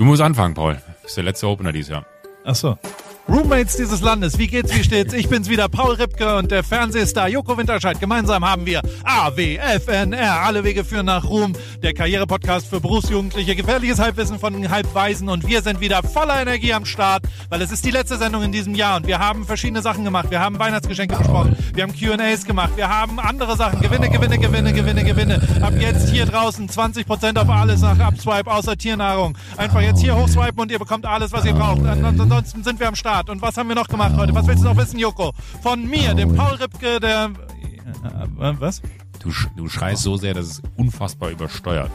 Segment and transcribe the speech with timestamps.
[0.00, 0.78] Du musst anfangen, Paul.
[1.02, 2.06] Das ist der letzte Opener dieses Jahr.
[2.42, 2.78] Ach so.
[3.28, 5.12] Roommates dieses Landes, wie geht's, wie steht's?
[5.12, 8.00] Ich bin's wieder, Paul Ripke und der Fernsehstar Joko Winterscheid.
[8.00, 10.40] Gemeinsam haben wir AWFNR.
[10.42, 11.52] Alle Wege führen nach Ruhm.
[11.80, 13.54] Der Karrierepodcast für Berufsjugendliche.
[13.54, 15.28] Gefährliches Halbwissen von Halbweisen.
[15.28, 18.50] Und wir sind wieder voller Energie am Start, weil es ist die letzte Sendung in
[18.50, 18.96] diesem Jahr.
[18.96, 20.30] Und wir haben verschiedene Sachen gemacht.
[20.30, 21.56] Wir haben Weihnachtsgeschenke besprochen.
[21.72, 22.72] Wir haben Q&As gemacht.
[22.74, 23.80] Wir haben andere Sachen.
[23.80, 25.40] Gewinne, Gewinne, Gewinne, Gewinne, Gewinne.
[25.60, 29.38] Ab jetzt hier draußen 20% auf alles nach Abswipe, außer Tiernahrung.
[29.56, 31.86] Einfach jetzt hier hochswipen und ihr bekommt alles, was ihr braucht.
[31.86, 33.09] Ansonsten sind wir am Start.
[33.10, 34.34] Und was haben wir noch gemacht heute?
[34.34, 35.32] Was willst du noch wissen, Joko?
[35.62, 37.30] Von mir, dem Paul Ripke, der...
[38.04, 38.82] Äh, was?
[39.18, 41.90] Du, du schreist so sehr, dass es unfassbar übersteuert.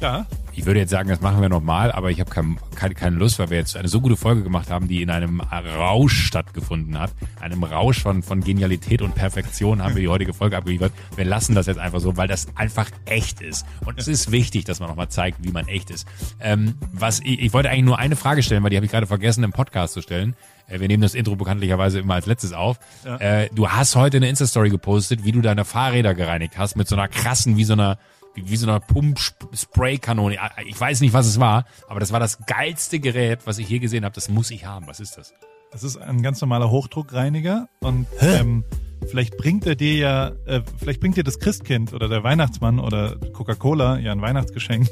[0.00, 0.26] Ja.
[0.52, 3.38] Ich würde jetzt sagen, das machen wir nochmal, aber ich habe kein, keine, keine Lust,
[3.38, 7.12] weil wir jetzt eine so gute Folge gemacht haben, die in einem Rausch stattgefunden hat.
[7.40, 10.92] Einem Rausch von, von Genialität und Perfektion haben wir die heutige Folge abgeliefert.
[11.16, 13.66] Wir lassen das jetzt einfach so, weil das einfach echt ist.
[13.84, 16.06] Und es ist wichtig, dass man nochmal zeigt, wie man echt ist.
[16.40, 19.06] Ähm, was ich, ich wollte eigentlich nur eine Frage stellen, weil die habe ich gerade
[19.06, 20.34] vergessen im Podcast zu stellen.
[20.68, 22.78] Äh, wir nehmen das Intro bekanntlicherweise immer als letztes auf.
[23.04, 23.16] Ja.
[23.16, 26.94] Äh, du hast heute eine Insta-Story gepostet, wie du deine Fahrräder gereinigt hast mit so
[26.94, 27.98] einer krassen, wie so einer
[28.34, 30.36] wie, wie so einer Pump-Spray-Kanone.
[30.66, 33.78] Ich weiß nicht, was es war, aber das war das geilste Gerät, was ich je
[33.78, 34.14] gesehen habe.
[34.14, 34.86] Das muss ich haben.
[34.86, 35.34] Was ist das?
[35.70, 38.64] Das ist ein ganz normaler Hochdruckreiniger und ähm,
[39.06, 43.16] Vielleicht bringt er dir ja, äh, vielleicht bringt dir das Christkind oder der Weihnachtsmann oder
[43.32, 44.88] Coca-Cola ja ein Weihnachtsgeschenk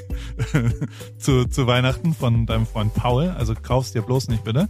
[1.18, 3.34] zu, zu Weihnachten von deinem Freund Paul.
[3.36, 4.68] Also kaufst dir bloß nicht bitte.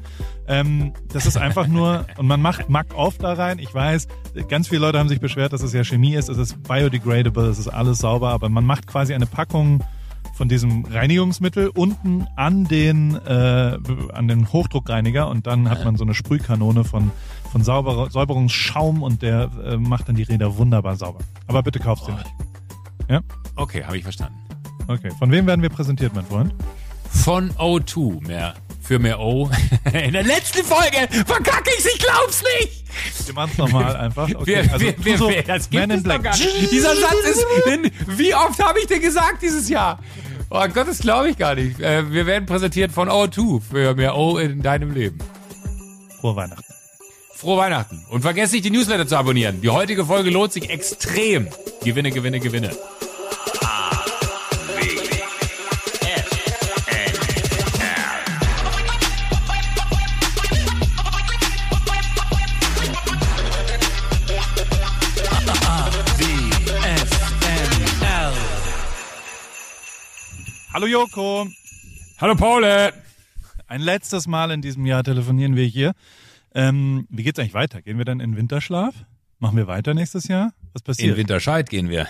[0.48, 3.58] Ähm, das ist einfach nur, und man macht Mack off da rein.
[3.58, 4.08] Ich weiß,
[4.48, 6.28] ganz viele Leute haben sich beschwert, dass es ja Chemie ist.
[6.28, 9.82] Es ist biodegradable, es ist alles sauber, aber man macht quasi eine Packung
[10.36, 13.78] von diesem Reinigungsmittel unten an den, äh,
[14.12, 17.10] an den Hochdruckreiniger und dann hat man so eine Sprühkanone von,
[17.50, 21.20] von Sauber Säuberungsschaum und der äh, macht dann die Räder wunderbar sauber.
[21.46, 22.08] Aber bitte kaufst oh.
[22.08, 22.30] den nicht.
[23.08, 23.20] Ja?
[23.56, 24.38] Okay, habe ich verstanden.
[24.88, 26.54] Okay, von wem werden wir präsentiert, mein Freund?
[27.10, 28.54] Von O2, mehr
[28.86, 29.50] für mehr O.
[29.92, 32.84] In der letzten Folge verkacke ich's, ich glaub's nicht!
[33.26, 34.28] Wir machen's nochmal einfach.
[34.36, 36.70] Okay, wir, also, wir, so, wir, das gibt es doch gar nicht.
[36.70, 37.46] Dieser Satz ist,
[38.18, 39.98] wie oft habe ich dir gesagt dieses Jahr?
[40.50, 41.80] Oh Gott, das glaube ich gar nicht.
[41.80, 45.18] Äh, wir werden präsentiert von O2 für mehr O in deinem Leben.
[46.20, 46.75] Frohe Weihnachten.
[47.36, 48.02] Frohe Weihnachten.
[48.08, 49.60] Und vergesst nicht, die Newsletter zu abonnieren.
[49.60, 51.48] Die heutige Folge lohnt sich extrem.
[51.84, 52.70] Gewinne, gewinne, gewinne.
[70.72, 71.46] Hallo Joko.
[72.18, 72.64] Hallo Paul.
[73.68, 75.92] Ein letztes Mal in diesem Jahr telefonieren wir hier.
[76.56, 77.82] Ähm, wie geht's eigentlich weiter?
[77.82, 78.94] Gehen wir dann in Winterschlaf?
[79.38, 80.54] Machen wir weiter nächstes Jahr?
[80.72, 81.10] Was passiert?
[81.10, 82.08] In Winterscheid gehen wir.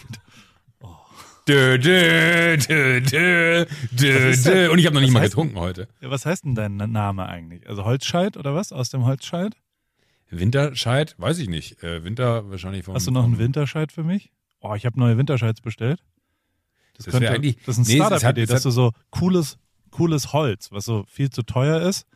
[0.80, 0.96] oh.
[1.46, 4.70] dö, dö, dö, dö, dö, dö.
[4.70, 5.88] Und ich habe noch nicht mal getrunken denn, heute.
[6.00, 7.68] Was heißt denn dein Name eigentlich?
[7.68, 8.72] Also Holzscheid oder was?
[8.72, 9.54] Aus dem Holzscheid?
[10.30, 11.14] Winterscheid?
[11.18, 11.82] Weiß ich nicht.
[11.82, 12.94] Äh, Winter wahrscheinlich vom.
[12.94, 14.32] Hast du noch einen Winterscheid für mich?
[14.60, 16.02] Oh, ich habe neue Winterscheids bestellt.
[16.96, 19.58] Das, das könnte, eigentlich, das ist eine nee, Startup-Idee, dass du so cooles,
[19.90, 22.06] cooles Holz, was so viel zu teuer ist,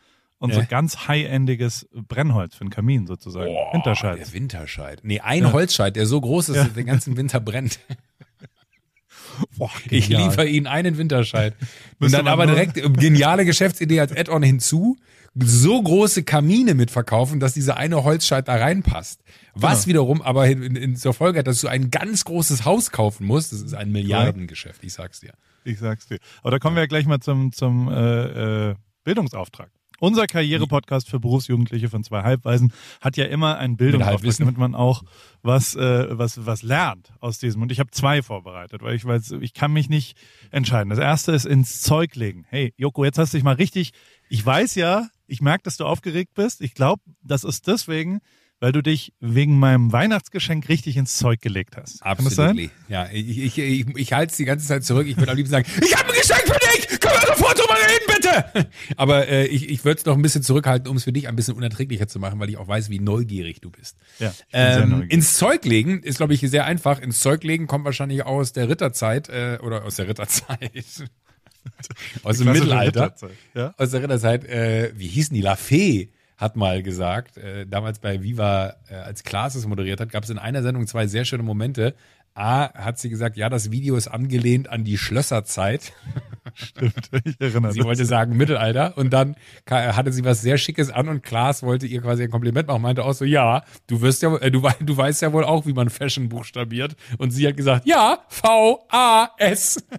[0.43, 0.55] und äh?
[0.55, 3.49] so ganz high-endiges Brennholz für einen Kamin sozusagen.
[3.49, 4.19] Oh, Winterscheid.
[4.19, 5.01] Der Winterscheid.
[5.05, 5.53] Nee, ein ja.
[5.53, 6.65] Holzscheit, der so groß ist, ja.
[6.65, 7.79] dass der ganzen Winter brennt.
[9.57, 11.55] Boah, ich liefere Ihnen einen Winterscheid.
[12.01, 14.97] Und dann aber direkt geniale Geschäftsidee als Add-on hinzu
[15.35, 19.23] so große Kamine mitverkaufen, dass dieser eine Holzscheit da reinpasst.
[19.55, 19.89] Was genau.
[19.89, 23.53] wiederum aber in, in, zur Folge hat, dass du ein ganz großes Haus kaufen musst.
[23.53, 25.33] Das ist ein Milliardengeschäft, ich sag's dir.
[25.65, 26.19] Ich sag's dir.
[26.43, 28.75] Aber da kommen wir ja gleich mal zum, zum äh, äh,
[29.05, 29.71] Bildungsauftrag.
[30.03, 35.05] Unser Karriere-Podcast für Berufsjugendliche von zwei Halbweisen hat ja immer einen Bildungsauftrag, damit man auch
[35.43, 37.63] was, äh, was, was lernt aus diesem.
[37.63, 40.17] Und ich habe zwei vorbereitet, weil ich weiß, ich kann mich nicht
[40.51, 40.91] entscheiden.
[40.91, 42.45] Das erste ist ins Zeug legen.
[42.49, 43.93] Hey, Joko, jetzt hast du dich mal richtig.
[44.29, 46.63] Ich weiß ja, ich merke, dass du aufgeregt bist.
[46.63, 48.19] Ich glaube, das ist deswegen,
[48.59, 52.03] weil du dich wegen meinem Weihnachtsgeschenk richtig ins Zeug gelegt hast.
[52.03, 52.71] Absolut.
[52.89, 55.07] Ja, ich, ich, ich, ich halte es die ganze Zeit zurück.
[55.07, 57.02] Ich würde am liebsten sagen, ich habe ein Geschenk für dich!
[57.37, 58.69] Sofort drüber reden, bitte!
[58.97, 61.37] Aber äh, ich, ich würde es noch ein bisschen zurückhalten, um es für dich ein
[61.37, 63.97] bisschen unerträglicher zu machen, weil ich auch weiß, wie neugierig du bist.
[64.19, 65.13] Ja, ähm, neugierig.
[65.13, 67.01] Ins Zeug legen ist, glaube ich, sehr einfach.
[67.01, 70.71] Ins Zeug legen kommt wahrscheinlich aus der Ritterzeit äh, oder aus der Ritterzeit.
[72.23, 73.15] aus dem Mittelalter.
[73.55, 73.75] Ja?
[73.77, 75.43] Aus der Ritterzeit, äh, wie hießen die?
[75.43, 80.11] La Fee hat mal gesagt, äh, damals bei Viva, äh, als Klaas es moderiert hat,
[80.11, 81.95] gab es in einer Sendung zwei sehr schöne Momente.
[82.35, 85.93] A, hat sie gesagt, ja, das Video ist angelehnt an die Schlösserzeit.
[86.55, 89.37] Stimmt, ich erinnere Sie wollte sagen Mittelalter und dann
[89.69, 93.05] hatte sie was sehr Schickes an und Klaas wollte ihr quasi ein Kompliment machen, meinte
[93.05, 95.91] auch so, ja, du wirst ja, äh, du, du weißt ja wohl auch, wie man
[95.91, 96.97] Fashion buchstabiert.
[97.19, 99.85] Und sie hat gesagt, ja, V-A-S.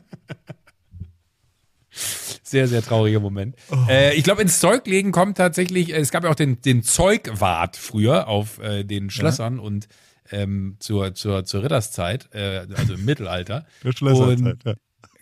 [2.42, 3.56] Sehr, sehr trauriger Moment.
[3.72, 3.78] Oh.
[3.88, 6.84] Äh, ich glaube, ins Zeug legen kommt tatsächlich, äh, es gab ja auch den, den
[6.84, 9.62] Zeugwart früher auf äh, den Schlössern ja.
[9.62, 9.88] und
[10.32, 13.66] ähm, zur, zur, zur Ritterszeit, äh, also im Mittelalter.
[13.84, 14.74] Der Schlösserzeit, ja.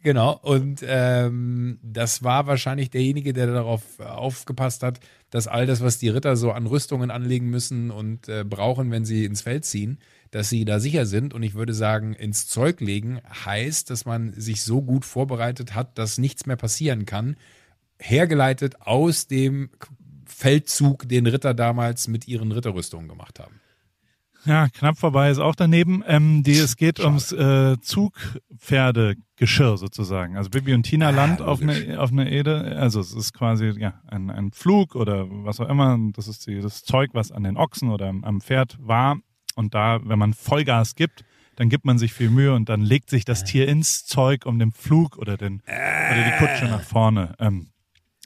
[0.03, 5.00] Genau, und ähm, das war wahrscheinlich derjenige, der darauf aufgepasst hat,
[5.30, 9.06] dass all das, was die Ritter so an Rüstungen anlegen müssen und äh, brauchen, wenn
[9.06, 10.00] sie ins Feld ziehen,
[10.31, 11.36] dass sie da sicher sind.
[11.36, 16.00] Und ich würde sagen, ins Zeug legen heißt, dass man sich so gut vorbereitet hat,
[16.00, 17.36] dass nichts mehr passieren kann.
[18.00, 19.69] Hergeleitet aus dem
[20.25, 23.60] Feldzug, den Ritter damals mit ihren Ritterrüstungen gemacht haben.
[24.45, 26.03] Ja, knapp vorbei ist auch daneben.
[26.07, 27.07] Ähm, die, es geht Schade.
[27.07, 30.35] ums äh, Zugpferdegeschirr sozusagen.
[30.35, 32.75] Also Bibi und Tina ah, Land auf eine, auf eine Ede.
[32.77, 35.97] Also es ist quasi ja ein, ein Pflug oder was auch immer.
[36.13, 39.17] Das ist die, das Zeug, was an den Ochsen oder am, am Pferd war.
[39.55, 41.23] Und da, wenn man Vollgas gibt,
[41.55, 44.57] dann gibt man sich viel Mühe und dann legt sich das Tier ins Zeug, um
[44.57, 47.67] den Flug oder den oder die Kutsche nach vorne ähm,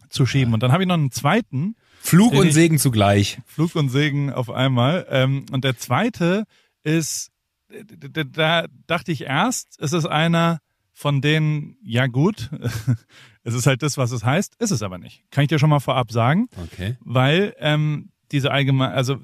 [0.09, 0.53] zu schieben.
[0.53, 1.75] Und dann habe ich noch einen zweiten
[2.06, 3.40] Flug und Segen zugleich.
[3.46, 5.07] Flug und Segen auf einmal.
[5.10, 6.46] Ähm, und der zweite
[6.84, 7.31] ist,
[7.68, 10.60] da dachte ich erst, es ist einer
[10.94, 12.50] von denen, ja gut,
[13.44, 15.24] es ist halt das, was es heißt, ist es aber nicht.
[15.31, 16.48] Kann ich dir schon mal vorab sagen.
[16.63, 16.96] Okay.
[17.02, 19.18] Weil ähm, diese allgemein, also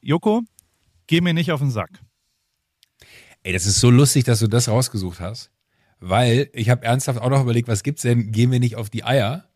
[0.00, 0.42] Joko,
[1.06, 1.90] geh mir nicht auf den Sack.
[3.42, 5.50] Ey, das ist so lustig, dass du das rausgesucht hast.
[6.00, 9.04] Weil ich habe ernsthaft auch noch überlegt, was gibt's denn, geh mir nicht auf die
[9.04, 9.47] Eier.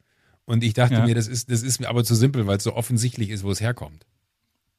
[0.52, 1.06] Und ich dachte ja.
[1.06, 3.50] mir, das ist, das ist mir aber zu simpel, weil es so offensichtlich ist, wo
[3.50, 4.04] es herkommt.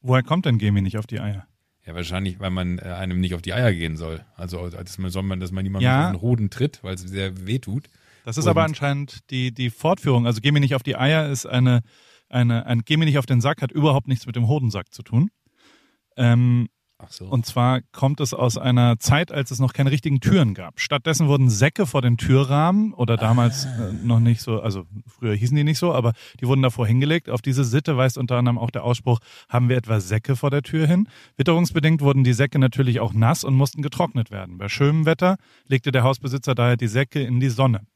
[0.02, 1.48] Woher kommt denn Gemi nicht auf die Eier?
[1.84, 4.24] Ja, wahrscheinlich, weil man äh, einem nicht auf die Eier gehen soll.
[4.36, 6.06] Also, dass man, soll man, dass man niemanden ja.
[6.06, 7.90] auf den Hoden tritt, weil es sehr weh tut.
[8.24, 10.26] Das ist Und aber anscheinend die, die Fortführung.
[10.26, 11.80] Also, geh mir nicht auf die Eier ist eine,
[12.28, 15.02] eine, ein Geh mir nicht auf den Sack hat überhaupt nichts mit dem Hodensack zu
[15.02, 15.32] tun.
[16.16, 16.68] Ähm,
[17.10, 17.26] so.
[17.26, 20.80] Und zwar kommt es aus einer Zeit, als es noch keine richtigen Türen gab.
[20.80, 23.88] Stattdessen wurden Säcke vor den Türrahmen oder damals ah.
[23.88, 27.30] äh, noch nicht so, also früher hießen die nicht so, aber die wurden davor hingelegt.
[27.30, 30.62] Auf diese Sitte weist unter anderem auch der Ausspruch, haben wir etwa Säcke vor der
[30.62, 31.08] Tür hin?
[31.36, 34.58] Witterungsbedingt wurden die Säcke natürlich auch nass und mussten getrocknet werden.
[34.58, 35.36] Bei schönem Wetter
[35.66, 37.86] legte der Hausbesitzer daher die Säcke in die Sonne.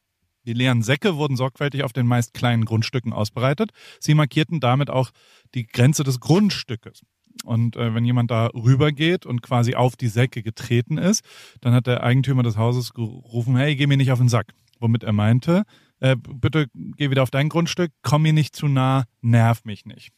[0.49, 3.71] Die leeren Säcke wurden sorgfältig auf den meist kleinen Grundstücken ausbereitet.
[4.01, 5.11] Sie markierten damit auch
[5.55, 7.03] die Grenze des Grundstückes.
[7.45, 11.25] Und äh, wenn jemand da rübergeht und quasi auf die Säcke getreten ist,
[11.61, 14.55] dann hat der Eigentümer des Hauses gerufen, hey, geh mir nicht auf den Sack.
[14.81, 15.65] Womit er meinte,
[16.01, 16.67] äh, bitte
[16.97, 20.13] geh wieder auf dein Grundstück, komm mir nicht zu nah, nerv mich nicht.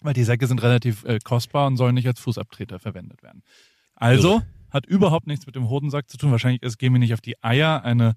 [0.00, 3.42] Weil die Säcke sind relativ äh, kostbar und sollen nicht als Fußabtreter verwendet werden.
[3.94, 4.46] Also Irre.
[4.70, 6.30] hat überhaupt nichts mit dem Hodensack zu tun.
[6.30, 8.14] Wahrscheinlich ist geh mir nicht auf die Eier eine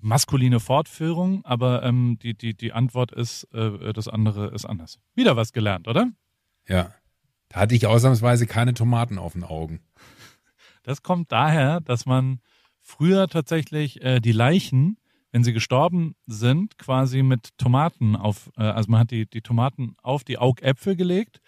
[0.00, 4.98] maskuline Fortführung, aber ähm, die, die, die Antwort ist, äh, das andere ist anders.
[5.14, 6.10] Wieder was gelernt, oder?
[6.66, 6.94] Ja.
[7.50, 9.80] Da hatte ich ausnahmsweise keine Tomaten auf den Augen.
[10.82, 12.40] Das kommt daher, dass man
[12.80, 14.96] früher tatsächlich äh, die Leichen,
[15.32, 19.96] wenn sie gestorben sind, quasi mit Tomaten auf, äh, also man hat die, die Tomaten
[20.02, 21.40] auf die Augäpfel gelegt,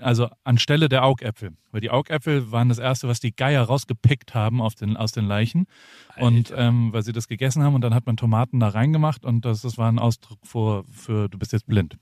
[0.00, 1.52] also anstelle der Augäpfel.
[1.72, 5.26] Weil die Augäpfel waren das erste, was die Geier rausgepickt haben auf den, aus den
[5.26, 5.66] Leichen.
[6.08, 6.26] Alter.
[6.26, 9.44] Und ähm, weil sie das gegessen haben und dann hat man Tomaten da reingemacht und
[9.44, 11.98] das, das war ein Ausdruck für, für du bist jetzt blind.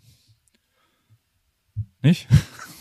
[2.02, 2.28] Nicht?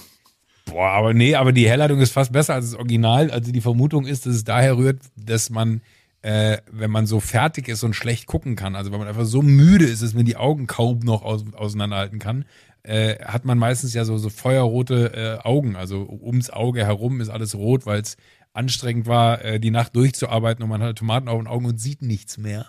[0.65, 3.29] Boah, aber nee, aber die Herleitung ist fast besser als das Original.
[3.29, 5.81] Also die Vermutung ist, dass es daher rührt, dass man,
[6.23, 9.43] äh, wenn man so fertig ist und schlecht gucken kann, also wenn man einfach so
[9.43, 12.45] müde ist, dass man die Augen kaum noch aus, auseinanderhalten kann,
[12.81, 15.75] äh, hat man meistens ja so, so feuerrote äh, Augen.
[15.75, 18.17] Also ums Auge herum ist alles rot, weil es
[18.53, 22.01] anstrengend war, äh, die Nacht durchzuarbeiten und man hat Tomaten auf den Augen und sieht
[22.01, 22.67] nichts mehr.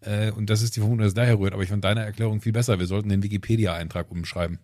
[0.00, 1.52] Äh, und das ist die Vermutung, dass es daher rührt.
[1.52, 2.78] Aber ich fand deine Erklärung viel besser.
[2.78, 4.58] Wir sollten den Wikipedia-Eintrag umschreiben.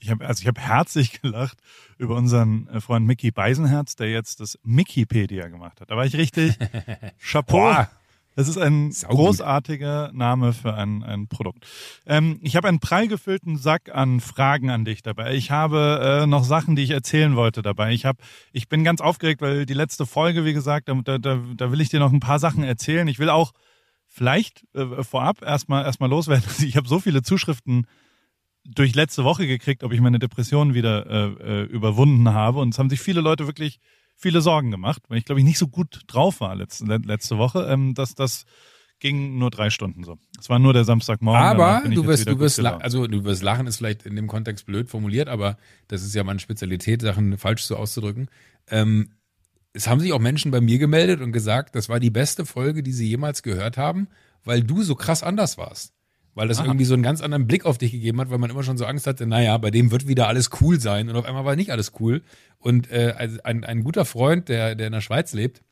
[0.00, 1.58] Ich habe also ich habe herzlich gelacht
[1.98, 5.90] über unseren äh, Freund Mickey Beisenherz, der jetzt das Mickeypedia gemacht hat.
[5.90, 6.56] Da war ich richtig
[7.18, 7.86] Chapeau.
[8.38, 9.16] Das ist ein Saugut.
[9.16, 11.66] großartiger Name für ein, ein Produkt.
[12.06, 15.34] Ähm, ich habe einen prall gefüllten Sack an Fragen an dich dabei.
[15.34, 17.92] Ich habe äh, noch Sachen, die ich erzählen wollte dabei.
[17.92, 18.18] Ich habe,
[18.52, 21.88] ich bin ganz aufgeregt, weil die letzte Folge, wie gesagt, da, da, da will ich
[21.88, 23.08] dir noch ein paar Sachen erzählen.
[23.08, 23.50] Ich will auch
[24.06, 26.44] vielleicht äh, vorab erstmal erstmal loswerden.
[26.60, 27.88] Ich habe so viele Zuschriften
[28.74, 32.60] durch letzte Woche gekriegt, ob ich meine Depression wieder äh, äh, überwunden habe.
[32.60, 33.80] Und es haben sich viele Leute wirklich
[34.14, 37.66] viele Sorgen gemacht, weil ich glaube ich nicht so gut drauf war letzte, letzte Woche.
[37.70, 38.44] Ähm, dass das
[39.00, 40.18] ging nur drei Stunden so.
[40.40, 41.40] Es war nur der Samstagmorgen.
[41.40, 44.90] Aber du wirst, du wirst, also du wirst lachen, ist vielleicht in dem Kontext blöd
[44.90, 45.56] formuliert, aber
[45.86, 48.28] das ist ja meine Spezialität, Sachen falsch so auszudrücken.
[48.68, 49.10] Ähm,
[49.72, 52.82] es haben sich auch Menschen bei mir gemeldet und gesagt, das war die beste Folge,
[52.82, 54.08] die sie jemals gehört haben,
[54.44, 55.94] weil du so krass anders warst
[56.38, 56.66] weil das Aha.
[56.66, 58.86] irgendwie so einen ganz anderen Blick auf dich gegeben hat, weil man immer schon so
[58.86, 61.72] Angst hatte, naja, bei dem wird wieder alles cool sein und auf einmal war nicht
[61.72, 62.22] alles cool.
[62.60, 65.62] Und äh, ein, ein guter Freund, der, der in der Schweiz lebt,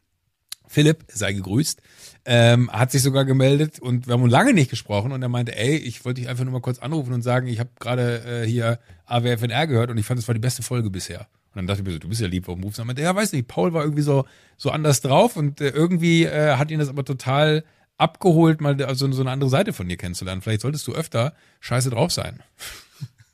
[0.67, 1.81] Philipp, sei gegrüßt,
[2.25, 5.77] ähm, hat sich sogar gemeldet und wir haben lange nicht gesprochen und er meinte, ey,
[5.77, 8.81] ich wollte dich einfach nur mal kurz anrufen und sagen, ich habe gerade äh, hier
[9.05, 11.29] AWFNR gehört und ich fand, es war die beste Folge bisher.
[11.55, 12.93] Und dann dachte ich mir so, du bist ja lieb, warum rufst du an?
[12.99, 14.25] Ja, weiß nicht, Paul war irgendwie so,
[14.57, 17.63] so anders drauf und äh, irgendwie äh, hat ihn das aber total
[17.99, 20.43] abgeholt, mal also so eine andere Seite von dir kennenzulernen.
[20.43, 22.43] Vielleicht solltest du öfter scheiße drauf sein.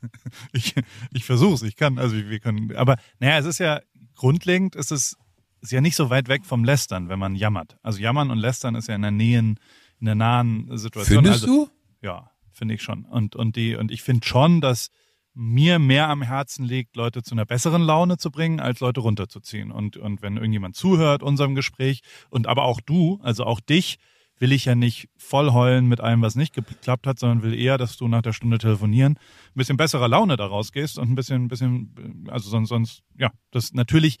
[0.53, 0.75] ich
[1.11, 3.81] ich versuche es, ich kann, also wir können, aber naja, es ist ja
[4.15, 5.17] grundlegend, ist es
[5.61, 7.77] ist ja nicht so weit weg vom Lästern, wenn man jammert.
[7.83, 9.59] Also jammern und lästern ist ja in der nähen,
[9.99, 11.23] in der nahen Situation.
[11.23, 12.05] Findest also, du?
[12.05, 13.05] Ja, finde ich schon.
[13.05, 14.89] Und und die und ich finde schon, dass
[15.33, 19.71] mir mehr am Herzen liegt, Leute zu einer besseren Laune zu bringen, als Leute runterzuziehen.
[19.71, 23.97] Und, und wenn irgendjemand zuhört unserem Gespräch und aber auch du, also auch dich,
[24.43, 27.77] will ich ja nicht voll heulen mit allem, was nicht geklappt hat, sondern will eher,
[27.77, 31.45] dass du nach der Stunde telefonieren ein bisschen besserer Laune daraus gehst und ein bisschen,
[31.45, 34.17] ein bisschen, also sonst, sonst, ja, das natürlich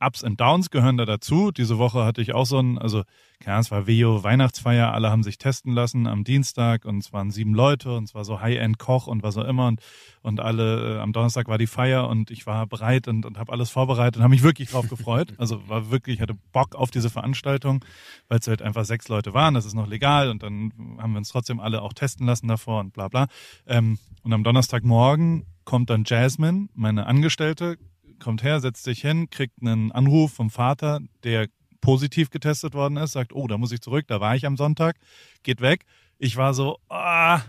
[0.00, 1.50] Ups und Downs gehören da dazu.
[1.50, 3.02] Diese Woche hatte ich auch so ein, also,
[3.40, 7.30] keine es war Veo Weihnachtsfeier, alle haben sich testen lassen am Dienstag und es waren
[7.30, 9.80] sieben Leute und es war so High-End-Koch und was auch immer und,
[10.22, 13.52] und alle, äh, am Donnerstag war die Feier und ich war bereit und, und habe
[13.52, 15.34] alles vorbereitet und habe mich wirklich drauf gefreut.
[15.38, 17.84] Also war wirklich, hatte Bock auf diese Veranstaltung,
[18.28, 21.18] weil es halt einfach sechs Leute waren, das ist noch legal und dann haben wir
[21.18, 23.26] uns trotzdem alle auch testen lassen davor und bla bla.
[23.66, 27.76] Ähm, und am Donnerstagmorgen kommt dann Jasmine, meine Angestellte,
[28.18, 31.48] kommt her, setzt sich hin, kriegt einen Anruf vom Vater, der
[31.80, 34.96] positiv getestet worden ist, sagt, oh, da muss ich zurück, da war ich am Sonntag,
[35.42, 35.84] geht weg.
[36.18, 37.40] Ich war so, ah,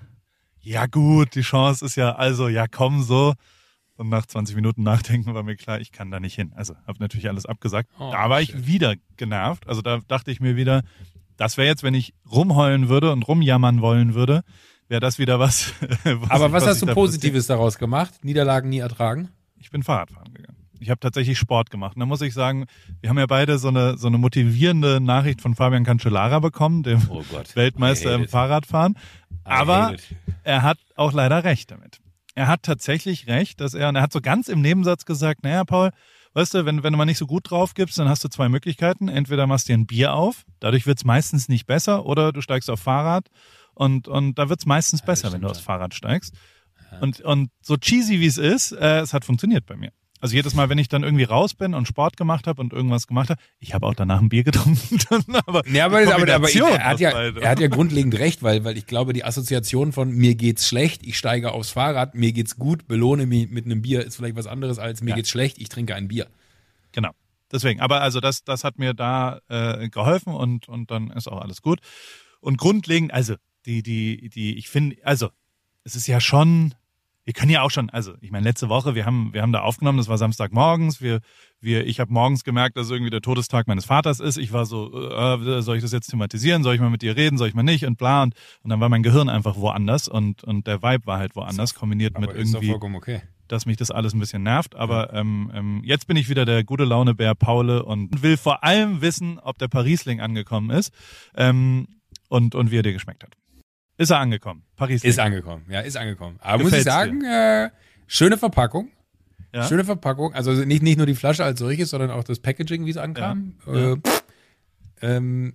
[0.61, 3.33] ja gut, die Chance ist ja also, ja komm so.
[3.95, 6.53] Und nach 20 Minuten Nachdenken war mir klar, ich kann da nicht hin.
[6.55, 7.89] Also habe natürlich alles abgesagt.
[7.99, 8.55] Oh, da war shit.
[8.55, 9.67] ich wieder genervt.
[9.67, 10.83] Also da dachte ich mir wieder,
[11.35, 14.43] das wäre jetzt, wenn ich rumheulen würde und rumjammern wollen würde,
[14.87, 15.73] wäre das wieder was.
[16.03, 18.23] was Aber was, was hast du Positives daraus gemacht?
[18.23, 19.29] Niederlagen nie ertragen?
[19.57, 20.58] Ich bin Fahrradfahren gegangen.
[20.79, 21.95] Ich habe tatsächlich Sport gemacht.
[21.95, 22.65] Und da muss ich sagen,
[23.01, 27.01] wir haben ja beide so eine so eine motivierende Nachricht von Fabian Cancellara bekommen, dem
[27.09, 27.23] oh
[27.55, 28.97] Weltmeister im Fahrradfahren.
[29.43, 29.95] Aber
[30.43, 31.99] er hat auch leider recht damit.
[32.35, 35.65] Er hat tatsächlich recht, dass er, und er hat so ganz im Nebensatz gesagt, naja,
[35.65, 35.91] Paul,
[36.33, 38.47] weißt du, wenn, wenn du mal nicht so gut drauf gibst, dann hast du zwei
[38.47, 39.09] Möglichkeiten.
[39.09, 42.69] Entweder machst du dir ein Bier auf, dadurch wird's meistens nicht besser, oder du steigst
[42.69, 43.27] auf Fahrrad
[43.73, 46.33] und, und da wird's meistens besser, wenn du aufs Fahrrad steigst.
[47.01, 49.91] Und, und so cheesy wie es ist, äh, es hat funktioniert bei mir.
[50.21, 53.07] Also jedes Mal, wenn ich dann irgendwie raus bin und Sport gemacht habe und irgendwas
[53.07, 54.99] gemacht habe, ich habe auch danach ein Bier getrunken.
[55.45, 58.63] aber ja, aber, aber, aber ich, er, hat ja, er hat ja grundlegend recht, weil,
[58.65, 62.57] weil ich glaube, die Assoziation von mir geht's schlecht, ich steige aufs Fahrrad, mir geht's
[62.57, 65.15] gut, belohne mich mit einem Bier ist vielleicht was anderes als mir ja.
[65.15, 66.27] geht's schlecht, ich trinke ein Bier.
[66.91, 67.11] Genau.
[67.51, 71.41] Deswegen, aber also das, das hat mir da äh, geholfen und, und dann ist auch
[71.41, 71.79] alles gut.
[72.41, 73.35] Und grundlegend, also
[73.65, 75.29] die, die, die, ich finde, also
[75.83, 76.75] es ist ja schon
[77.29, 79.61] wir können ja auch schon, also ich meine, letzte Woche, wir haben, wir haben da
[79.61, 81.19] aufgenommen, das war Samstagmorgens, wir,
[81.61, 84.37] wir, ich habe morgens gemerkt, dass irgendwie der Todestag meines Vaters ist.
[84.39, 86.63] Ich war so, äh, soll ich das jetzt thematisieren?
[86.63, 87.37] Soll ich mal mit dir reden?
[87.37, 87.85] Soll ich mal nicht?
[87.85, 88.23] Und bla.
[88.23, 88.33] Und,
[88.63, 92.19] und dann war mein Gehirn einfach woanders und, und der Vibe war halt woanders, kombiniert
[92.19, 92.73] mit irgendwie.
[92.73, 93.21] Okay.
[93.47, 94.73] Dass mich das alles ein bisschen nervt.
[94.73, 95.19] Aber ja.
[95.19, 99.37] ähm, ähm, jetzt bin ich wieder der gute Laune-Bär Paule und will vor allem wissen,
[99.37, 100.91] ob der Parisling angekommen ist
[101.35, 103.33] ähm, und, und wie er dir geschmeckt hat.
[103.99, 104.63] Ist er angekommen?
[104.77, 105.03] Paris.
[105.03, 106.37] Ist angekommen, ja, ist angekommen.
[106.39, 107.69] Aber Gefällt's muss ich sagen, äh,
[108.07, 108.89] schöne Verpackung.
[109.53, 109.67] Ja?
[109.67, 110.33] Schöne Verpackung.
[110.33, 113.55] Also nicht, nicht nur die Flasche als solches, sondern auch das Packaging, wie es ankam.
[113.67, 113.93] Ja.
[113.93, 113.97] Äh,
[115.01, 115.53] ähm,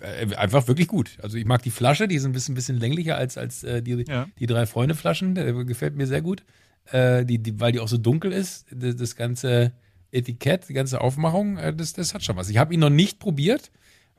[0.00, 1.18] äh, einfach wirklich gut.
[1.22, 4.02] Also ich mag die Flasche, die ist ein bisschen, bisschen länglicher als, als äh, die,
[4.08, 4.28] ja.
[4.38, 5.34] die drei Freunde Flaschen.
[5.34, 6.44] Der gefällt mir sehr gut.
[6.86, 8.64] Äh, die, die, weil die auch so dunkel ist.
[8.70, 9.72] Das, das ganze
[10.10, 12.48] Etikett, die ganze Aufmachung, äh, das, das hat schon was.
[12.48, 13.70] Ich habe ihn noch nicht probiert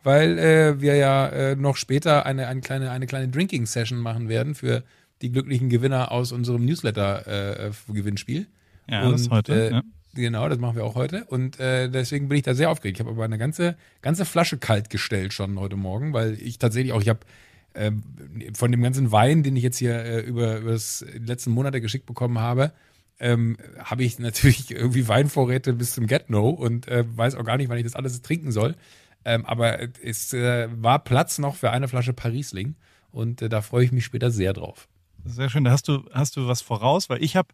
[0.03, 4.56] weil äh, wir ja äh, noch später eine, eine kleine, eine kleine Drinking-Session machen werden
[4.56, 4.84] für
[5.22, 8.48] die glücklichen Gewinner aus unserem Newsletter-Gewinnspiel.
[8.88, 9.53] Äh, ja, und, das heute.
[9.53, 9.84] Äh, ja.
[10.15, 11.25] Genau, das machen wir auch heute.
[11.25, 12.98] Und äh, deswegen bin ich da sehr aufgeregt.
[12.98, 16.94] Ich habe aber eine ganze, ganze Flasche kalt gestellt schon heute Morgen, weil ich tatsächlich
[16.94, 17.20] auch, ich habe
[17.74, 17.91] äh,
[18.53, 22.39] von dem ganzen Wein, den ich jetzt hier über, über das letzten Monate geschickt bekommen
[22.39, 22.72] habe,
[23.20, 27.70] ähm, habe ich natürlich irgendwie Weinvorräte bis zum Get-No und äh, weiß auch gar nicht,
[27.70, 28.75] wann ich das alles trinken soll.
[29.25, 32.75] Ähm, aber es äh, war Platz noch für eine Flasche Parisling
[33.11, 34.88] und äh, da freue ich mich später sehr drauf.
[35.25, 35.63] Sehr schön.
[35.63, 37.49] Da hast du, hast du was voraus, weil ich habe,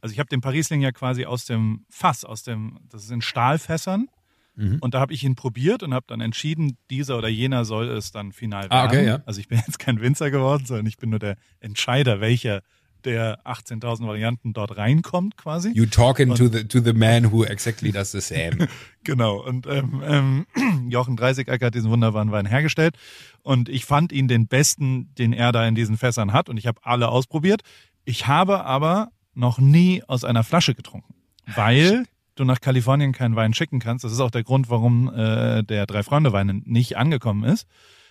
[0.00, 4.08] also ich habe den Parisling ja quasi aus dem Fass, aus dem, das sind Stahlfässern.
[4.56, 4.78] Mhm.
[4.80, 8.10] Und da habe ich ihn probiert und habe dann entschieden, dieser oder jener soll es
[8.10, 8.72] dann final werden.
[8.72, 9.22] Ah, okay, ja.
[9.24, 12.62] Also ich bin jetzt kein Winzer geworden, sondern ich bin nur der Entscheider, welcher
[13.04, 15.72] der 18.000 Varianten dort reinkommt quasi.
[15.72, 18.68] You talking to the to the man who exactly does the same.
[19.04, 19.42] genau.
[19.42, 20.46] Und ähm, ähm,
[20.90, 22.96] Jochen Dreißigecker hat diesen wunderbaren Wein hergestellt
[23.42, 26.66] und ich fand ihn den besten, den er da in diesen Fässern hat und ich
[26.66, 27.62] habe alle ausprobiert.
[28.04, 31.14] Ich habe aber noch nie aus einer Flasche getrunken,
[31.54, 34.04] weil du nach Kalifornien keinen Wein schicken kannst.
[34.04, 37.66] Das ist auch der Grund, warum äh, der Drei-Freunde-Wein nicht angekommen ist.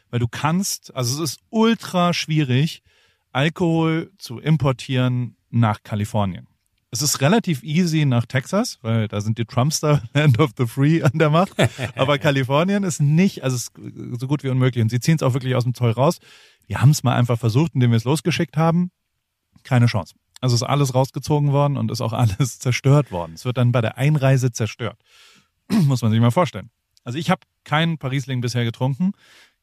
[0.09, 2.81] Weil du kannst, also es ist ultra schwierig,
[3.37, 6.47] Alkohol zu importieren nach Kalifornien.
[6.89, 11.03] Es ist relativ easy nach Texas, weil da sind die Trumpster Land of the Free
[11.03, 11.53] an der Macht.
[11.95, 13.73] Aber Kalifornien ist nicht, also ist
[14.19, 14.81] so gut wie unmöglich.
[14.81, 16.17] Und sie ziehen es auch wirklich aus dem Zoll raus.
[16.65, 18.89] Wir haben es mal einfach versucht, indem wir es losgeschickt haben.
[19.61, 20.15] Keine Chance.
[20.41, 23.33] Also ist alles rausgezogen worden und ist auch alles zerstört worden.
[23.35, 24.97] Es wird dann bei der Einreise zerstört.
[25.69, 26.71] Muss man sich mal vorstellen.
[27.03, 29.11] Also ich habe keinen Parisling bisher getrunken,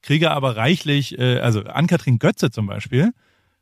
[0.00, 3.12] kriege aber reichlich, äh, also Ann-Kathrin Götze zum Beispiel,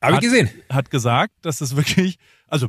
[0.03, 0.51] Habe ich gesehen.
[0.69, 2.19] hat gesagt, dass das wirklich,
[2.49, 2.69] also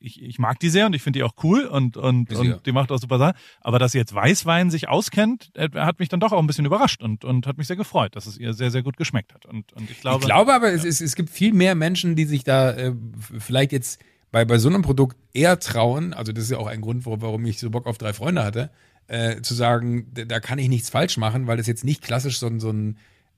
[0.00, 2.54] ich, ich mag die sehr und ich finde die auch cool und, und, Ist ja.
[2.54, 3.36] und die macht auch super Sachen.
[3.60, 6.64] Aber dass sie jetzt Weißwein sich auskennt, äh, hat mich dann doch auch ein bisschen
[6.66, 9.46] überrascht und, und hat mich sehr gefreut, dass es ihr sehr, sehr gut geschmeckt hat.
[9.46, 12.24] Und, und ich glaube, ich glaube aber, es, es, es gibt viel mehr Menschen, die
[12.24, 12.92] sich da äh,
[13.38, 14.00] vielleicht jetzt
[14.32, 16.12] bei, bei so einem Produkt eher trauen.
[16.12, 18.70] Also das ist ja auch ein Grund, warum ich so Bock auf drei Freunde hatte,
[19.06, 22.46] äh, zu sagen, da, kann ich nichts falsch machen, weil das jetzt nicht klassisch so,
[22.46, 22.96] ein- so ein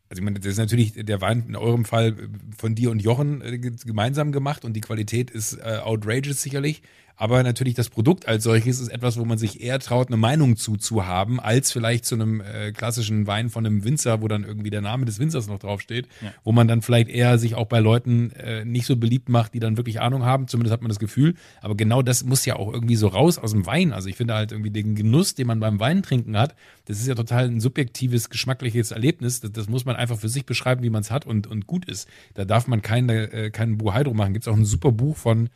[0.08, 2.16] also ich meine, das ist natürlich der Wein in eurem Fall
[2.56, 6.82] von dir und Jochen äh, ge- gemeinsam gemacht und die Qualität ist äh, outrageous sicherlich.
[7.18, 10.56] Aber natürlich das Produkt als solches ist etwas, wo man sich eher traut, eine Meinung
[10.58, 14.44] zu, zu haben, als vielleicht zu einem äh, klassischen Wein von einem Winzer, wo dann
[14.44, 16.34] irgendwie der Name des Winzers noch draufsteht, Ja.
[16.44, 19.60] wo man dann vielleicht eher sich auch bei Leuten äh, nicht so beliebt macht, die
[19.60, 20.46] dann wirklich Ahnung haben.
[20.46, 21.34] Zumindest hat man das Gefühl.
[21.62, 23.94] Aber genau das muss ja auch irgendwie so raus aus dem Wein.
[23.94, 26.54] Also ich finde halt irgendwie den Genuss, den man beim Weintrinken hat,
[26.84, 29.40] das ist ja total ein subjektives, geschmackliches Erlebnis.
[29.40, 31.86] Das, das muss man einfach für sich beschreiben, wie man es hat und, und gut
[31.86, 32.08] ist.
[32.34, 34.34] Da darf man keine, äh, keinen Buhai drum machen.
[34.34, 35.48] Gibt es auch ein super Buch von,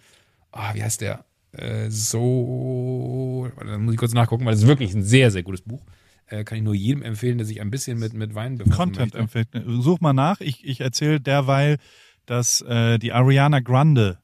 [0.52, 1.24] ah, wie heißt der?
[1.52, 5.62] Äh, so, da muss ich kurz nachgucken, weil das ist wirklich ein sehr, sehr gutes
[5.62, 5.82] Buch.
[6.26, 9.14] Äh, kann ich nur jedem empfehlen, der sich ein bisschen mit, mit Wein befassen Content
[9.14, 9.48] empfiehlt.
[9.66, 10.40] Such mal nach.
[10.40, 11.78] Ich, ich erzähle derweil,
[12.26, 14.18] dass äh, die Ariana Grande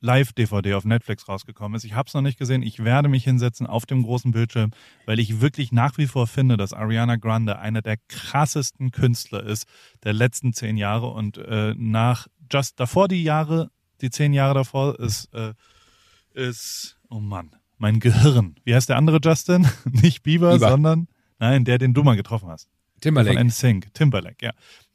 [0.00, 1.84] Live-DVD auf Netflix rausgekommen ist.
[1.84, 2.62] Ich habe es noch nicht gesehen.
[2.62, 4.70] Ich werde mich hinsetzen auf dem großen Bildschirm,
[5.04, 9.66] weil ich wirklich nach wie vor finde, dass Ariana Grande einer der krassesten Künstler ist
[10.04, 14.98] der letzten zehn Jahre und äh, nach just davor die Jahre, die zehn Jahre davor
[14.98, 15.52] ist äh,
[16.34, 18.56] ist oh Mann, mein Gehirn.
[18.64, 19.68] Wie heißt der andere Justin?
[19.84, 20.70] Nicht Bieber, Bieber.
[20.70, 22.68] sondern nein, der den du mal getroffen hast.
[23.00, 23.36] Timberlake.
[23.36, 24.52] Von NSYNC, Timberlake, ja.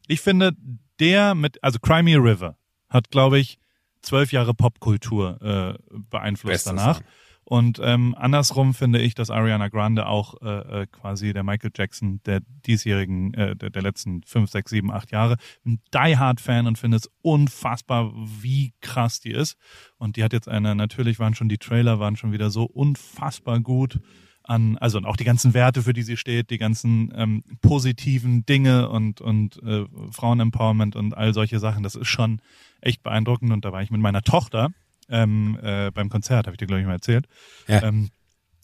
[0.07, 0.53] Ich finde,
[0.99, 2.57] der mit, also Crimea River
[2.89, 3.59] hat, glaube ich,
[4.01, 6.97] zwölf Jahre Popkultur äh, beeinflusst Bester danach.
[6.97, 7.05] Song.
[7.45, 12.19] Und ähm, andersrum finde ich, dass Ariana Grande auch äh, äh, quasi der Michael Jackson
[12.25, 15.37] der diesjährigen, äh, der, der letzten fünf, sechs, sieben, acht Jahre.
[15.63, 19.57] Ein Die Hard Fan und finde es unfassbar, wie krass die ist.
[19.97, 23.59] Und die hat jetzt eine, natürlich waren schon die Trailer, waren schon wieder so unfassbar
[23.59, 23.99] gut
[24.41, 28.45] an, also und auch die ganzen Werte, für die sie steht, die ganzen ähm, positiven
[28.45, 31.83] Dinge und, und äh, Frauenempowerment und all solche Sachen.
[31.83, 32.41] Das ist schon
[32.81, 33.51] echt beeindruckend.
[33.51, 34.71] Und da war ich mit meiner Tochter
[35.09, 37.27] ähm, äh, beim Konzert, habe ich dir, glaube ich, mal erzählt.
[37.67, 37.83] Ja.
[37.83, 38.09] Ähm,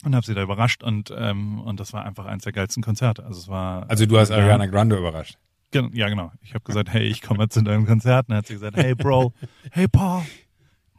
[0.04, 3.24] und habe sie da überrascht und ähm, und das war einfach eins der geilsten Konzerte.
[3.24, 5.38] Also es war Also du hast Ariana Grande überrascht.
[5.70, 6.32] Gen- Ja, genau.
[6.42, 8.26] Ich habe gesagt, hey, ich komme zu deinem Konzert.
[8.28, 9.34] Und dann hat sie gesagt, hey, Bro,
[9.72, 10.24] hey, Paul,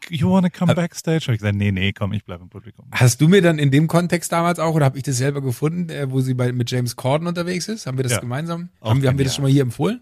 [0.08, 1.22] you wanna come backstage?
[1.24, 2.86] Habe ich gesagt, nee, nee, komm, ich bleib im Publikum.
[2.92, 5.90] Hast du mir dann in dem Kontext damals auch, oder habe ich das selber gefunden,
[5.90, 7.86] äh, wo sie bei, mit James Corden unterwegs ist?
[7.86, 8.20] Haben wir das Ja.
[8.20, 8.68] gemeinsam?
[8.80, 10.00] Auch Haben wir, haben wir das schon mal hier empfohlen?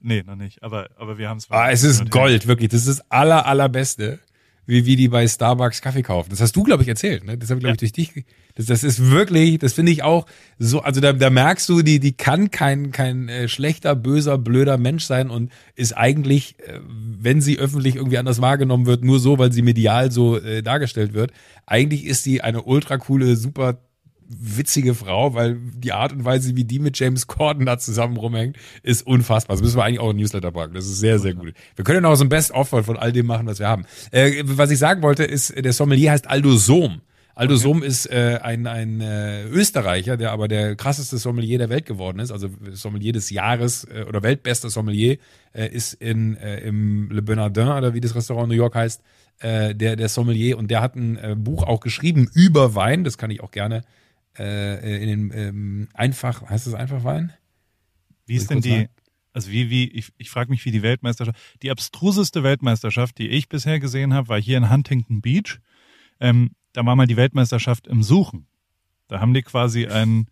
[0.00, 0.62] Nee, noch nicht.
[0.62, 1.50] Aber, aber wir haben es.
[1.50, 2.68] Ah, es ist Gold, wirklich.
[2.70, 4.20] Das ist das aller, allerbeste,
[4.66, 6.30] wie, wie die bei Starbucks Kaffee kaufen.
[6.30, 7.24] Das hast du, glaube ich, erzählt.
[7.24, 7.38] Ne?
[7.38, 8.24] Das habe ich, glaube ich, durch dich.
[8.56, 10.26] Das, das ist wirklich, das finde ich auch
[10.58, 14.78] so, also da, da merkst du, die, die kann kein, kein äh, schlechter, böser, blöder
[14.78, 19.38] Mensch sein und ist eigentlich, äh, wenn sie öffentlich irgendwie anders wahrgenommen wird, nur so,
[19.38, 21.32] weil sie medial so äh, dargestellt wird.
[21.66, 23.78] Eigentlich ist sie eine ultra coole, super
[24.28, 28.56] witzige Frau, weil die Art und Weise, wie die mit James Corden da zusammen rumhängt,
[28.82, 29.56] ist unfassbar.
[29.56, 30.74] Das müssen wir eigentlich auch in Newsletter packen.
[30.74, 31.52] Das ist sehr, sehr gut.
[31.74, 33.84] Wir können ja noch so ein Best-of von all dem machen, was wir haben.
[34.10, 37.00] Äh, was ich sagen wollte, ist, der Sommelier heißt Aldo Sohm.
[37.34, 41.84] Aldo Sohm ist äh, ein, ein äh, Österreicher, der aber der krasseste Sommelier der Welt
[41.84, 42.32] geworden ist.
[42.32, 45.18] Also Sommelier des Jahres äh, oder weltbester Sommelier
[45.52, 49.02] äh, ist in, äh, im Le Bernardin oder wie das Restaurant in New York heißt,
[49.40, 50.56] äh, der, der Sommelier.
[50.56, 53.04] Und der hat ein äh, Buch auch geschrieben über Wein.
[53.04, 53.82] Das kann ich auch gerne
[54.38, 57.32] äh, in den ähm, einfach, heißt das einfach Wein?
[58.26, 58.88] Wie ist denn die,
[59.32, 63.48] also wie, wie, ich, ich frage mich, wie die Weltmeisterschaft, die abstruseste Weltmeisterschaft, die ich
[63.48, 65.60] bisher gesehen habe, war hier in Huntington Beach.
[66.20, 68.46] Ähm, da war mal die Weltmeisterschaft im Suchen.
[69.08, 70.26] Da haben die quasi ein,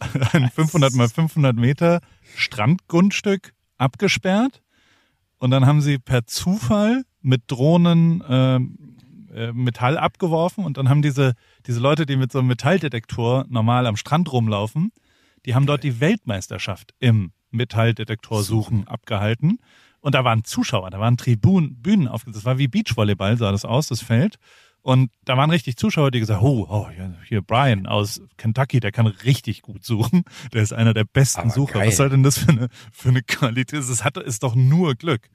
[0.32, 2.00] ein 500 mal 500 Meter
[2.36, 4.62] Strandgrundstück abgesperrt
[5.38, 8.78] und dann haben sie per Zufall mit Drohnen ähm,
[9.34, 11.34] äh, Metall abgeworfen und dann haben diese,
[11.66, 14.92] diese Leute, die mit so einem Metalldetektor normal am Strand rumlaufen,
[15.46, 19.58] die haben dort die Weltmeisterschaft im Metalldetektorsuchen abgehalten.
[20.00, 22.38] Und da waren Zuschauer, da waren Tribünen, Bühnen aufgesetzt.
[22.38, 24.36] Das war wie Beachvolleyball, sah das aus, das Feld.
[24.82, 26.88] Und da waren richtig Zuschauer, die gesagt, oh, oh
[27.24, 30.24] hier Brian aus Kentucky, der kann richtig gut suchen.
[30.52, 31.78] Der ist einer der besten Aber Sucher.
[31.78, 31.88] Geil.
[31.88, 33.78] Was soll denn das für eine, für eine Qualität?
[33.78, 35.28] Das hat, ist doch nur Glück.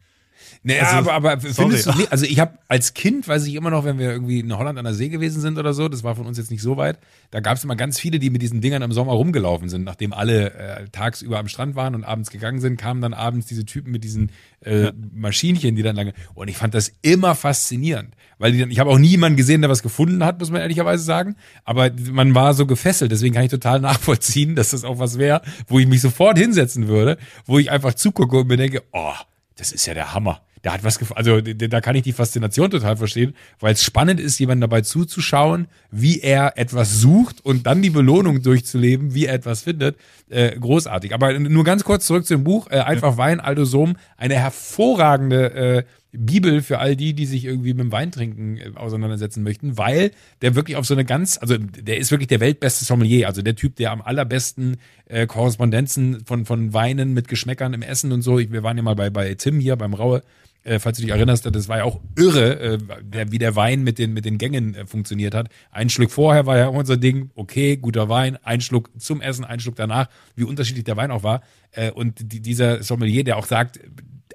[0.63, 1.95] Naja, also, aber, aber findest sorry.
[1.95, 4.57] du nicht, also ich habe als Kind, weiß ich immer noch, wenn wir irgendwie in
[4.57, 6.77] Holland an der See gewesen sind oder so, das war von uns jetzt nicht so
[6.77, 6.99] weit,
[7.31, 10.13] da gab es immer ganz viele, die mit diesen Dingern im Sommer rumgelaufen sind, nachdem
[10.13, 13.91] alle äh, tagsüber am Strand waren und abends gegangen sind, kamen dann abends diese Typen
[13.91, 14.31] mit diesen
[14.61, 14.91] äh, ja.
[15.13, 18.89] Maschinchen, die dann lange, und ich fand das immer faszinierend, weil die dann, ich habe
[18.89, 22.53] auch nie jemanden gesehen, der was gefunden hat, muss man ehrlicherweise sagen, aber man war
[22.53, 26.01] so gefesselt, deswegen kann ich total nachvollziehen, dass das auch was wäre, wo ich mich
[26.01, 29.13] sofort hinsetzen würde, wo ich einfach zugucke und mir denke, oh,
[29.57, 30.41] das ist ja der Hammer.
[30.63, 34.39] Der hat was also da kann ich die Faszination total verstehen, weil es spannend ist,
[34.39, 39.61] jemandem dabei zuzuschauen, wie er etwas sucht und dann die Belohnung durchzuleben, wie er etwas
[39.61, 39.97] findet.
[40.29, 41.13] Äh, großartig.
[41.13, 42.67] Aber nur ganz kurz zurück zum Buch.
[42.69, 43.17] Äh, Einfach ja.
[43.17, 45.83] Wein, Aldo Sohm, eine hervorragende äh,
[46.25, 50.55] Bibel für all die, die sich irgendwie mit dem Weintrinken äh, auseinandersetzen möchten, weil der
[50.55, 53.75] wirklich auf so eine ganz, also der ist wirklich der weltbeste Sommelier, also der Typ,
[53.75, 58.39] der am allerbesten äh, Korrespondenzen von, von Weinen mit Geschmäckern im Essen und so.
[58.39, 60.23] Ich, wir waren ja mal bei, bei Tim hier beim Raue,
[60.63, 63.83] äh, falls du dich erinnerst, das war ja auch irre, äh, der, wie der Wein
[63.83, 65.49] mit den, mit den Gängen äh, funktioniert hat.
[65.71, 69.59] Ein Schluck vorher war ja unser Ding, okay, guter Wein, ein Schluck zum Essen, ein
[69.59, 71.41] Schluck danach, wie unterschiedlich der Wein auch war.
[71.71, 73.79] Äh, und die, dieser Sommelier, der auch sagt,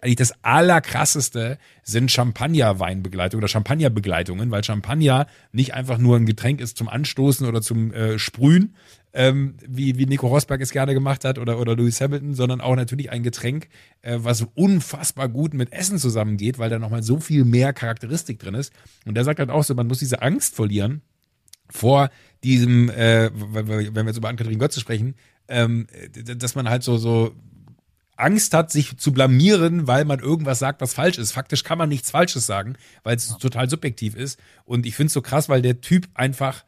[0.02, 6.76] eigentlich das allerkrasseste sind Champagner-Weinbegleitungen oder Champagner-Begleitungen, weil Champagner nicht einfach nur ein Getränk ist
[6.76, 8.74] zum Anstoßen oder zum äh, Sprühen,
[9.12, 12.74] ähm, wie, wie Nico Rosberg es gerne gemacht hat oder, oder Lewis Hamilton, sondern auch
[12.74, 13.68] natürlich ein Getränk,
[14.00, 18.54] äh, was unfassbar gut mit Essen zusammengeht, weil da nochmal so viel mehr Charakteristik drin
[18.54, 18.72] ist.
[19.06, 21.02] Und der sagt halt auch so, man muss diese Angst verlieren
[21.70, 22.10] vor
[22.42, 25.14] diesem, äh, wenn wir jetzt über Ann-Kathrin Götze sprechen,
[25.46, 25.86] ähm,
[26.36, 27.36] dass man halt so, so
[28.16, 31.32] Angst hat, sich zu blamieren, weil man irgendwas sagt, was falsch ist.
[31.32, 34.38] Faktisch kann man nichts Falsches sagen, weil es total subjektiv ist.
[34.64, 36.64] Und ich finde es so krass, weil der Typ einfach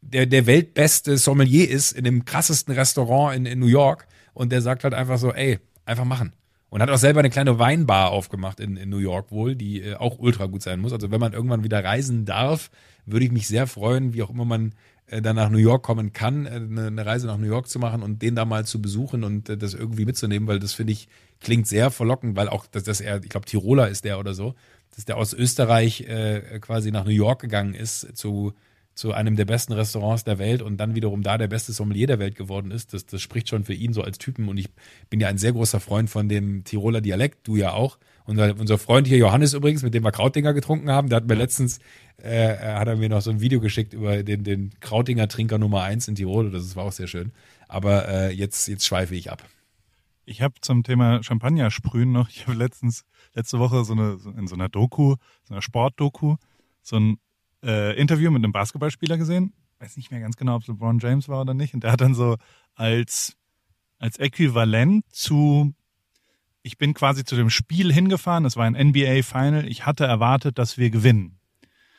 [0.00, 4.06] der, der weltbeste Sommelier ist in dem krassesten Restaurant in, in New York.
[4.34, 6.32] Und der sagt halt einfach so, ey, einfach machen.
[6.68, 9.94] Und hat auch selber eine kleine Weinbar aufgemacht in, in New York wohl, die äh,
[9.94, 10.92] auch ultra gut sein muss.
[10.92, 12.70] Also wenn man irgendwann wieder reisen darf,
[13.06, 14.74] würde ich mich sehr freuen, wie auch immer man
[15.08, 18.02] dann nach New York kommen kann, äh, eine, eine, Reise nach New York zu machen
[18.02, 21.08] und den da mal zu besuchen und äh, das irgendwie mitzunehmen, weil das finde ich
[21.40, 24.54] klingt sehr verlockend, weil auch, dass, dass er, ich glaube Tiroler ist der oder so,
[24.94, 28.52] dass der aus Österreich äh, quasi nach New York gegangen ist zu
[28.96, 32.18] zu einem der besten Restaurants der Welt und dann wiederum da der beste Sommelier der
[32.18, 34.48] Welt geworden ist, das, das spricht schon für ihn so als Typen.
[34.48, 34.70] Und ich
[35.10, 37.98] bin ja ein sehr großer Freund von dem Tiroler Dialekt, du ja auch.
[38.24, 41.34] Unser, unser Freund hier Johannes übrigens, mit dem wir Krautinger getrunken haben, der hat mir
[41.34, 41.78] letztens,
[42.16, 45.82] äh, hat er mir noch so ein Video geschickt über den, den Krautinger Trinker Nummer
[45.82, 46.50] eins in Tirol.
[46.50, 47.32] Das war auch sehr schön.
[47.68, 49.46] Aber äh, jetzt, jetzt schweife ich ab.
[50.24, 53.04] Ich habe zum Thema Champagner sprühen noch, ich habe letztens,
[53.34, 56.36] letzte Woche so eine, in so einer Doku, so einer Sportdoku,
[56.82, 57.18] so ein
[57.66, 59.52] äh, Interview mit einem Basketballspieler gesehen.
[59.80, 61.74] Weiß nicht mehr ganz genau, ob es LeBron James war oder nicht.
[61.74, 62.36] Und der hat dann so
[62.74, 63.36] als,
[63.98, 65.74] als Äquivalent zu,
[66.62, 68.44] ich bin quasi zu dem Spiel hingefahren.
[68.44, 69.68] Es war ein NBA Final.
[69.68, 71.38] Ich hatte erwartet, dass wir gewinnen.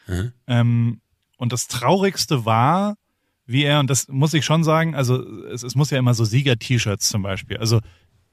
[0.08, 0.32] Mhm.
[0.48, 1.02] Ähm,
[1.38, 2.96] und das Traurigste war,
[3.46, 6.26] wie er, und das muss ich schon sagen, also es, es muss ja immer so
[6.26, 7.58] Sieger-T-Shirts zum Beispiel.
[7.58, 7.82] Also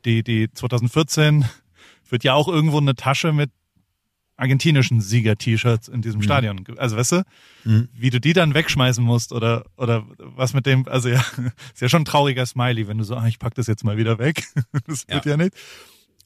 [0.04, 1.44] die, die 2014
[2.08, 3.50] wird ja auch irgendwo eine Tasche mit
[4.36, 6.24] argentinischen Sieger-T-Shirts in diesem mhm.
[6.24, 6.64] Stadion.
[6.76, 7.22] Also weißt du,
[7.64, 7.88] mhm.
[7.92, 11.20] wie du die dann wegschmeißen musst oder oder was mit dem, also ja,
[11.72, 13.96] ist ja schon ein trauriger Smiley, wenn du so, ah, ich pack das jetzt mal
[13.96, 14.44] wieder weg.
[14.86, 15.14] das ja.
[15.14, 15.54] wird ja nicht.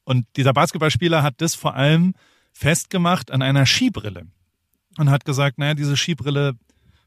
[0.04, 2.14] Und dieser Basketballspieler hat das vor allem
[2.52, 4.26] festgemacht an einer Skibrille
[4.96, 6.54] und hat gesagt, naja, diese Skibrille,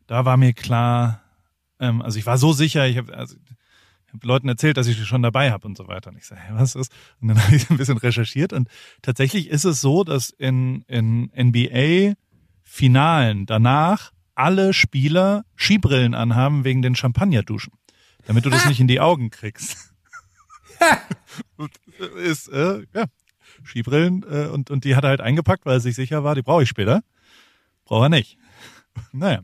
[0.08, 1.22] da war mir klar,
[1.80, 3.36] ähm, also ich war so sicher, ich habe also,
[4.14, 6.12] habe Leuten erzählt, dass ich die schon dabei habe und so weiter.
[6.12, 6.92] Und ich sage, hey, was ist?
[7.22, 8.70] Und dann habe ich ein bisschen recherchiert und
[9.02, 16.96] tatsächlich ist es so, dass in, in NBA-Finalen danach alle Spieler Skibrillen anhaben wegen den
[16.96, 17.74] Champagnerduschen,
[18.26, 19.78] damit du das nicht in die Augen kriegst.
[22.18, 23.06] ist, äh, ja,
[23.64, 26.42] Skibrillen äh, und, und die hat er halt eingepackt, weil er sich sicher war, die
[26.42, 27.04] brauche ich später.
[27.86, 28.38] Braucht er nicht.
[29.12, 29.42] naja.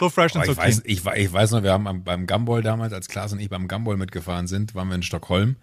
[0.00, 0.70] So fresh and so ich clean.
[0.70, 3.68] Weiß, ich, ich, weiß noch, wir haben beim Gumball damals, als Klaas und ich beim
[3.68, 5.56] Gumball mitgefahren sind, waren wir in Stockholm.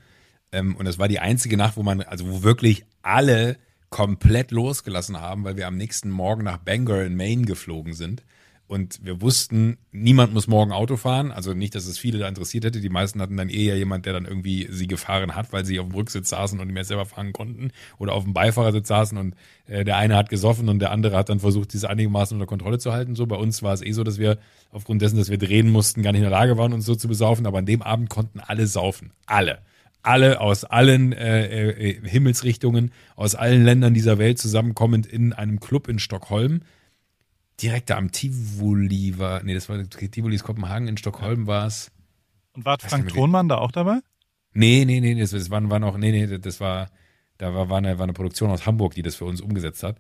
[0.51, 3.57] Ähm, und es war die einzige Nacht, wo man, also wo wirklich alle
[3.89, 8.23] komplett losgelassen haben, weil wir am nächsten Morgen nach Bangor in Maine geflogen sind.
[8.67, 11.31] Und wir wussten, niemand muss morgen Auto fahren.
[11.31, 12.81] Also nicht, dass es viele da interessiert hätte.
[12.81, 15.87] Die meisten hatten dann eher jemand, der dann irgendwie sie gefahren hat, weil sie auf
[15.87, 17.71] dem Rücksitz saßen und nicht mehr selber fahren konnten.
[17.97, 19.35] Oder auf dem Beifahrersitz saßen und
[19.67, 22.77] äh, der eine hat gesoffen und der andere hat dann versucht, diese einigermaßen unter Kontrolle
[22.77, 23.15] zu halten.
[23.15, 24.37] So bei uns war es eh so, dass wir
[24.71, 27.07] aufgrund dessen, dass wir drehen mussten, gar nicht in der Lage waren, uns so zu
[27.07, 27.45] besaufen.
[27.45, 29.11] Aber an dem Abend konnten alle saufen.
[29.25, 29.59] Alle
[30.03, 35.89] alle aus allen äh, äh, Himmelsrichtungen, aus allen Ländern dieser Welt zusammenkommend in einem Club
[35.89, 36.61] in Stockholm
[37.61, 41.91] direkt da am Tivoli war, nee, das war Tivoli ist Kopenhagen, in Stockholm war es.
[42.53, 43.99] Und war Frank Thonmann da auch dabei?
[44.53, 46.89] Nee, nee, nee, das, das war, war noch, nee, nee, das war,
[47.37, 49.97] da war, war, eine, war eine Produktion aus Hamburg, die das für uns umgesetzt hat.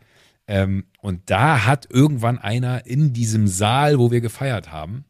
[0.47, 5.05] Ähm, und da hat irgendwann einer in diesem Saal, wo wir gefeiert haben,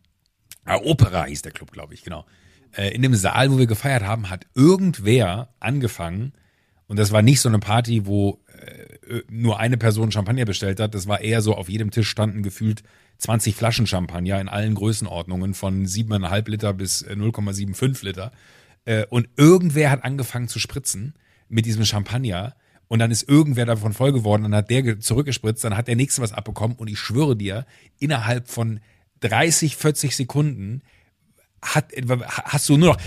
[0.65, 2.25] ah, Opera hieß der Club, glaube ich, genau.
[2.71, 6.33] Äh, in dem Saal, wo wir gefeiert haben, hat irgendwer angefangen,
[6.87, 8.96] und das war nicht so eine Party, wo äh,
[9.29, 12.83] nur eine Person Champagner bestellt hat, das war eher so, auf jedem Tisch standen gefühlt
[13.19, 18.31] 20 Flaschen Champagner in allen Größenordnungen von 7,5 Liter bis äh, 0,75 Liter.
[18.85, 21.13] Äh, und irgendwer hat angefangen zu spritzen
[21.49, 22.55] mit diesem Champagner.
[22.89, 25.95] Und dann ist irgendwer davon voll geworden, dann hat der ge- zurückgespritzt, dann hat der
[25.97, 26.77] nächste was abbekommen.
[26.77, 27.65] Und ich schwöre dir,
[27.99, 28.79] innerhalb von
[29.21, 30.81] 30, 40 Sekunden
[31.61, 31.91] hat,
[32.45, 33.01] hast du nur noch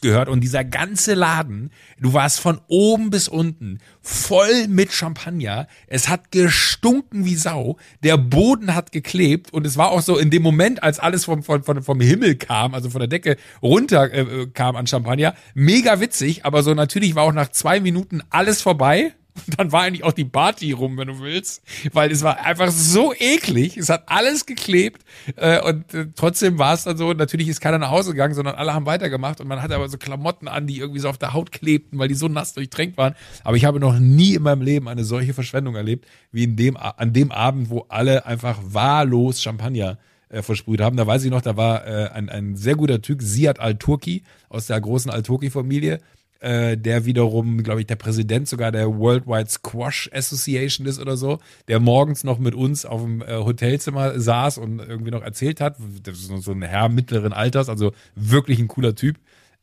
[0.00, 5.66] gehört und dieser ganze Laden, du warst von oben bis unten voll mit Champagner.
[5.86, 7.76] Es hat gestunken wie Sau.
[8.02, 11.42] Der Boden hat geklebt und es war auch so in dem Moment, als alles vom,
[11.42, 16.44] vom, vom, Himmel kam, also von der Decke runter äh, kam an Champagner, mega witzig,
[16.44, 19.14] aber so natürlich war auch nach zwei Minuten alles vorbei.
[19.56, 23.12] Dann war eigentlich auch die Party rum, wenn du willst, weil es war einfach so
[23.18, 23.76] eklig.
[23.76, 25.02] Es hat alles geklebt
[25.36, 27.12] äh, und äh, trotzdem war es dann so.
[27.12, 29.98] Natürlich ist keiner nach Hause gegangen, sondern alle haben weitergemacht und man hatte aber so
[29.98, 33.14] Klamotten an, die irgendwie so auf der Haut klebten, weil die so nass durchtränkt waren.
[33.44, 36.76] Aber ich habe noch nie in meinem Leben eine solche Verschwendung erlebt wie in dem
[36.76, 40.96] an dem Abend, wo alle einfach wahllos Champagner äh, versprüht haben.
[40.96, 44.66] Da weiß ich noch, da war äh, ein, ein sehr guter Typ, Siad Al-Turki aus
[44.66, 46.00] der großen Al-Turki-Familie
[46.40, 51.38] äh, der wiederum, glaube ich, der Präsident sogar der Worldwide Squash Association ist oder so,
[51.68, 55.76] der morgens noch mit uns auf dem äh, Hotelzimmer saß und irgendwie noch erzählt hat.
[56.02, 59.16] Das ist so ein Herr mittleren Alters, also wirklich ein cooler Typ.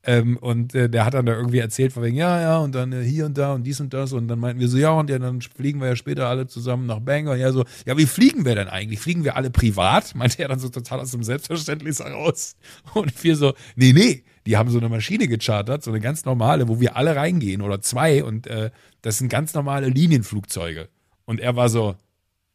[0.06, 2.92] Ähm, und äh, der hat dann da irgendwie erzählt, von wegen, ja, ja, und dann
[2.92, 4.12] äh, hier und da und dies und das.
[4.12, 6.86] Und dann meinten wir so, ja, und ja, dann fliegen wir ja später alle zusammen
[6.86, 7.38] nach Bangor.
[7.38, 9.00] Ja, so, ja, wie fliegen wir denn eigentlich?
[9.00, 10.14] Fliegen wir alle privat?
[10.16, 12.58] Meinte er dann so total aus dem Selbstverständnis heraus.
[12.94, 16.68] Und wir so, nee, nee, die haben so eine Maschine gechartert, so eine ganz normale,
[16.68, 20.90] wo wir alle reingehen oder zwei und äh, das sind ganz normale Linienflugzeuge.
[21.26, 21.96] Und er war so,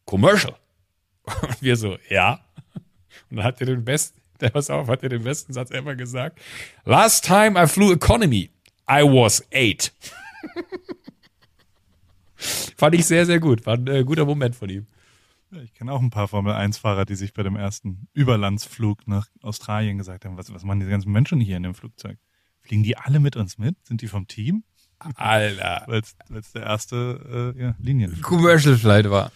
[0.05, 0.55] Commercial.
[1.41, 2.39] Und wir so, ja.
[3.29, 5.95] Und dann hat er den besten, der pass auf, hat er den besten Satz ever
[5.95, 6.39] gesagt.
[6.85, 8.49] Last time I flew economy,
[8.89, 9.91] I was eight.
[12.77, 13.65] Fand ich sehr, sehr gut.
[13.67, 14.87] War ein äh, guter Moment von ihm.
[15.51, 19.97] Ja, Ich kenne auch ein paar Formel-1-Fahrer, die sich bei dem ersten Überlandsflug nach Australien
[19.97, 22.17] gesagt haben, was, was machen diese ganzen Menschen hier in dem Flugzeug?
[22.61, 23.75] Fliegen die alle mit uns mit?
[23.85, 24.63] Sind die vom Team?
[25.15, 25.83] Alter.
[25.87, 28.21] Weil es der erste äh, ja, Linien.
[28.21, 29.31] Commercial Flight war.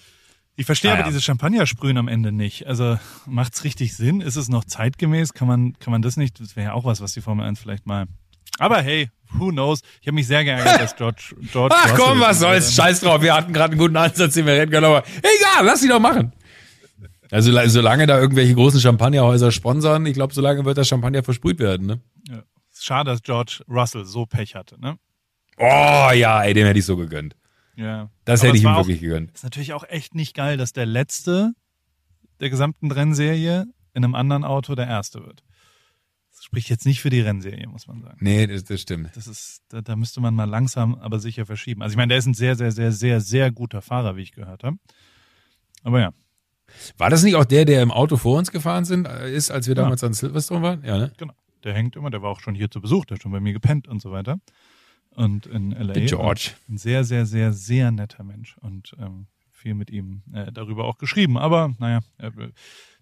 [0.55, 1.07] Ich verstehe Ah, aber ja.
[1.07, 2.67] dieses Champagner-Sprühen am Ende nicht.
[2.67, 4.21] Also macht's richtig Sinn?
[4.21, 5.33] Ist es noch zeitgemäß?
[5.33, 6.39] Kann man, kann man das nicht?
[6.39, 8.05] Das wäre ja auch was, was die Formel 1 vielleicht mal.
[8.59, 9.81] Aber hey, who knows?
[10.01, 13.21] Ich habe mich sehr geärgert, dass George, George Ach Russell- komm, was soll's, scheiß drauf.
[13.21, 15.99] Wir hatten gerade einen guten Ansatz, den wir retten können, aber egal, lass sie doch
[15.99, 16.33] machen.
[17.31, 21.87] Also solange da irgendwelche großen Champagnerhäuser sponsern, ich glaube, solange wird das Champagner versprüht werden,
[21.87, 21.99] ne?
[22.29, 22.43] Ja.
[22.79, 24.97] Schade, dass George Russell so Pech hatte, ne?
[25.57, 27.35] Oh ja, ey, dem hätte ich so gegönnt.
[27.75, 28.09] Ja.
[28.25, 29.31] Das Aber hätte ich ihm war auch- wirklich gegönnt.
[29.31, 31.53] Ist natürlich auch echt nicht geil, dass der letzte
[32.39, 35.43] der gesamten Rennserie in einem anderen Auto der erste wird.
[36.53, 38.17] Spricht jetzt nicht für die Rennserie, muss man sagen.
[38.21, 39.09] Nee, das, das stimmt.
[39.15, 41.81] Das ist, da, da müsste man mal langsam, aber sicher verschieben.
[41.81, 44.33] Also ich meine, der ist ein sehr, sehr, sehr, sehr, sehr guter Fahrer, wie ich
[44.33, 44.77] gehört habe.
[45.83, 46.11] Aber ja,
[46.97, 49.67] War das nicht auch der, der im Auto vor uns gefahren sind, äh, ist, als
[49.67, 49.81] wir Ja.
[49.81, 50.83] damals an Silverstone waren?
[50.85, 51.13] Ja, ne?
[51.17, 51.33] genau.
[51.63, 53.53] Der hängt immer, der war auch schon hier zu Besuch, der hat schon bei mir
[53.53, 54.39] gepennt und so weiter.
[55.11, 55.93] Und in LA.
[55.93, 56.51] Der George.
[56.69, 60.97] Ein sehr, sehr, sehr, sehr netter Mensch und ähm, viel mit ihm äh, darüber auch
[60.97, 61.37] geschrieben.
[61.37, 62.31] Aber naja, er,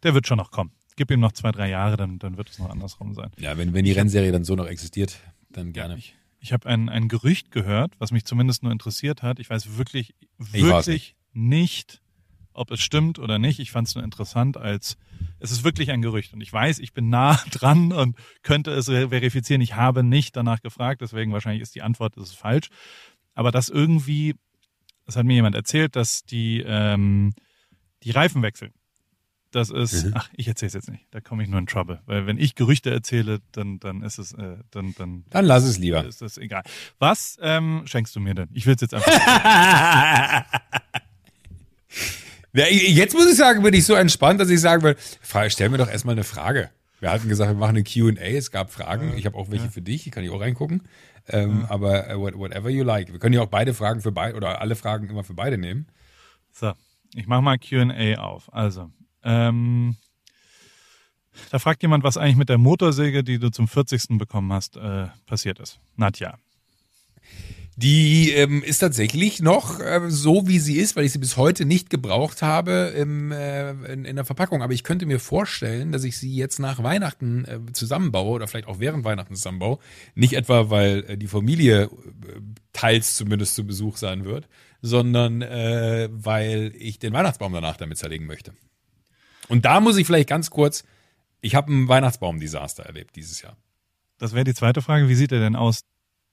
[0.04, 0.72] der wird schon noch kommen.
[1.02, 3.32] Gib ihm noch zwei, drei Jahre, dann, dann wird es noch andersrum sein.
[3.40, 5.98] Ja, wenn, wenn die Rennserie dann so noch existiert, dann gerne.
[5.98, 9.40] Ich, ich habe ein, ein Gerücht gehört, was mich zumindest nur interessiert hat.
[9.40, 12.04] Ich weiß wirklich, wirklich nicht,
[12.54, 13.58] ob es stimmt oder nicht.
[13.60, 14.96] Ich fand es nur interessant, als
[15.40, 16.34] es ist wirklich ein Gerücht.
[16.36, 19.62] Und ich weiß, ich bin nah dran und könnte es ver- verifizieren.
[19.62, 22.70] Ich habe nicht danach gefragt, deswegen wahrscheinlich ist die Antwort, es ist falsch.
[23.34, 24.36] Aber dass irgendwie,
[25.08, 27.34] das hat mir jemand erzählt, dass die, ähm,
[28.04, 28.72] die Reifen wechseln.
[29.52, 30.12] Das ist, Mhm.
[30.16, 31.06] ach, ich erzähle es jetzt nicht.
[31.12, 32.02] Da komme ich nur in Trouble.
[32.06, 35.78] Weil wenn ich Gerüchte erzähle, dann, dann ist es, äh, dann, dann Dann lass es
[35.78, 36.06] lieber.
[36.06, 36.64] ist das egal.
[37.00, 38.48] Was ähm, schenkst du mir denn?
[38.54, 39.12] Ich will es jetzt einfach.
[42.54, 45.78] Ja, jetzt muss ich sagen, bin ich so entspannt, dass ich sagen Fra- stell mir
[45.78, 46.70] doch erstmal eine Frage.
[47.00, 49.14] Wir hatten gesagt, wir machen eine Q&A, es gab Fragen.
[49.18, 50.84] Ich habe auch welche für dich, die kann ich auch reingucken.
[51.30, 53.12] Ähm, Aber äh, what- whatever you like.
[53.12, 55.88] Wir können ja auch beide Fragen für beide oder alle Fragen immer für beide nehmen.
[56.52, 56.74] so,
[57.16, 58.54] ich mache mal Q&A auf.
[58.54, 58.92] Also,
[59.24, 59.96] ähm,
[61.50, 64.18] da fragt jemand, was eigentlich mit der Motorsäge, die du zum 40.
[64.18, 65.80] bekommen hast, äh, passiert ist.
[65.96, 66.38] Nadja.
[67.78, 71.66] Die ähm, ist tatsächlich noch äh, so, wie sie ist, weil ich sie bis heute
[71.66, 74.62] nicht gebraucht habe im, äh, in, in der Verpackung.
[74.62, 78.68] Aber ich könnte mir vorstellen, dass ich sie jetzt nach Weihnachten äh, zusammenbaue oder vielleicht
[78.68, 79.80] auch während Weihnachten zusammenbaue.
[80.16, 81.88] Nicht etwa, weil äh, die Familie äh,
[82.74, 84.48] teils zumindest zu Besuch sein wird,
[84.82, 88.54] sondern äh, weil ich den Weihnachtsbaum danach damit zerlegen möchte.
[89.52, 90.86] Und da muss ich vielleicht ganz kurz,
[91.42, 93.58] ich habe ein Weihnachtsbaum-Desaster erlebt dieses Jahr.
[94.18, 95.10] Das wäre die zweite Frage.
[95.10, 95.84] Wie sieht er denn aus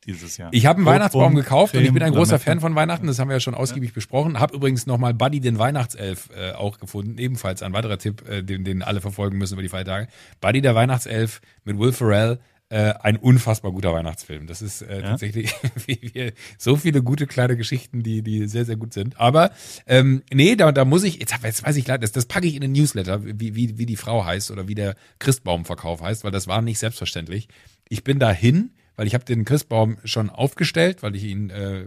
[0.07, 0.51] dieses Jahr?
[0.53, 2.77] Ich habe einen Rot, Weihnachtsbaum gekauft und ich bin ein Creme großer oder Fan von
[2.77, 3.09] Weihnachten.
[3.09, 4.39] Das haben wir ja schon ausgiebig besprochen.
[4.39, 7.19] Hab übrigens nochmal Buddy den Weihnachtself äh, auch gefunden.
[7.19, 10.07] Ebenfalls ein weiterer Tipp, äh, den, den alle verfolgen müssen über die Feiertage.
[10.41, 12.39] Buddy der Weihnachtself mit Will Ferrell.
[12.71, 14.47] Äh, ein unfassbar guter Weihnachtsfilm.
[14.47, 15.11] Das ist äh, Ja?
[15.11, 15.55] tatsächlich
[15.87, 19.19] wie so viele gute kleine Geschichten, die, die sehr, sehr gut sind.
[19.19, 19.53] Aber
[19.87, 22.55] ähm, nee, da, da muss ich, jetzt, jetzt weiß ich leider, das, das packe ich
[22.55, 26.31] in den Newsletter, wie, wie, wie die Frau heißt oder wie der Christbaumverkauf heißt, weil
[26.31, 27.49] das war nicht selbstverständlich.
[27.89, 31.87] Ich bin dahin, weil ich habe den Christbaum schon aufgestellt, weil ich ihn äh,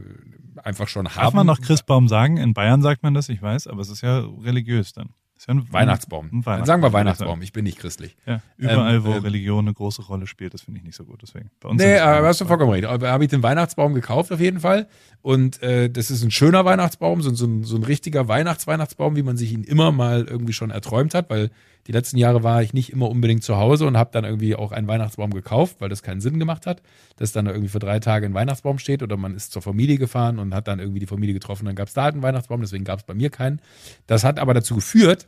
[0.64, 1.26] einfach schon habe.
[1.26, 2.38] Darf man noch Christbaum sagen?
[2.38, 5.10] In Bayern sagt man das, ich weiß, aber es ist ja religiös dann.
[5.42, 6.30] Ist ja ein Weihnachtsbaum.
[6.32, 7.42] Ein Dann sagen wir Weihnachtsbaum.
[7.42, 8.16] Ich bin nicht christlich.
[8.28, 11.04] Ja, überall, Ähm, wo ähm, Religion eine große Rolle spielt, das finde ich nicht so
[11.04, 11.20] gut.
[11.24, 11.50] Deswegen.
[11.60, 12.14] Bei uns Nee, aber hast du
[12.46, 12.48] Weihnachtsbaum.
[12.48, 12.86] vollkommen recht.
[12.86, 14.88] Aber habe ich den Weihnachtsbaum gekauft auf jeden Fall.
[15.24, 19.24] Und äh, das ist ein schöner Weihnachtsbaum, so, so, ein, so ein richtiger Weihnachtsweihnachtsbaum, wie
[19.24, 21.50] man sich ihn immer mal irgendwie schon erträumt hat, weil
[21.88, 24.72] die letzten Jahre war ich nicht immer unbedingt zu Hause und habe dann irgendwie auch
[24.72, 26.82] einen Weihnachtsbaum gekauft, weil das keinen Sinn gemacht hat,
[27.18, 30.40] dass dann irgendwie für drei Tage ein Weihnachtsbaum steht oder man ist zur Familie gefahren
[30.40, 32.84] und hat dann irgendwie die Familie getroffen, dann gab es da halt einen Weihnachtsbaum, deswegen
[32.84, 33.62] gab es bei mir keinen.
[34.08, 35.28] Das hat aber dazu geführt,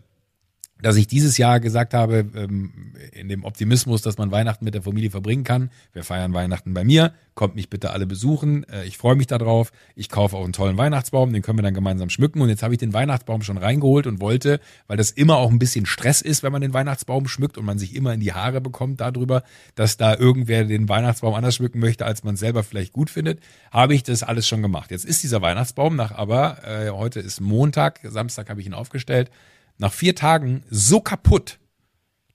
[0.84, 4.82] dass ich dieses Jahr gesagt habe, ähm, in dem Optimismus, dass man Weihnachten mit der
[4.82, 5.72] Familie verbringen kann.
[5.94, 7.14] Wir feiern Weihnachten bei mir.
[7.36, 8.66] Kommt mich bitte alle besuchen.
[8.66, 9.72] Äh, ich freue mich darauf.
[9.96, 11.32] Ich kaufe auch einen tollen Weihnachtsbaum.
[11.32, 12.42] Den können wir dann gemeinsam schmücken.
[12.42, 15.58] Und jetzt habe ich den Weihnachtsbaum schon reingeholt und wollte, weil das immer auch ein
[15.58, 18.60] bisschen Stress ist, wenn man den Weihnachtsbaum schmückt und man sich immer in die Haare
[18.60, 19.44] bekommt darüber,
[19.76, 23.40] dass da irgendwer den Weihnachtsbaum anders schmücken möchte, als man selber vielleicht gut findet,
[23.72, 24.92] habe ich das alles schon gemacht.
[24.92, 29.32] Jetzt ist dieser Weihnachtsbaum nach aber, äh, heute ist Montag, Samstag habe ich ihn aufgestellt,
[29.78, 31.60] nach vier Tagen so kaputt,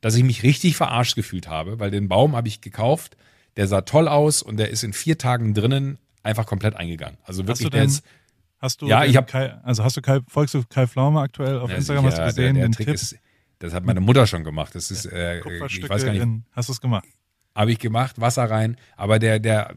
[0.01, 3.17] dass ich mich richtig verarscht gefühlt habe, weil den Baum habe ich gekauft,
[3.57, 7.19] der sah toll aus und der ist in vier Tagen drinnen einfach komplett eingegangen.
[7.25, 8.05] Also Hast wirklich, du der denn, ist,
[8.59, 11.59] hast du Ja, ich hab- Kai, also hast du Kai, folgst du Kai Pflaume aktuell
[11.59, 12.95] auf Ja, Instagram, hast du gesehen, der, der den Trick Tipp?
[12.95, 13.17] ist,
[13.61, 14.75] das hat meine Mutter schon gemacht.
[14.75, 17.07] Das ist, äh, ich weiß gar nicht, in, hast du es gemacht?
[17.57, 19.75] habe ich gemacht, Wasser rein, aber der, der,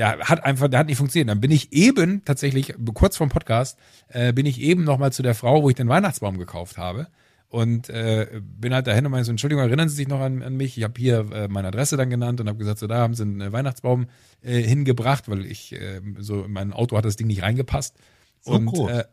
[0.00, 1.28] der hat einfach, der hat nicht funktioniert.
[1.28, 5.34] Dann bin ich eben tatsächlich, kurz vorm Podcast, äh, bin ich eben nochmal zu der
[5.34, 7.08] Frau, wo ich den Weihnachtsbaum gekauft habe.
[7.48, 10.56] Und äh, bin halt dahin und meinte so, Entschuldigung, erinnern Sie sich noch an, an
[10.56, 10.78] mich?
[10.78, 13.24] Ich habe hier äh, meine Adresse dann genannt und habe gesagt, so da haben Sie
[13.24, 14.06] einen äh, Weihnachtsbaum
[14.40, 17.94] äh, hingebracht, weil ich äh, so in mein Auto hat das Ding nicht reingepasst.
[18.40, 18.90] So und, groß.
[18.90, 19.04] Äh,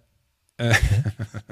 [0.58, 0.76] äh,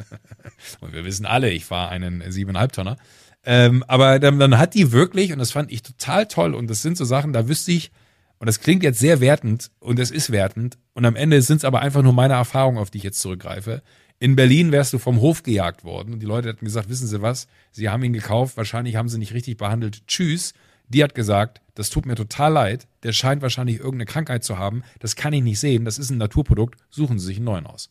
[0.79, 2.95] und wir wissen alle, ich fahre einen siebeneinhalb Tonner.
[3.43, 6.83] Ähm, aber dann, dann hat die wirklich, und das fand ich total toll, und das
[6.83, 7.91] sind so Sachen, da wüsste ich,
[8.39, 11.65] und das klingt jetzt sehr wertend, und es ist wertend, und am Ende sind es
[11.65, 13.81] aber einfach nur meine Erfahrungen, auf die ich jetzt zurückgreife.
[14.19, 17.21] In Berlin wärst du vom Hof gejagt worden, und die Leute hätten gesagt, wissen Sie
[17.21, 20.53] was, Sie haben ihn gekauft, wahrscheinlich haben Sie nicht richtig behandelt, tschüss.
[20.87, 24.83] Die hat gesagt, das tut mir total leid, der scheint wahrscheinlich irgendeine Krankheit zu haben,
[24.99, 27.89] das kann ich nicht sehen, das ist ein Naturprodukt, suchen Sie sich einen neuen aus.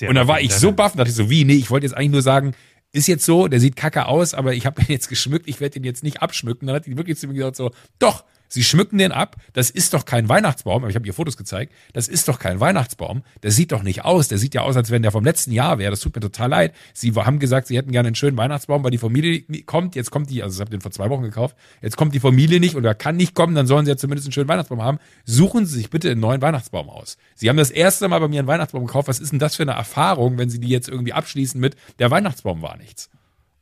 [0.00, 2.12] Und da war ich so baff, dachte ich so, wie, nee, ich wollte jetzt eigentlich
[2.12, 2.54] nur sagen,
[2.92, 5.78] ist jetzt so, der sieht kacke aus, aber ich habe ihn jetzt geschmückt, ich werde
[5.78, 6.66] ihn jetzt nicht abschmücken.
[6.66, 9.94] Dann hat die wirklich zu mir gesagt so, doch, sie schmücken den ab, das ist
[9.94, 13.72] doch kein Weihnachtsbaum, ich habe ihr Fotos gezeigt, das ist doch kein Weihnachtsbaum, der sieht
[13.72, 16.00] doch nicht aus, der sieht ja aus, als wenn der vom letzten Jahr wäre, das
[16.00, 16.74] tut mir total leid.
[16.92, 20.30] Sie haben gesagt, sie hätten gerne einen schönen Weihnachtsbaum, weil die Familie kommt, jetzt kommt
[20.30, 22.94] die, also ich habe den vor zwei Wochen gekauft, jetzt kommt die Familie nicht oder
[22.94, 24.98] kann nicht kommen, dann sollen sie ja zumindest einen schönen Weihnachtsbaum haben.
[25.24, 27.16] Suchen Sie sich bitte einen neuen Weihnachtsbaum aus.
[27.34, 29.62] Sie haben das erste Mal bei mir einen Weihnachtsbaum gekauft, was ist denn das für
[29.62, 33.10] eine Erfahrung, wenn Sie die jetzt irgendwie abschließen mit, der Weihnachtsbaum war nichts.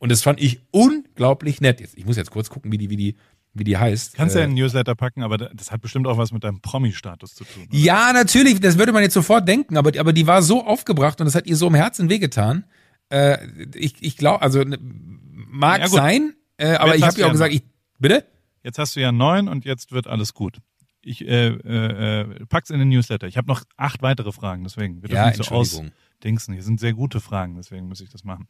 [0.03, 1.81] Und das fand ich unglaublich nett.
[1.81, 3.15] Jetzt, ich muss jetzt kurz gucken, wie die, wie die,
[3.55, 4.15] wie die heißt.
[4.15, 6.43] Kannst du ja Äh, in den Newsletter packen, aber das hat bestimmt auch was mit
[6.45, 7.65] deinem Promi-Status zu tun.
[7.69, 7.77] oder?
[7.79, 11.27] ja, natürlich, das würde man jetzt sofort denken, aber, aber die war so aufgebracht und
[11.27, 12.65] das hat ihr so im Herzen wehgetan.
[13.11, 13.39] Äh,
[13.75, 17.29] ich ich glaube, also ne, mag Ja, sein, äh, aber Jetzt ich habe ihr auch
[17.29, 17.63] ja gesagt, ich,
[17.99, 18.25] bitte?
[18.63, 20.59] Jetzt hast du ja neun und jetzt wird alles gut.
[21.05, 23.27] Ich äh, äh, äh, pack's in den Newsletter.
[23.27, 25.03] Ich habe noch acht weitere Fragen, deswegen.
[25.03, 26.55] Wir Ja, nicht so ausdingsen.
[26.55, 28.47] Hier sind sehr gute Fragen, deswegen muss ich das machen.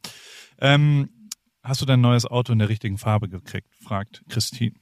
[0.59, 1.09] Ähm,
[1.63, 3.67] hast du dein neues Auto in der richtigen Farbe gekriegt?
[3.83, 4.73] fragt Christine.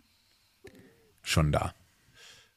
[1.22, 1.74] Schon da.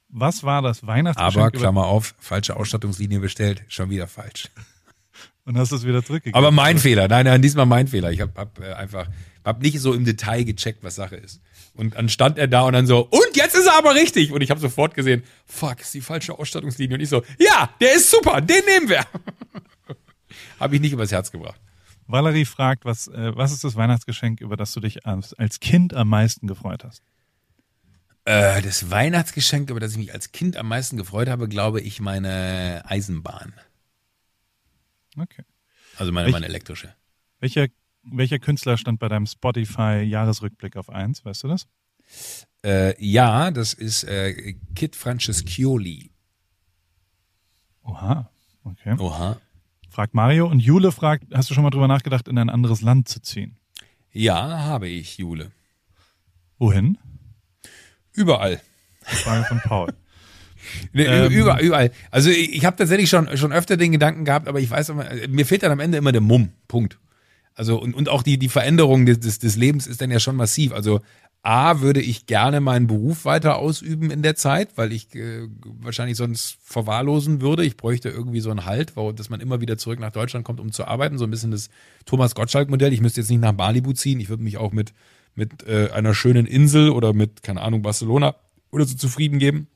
[0.09, 1.37] Was war das Weihnachtsgeschenk?
[1.37, 4.49] Aber, Klammer auf, falsche Ausstattungslinie bestellt, schon wieder falsch.
[5.45, 6.39] und hast es wieder zurückgegeben.
[6.39, 8.11] Aber mein Fehler, nein, nein, diesmal mein Fehler.
[8.13, 9.09] Ich habe hab, äh, einfach,
[9.45, 11.41] hab nicht so im Detail gecheckt, was Sache ist.
[11.75, 14.33] Und dann stand er da und dann so, und jetzt ist er aber richtig.
[14.33, 16.97] Und ich habe sofort gesehen, fuck, ist die falsche Ausstattungslinie.
[16.97, 19.05] Und ich so, ja, der ist super, den nehmen wir.
[20.61, 21.61] habe ich nicht übers Herz gebracht.
[22.07, 25.95] Valerie fragt, was, äh, was ist das Weihnachtsgeschenk, über das du dich als, als Kind
[25.95, 27.03] am meisten gefreut hast?
[28.27, 32.01] Äh, das Weihnachtsgeschenk, über das ich mich als Kind am meisten gefreut habe, glaube ich,
[32.01, 33.53] meine Eisenbahn.
[35.19, 35.45] Okay.
[35.97, 36.95] Also meine, Welch- meine elektrische.
[37.41, 37.67] Welcher,
[38.03, 41.25] welcher Künstler stand bei deinem Spotify-Jahresrückblick auf eins?
[41.25, 41.67] Weißt du das?
[42.65, 46.11] Äh, ja, das ist äh, Kit Francescioli.
[47.83, 48.31] Oha.
[48.65, 48.97] Okay.
[48.99, 49.37] Oha.
[49.91, 50.47] Fragt Mario.
[50.49, 53.59] Und Jule fragt, hast du schon mal drüber nachgedacht, in ein anderes Land zu ziehen?
[54.11, 55.53] Ja, habe ich, Jule.
[56.59, 56.99] Wohin?
[58.15, 58.61] Überall.
[59.03, 59.93] Frage von Paul.
[60.95, 61.31] Ähm.
[61.31, 61.91] überall, überall.
[62.11, 65.05] Also ich, ich habe tatsächlich schon, schon öfter den Gedanken gehabt, aber ich weiß immer,
[65.29, 66.53] mir fehlt dann am Ende immer der Mumm.
[66.69, 66.99] Punkt.
[67.55, 70.37] Also und, und auch die, die Veränderung des, des, des Lebens ist dann ja schon
[70.37, 70.73] massiv.
[70.73, 71.01] Also
[71.47, 76.17] A, würde ich gerne meinen Beruf weiter ausüben in der Zeit, weil ich äh, wahrscheinlich
[76.17, 77.67] sonst verwahrlosen würde.
[77.67, 80.59] Ich bräuchte irgendwie so einen Halt, wo, dass man immer wieder zurück nach Deutschland kommt,
[80.59, 81.19] um zu arbeiten.
[81.19, 81.69] So ein bisschen das
[82.07, 82.95] Thomas Gottschalk-Modell.
[82.95, 84.21] Ich müsste jetzt nicht nach Malibu ziehen.
[84.21, 84.95] Ich würde mich auch mit,
[85.35, 88.37] mit äh, einer schönen Insel oder mit, keine Ahnung, Barcelona
[88.71, 89.69] oder so zufrieden geben.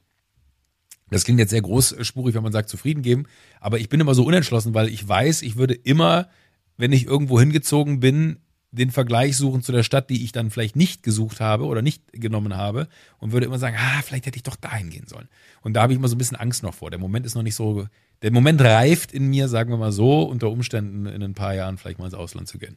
[1.11, 3.24] Das klingt jetzt sehr großspurig, wenn man sagt zufrieden geben,
[3.61, 6.28] aber ich bin immer so unentschlossen, weil ich weiß, ich würde immer,
[6.76, 8.40] wenn ich irgendwo hingezogen bin,
[8.70, 12.12] den Vergleich suchen zu der Stadt, die ich dann vielleicht nicht gesucht habe oder nicht
[12.12, 12.88] genommen habe
[13.18, 15.28] und würde immer sagen, ah, vielleicht hätte ich doch dahin gehen sollen.
[15.62, 16.90] Und da habe ich immer so ein bisschen Angst noch vor.
[16.90, 17.86] Der Moment ist noch nicht so,
[18.20, 21.78] der Moment reift in mir, sagen wir mal so, unter Umständen in ein paar Jahren
[21.78, 22.76] vielleicht mal ins Ausland zu gehen.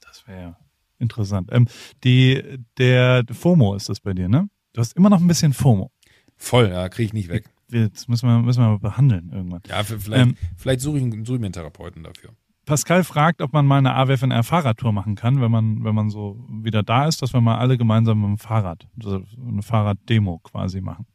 [0.00, 0.56] Das wäre
[1.02, 1.50] interessant.
[1.52, 1.68] Ähm,
[2.04, 2.42] die,
[2.78, 4.48] der FOMO ist das bei dir, ne?
[4.72, 5.90] Du hast immer noch ein bisschen FOMO.
[6.36, 7.44] Voll, ja, kriege ich nicht weg.
[7.70, 9.60] Jetzt müssen wir, müssen wir mal behandeln irgendwann.
[9.68, 12.30] Ja, vielleicht, Ähm, vielleicht suche ich, einen- suche ich mir einen Therapeuten dafür.
[12.64, 16.44] Pascal fragt, ob man mal eine AWFNR Fahrradtour machen kann, wenn man, wenn man so
[16.48, 20.80] wieder da ist, dass wir mal alle gemeinsam mit dem Fahrrad, so eine Fahrraddemo quasi
[20.80, 21.06] machen.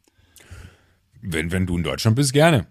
[1.21, 2.67] Wenn, wenn du in Deutschland bist, gerne.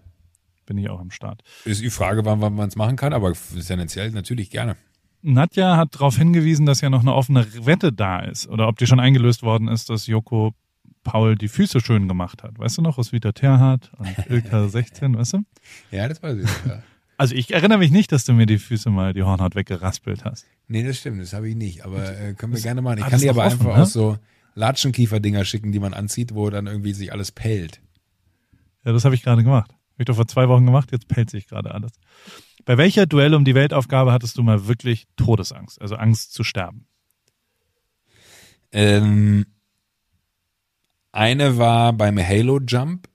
[0.65, 1.43] Bin ich auch am Start.
[1.65, 3.33] Ist die Frage, wann, wann man es machen kann, aber
[3.65, 4.75] tendenziell natürlich gerne.
[5.21, 8.87] Nadja hat darauf hingewiesen, dass ja noch eine offene Wette da ist oder ob die
[8.87, 10.53] schon eingelöst worden ist, dass Joko
[11.03, 12.59] Paul die Füße schön gemacht hat.
[12.59, 15.43] Weißt du noch, aus Vita Terhardt und Ilka 16, weißt du?
[15.91, 16.49] Ja, das weiß ich.
[16.67, 16.83] Ja.
[17.17, 20.45] Also ich erinnere mich nicht, dass du mir die Füße mal die Hornhaut weggeraspelt hast.
[20.67, 21.83] Nee, das stimmt, das habe ich nicht.
[21.83, 22.99] Aber äh, können wir Das- gerne machen.
[22.99, 23.83] Ich ah, kann dir aber offen, einfach ne?
[23.83, 24.17] auch so
[24.55, 27.81] Latschenkiefer-Dinger schicken, die man anzieht, wo dann irgendwie sich alles pellt.
[28.85, 29.71] Ja, das habe ich gerade gemacht.
[29.71, 31.93] Habe ich doch vor zwei Wochen gemacht, jetzt pellt sich gerade alles.
[32.67, 36.85] Bei welcher Duell um die Weltaufgabe hattest du mal wirklich Todesangst, also Angst zu sterben?
[38.73, 39.45] Ähm,
[41.13, 43.07] eine war beim Halo Jump,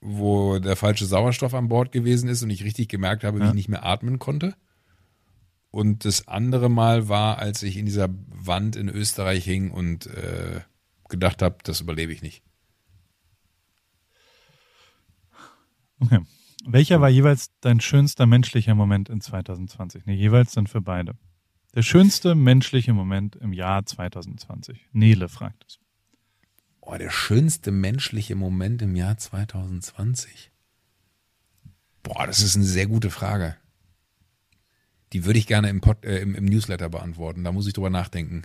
[0.00, 3.48] wo der falsche Sauerstoff an Bord gewesen ist und ich richtig gemerkt habe, wie Ja.
[3.48, 4.54] ich nicht mehr atmen konnte.
[5.72, 10.60] Und das andere Mal war, als ich in dieser Wand in Österreich hing und äh,
[11.08, 12.44] gedacht habe, das überlebe ich nicht.
[15.98, 16.20] Okay.
[16.70, 20.04] Welcher war jeweils dein schönster menschlicher Moment in 2020?
[20.04, 21.16] Nee, jeweils dann für beide.
[21.74, 24.88] Der schönste menschliche Moment im Jahr 2020.
[24.92, 25.78] Nele fragt es.
[26.82, 30.50] Oh, der schönste menschliche Moment im Jahr 2020.
[32.02, 33.56] Boah, das ist eine sehr gute Frage.
[35.14, 37.44] Die würde ich gerne im, Pod, äh, im, im Newsletter beantworten.
[37.44, 38.42] Da muss ich drüber nachdenken.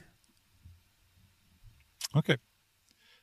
[2.14, 2.38] Okay.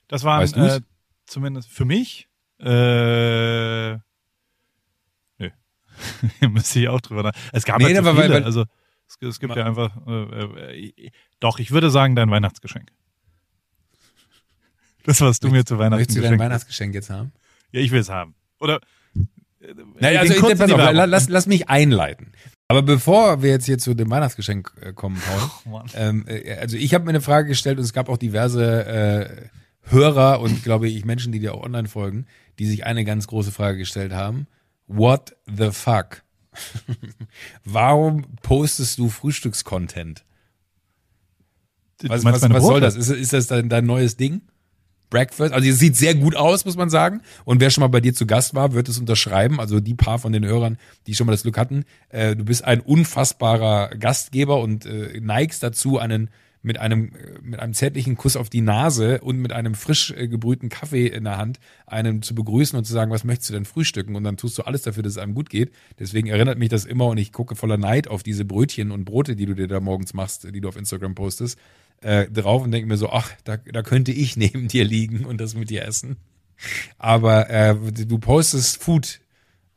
[0.08, 0.76] Das Weißt du's?
[0.76, 0.80] äh,
[1.24, 2.28] zumindest für mich.
[2.58, 3.98] Äh,
[6.50, 7.32] müsste ich auch drüber nach.
[7.52, 8.34] Es gab Nee, halt so aber viele.
[8.34, 8.64] weil- also
[9.08, 9.96] es, es gibt ja einfach.
[10.06, 12.90] Äh, äh, doch, ich würde sagen dein Weihnachtsgeschenk.
[15.04, 16.38] Das, was du mir zu Weihnachten Möchtest du dein.
[16.38, 17.32] Weihnachtsgeschenk jetzt haben?
[17.72, 18.34] Ja, ich will es haben.
[18.60, 18.80] Oder.
[19.60, 22.32] äh, Naja, also kurzen pass auf, lass, lass mich einleiten.
[22.68, 26.76] Aber bevor wir jetzt hier zu dem Weihnachtsgeschenk äh, kommen, Paul, Oh, ähm, äh, also
[26.76, 29.48] ich habe mir eine Frage gestellt und es gab auch diverse äh,
[29.90, 32.26] Hörer und glaube ich Menschen, die dir auch online folgen,
[32.58, 34.46] die sich eine ganz große Frage gestellt haben.
[34.92, 36.24] What the fuck?
[37.64, 40.24] Warum postest du Frühstückscontent?
[42.02, 42.96] Was, was, was soll das?
[42.96, 44.40] Ist, ist das dein, dein neues Ding?
[45.08, 45.52] Breakfast?
[45.52, 47.20] Also es sieht sehr gut aus, muss man sagen.
[47.44, 49.60] Und wer schon mal bei dir zu Gast war, wird es unterschreiben.
[49.60, 50.76] Also die paar von den Hörern,
[51.06, 51.84] die schon mal das Glück hatten.
[52.08, 56.30] Äh, du bist ein unfassbarer Gastgeber und äh, neigst dazu, einen
[56.62, 60.68] mit einem mit einem zärtlichen Kuss auf die Nase und mit einem frisch äh, gebrühten
[60.68, 64.14] Kaffee in der Hand einen zu begrüßen und zu sagen, was möchtest du denn frühstücken?
[64.14, 65.72] Und dann tust du alles dafür, dass es einem gut geht.
[65.98, 69.36] Deswegen erinnert mich das immer und ich gucke voller Neid auf diese Brötchen und Brote,
[69.36, 71.58] die du dir da morgens machst, die du auf Instagram postest,
[72.02, 75.40] äh, drauf und denke mir so, ach, da, da könnte ich neben dir liegen und
[75.40, 76.16] das mit dir essen.
[76.98, 79.20] Aber äh, du postest Food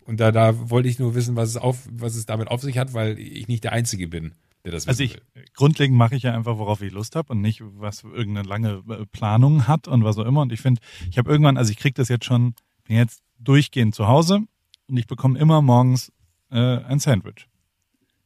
[0.01, 2.77] und da, da wollte ich nur wissen, was es, auf, was es damit auf sich
[2.77, 4.33] hat, weil ich nicht der Einzige bin,
[4.65, 5.45] Also ich, will.
[5.53, 9.05] grundlegend mache ich ja einfach, worauf ich Lust habe und nicht, was irgendeine lange äh,
[9.05, 10.41] Planung hat und was auch immer.
[10.41, 12.55] Und ich finde, ich habe irgendwann, also ich kriege das jetzt schon,
[12.85, 14.41] bin jetzt durchgehend zu Hause
[14.87, 16.13] und ich bekomme immer morgens
[16.49, 17.47] äh, ein Sandwich.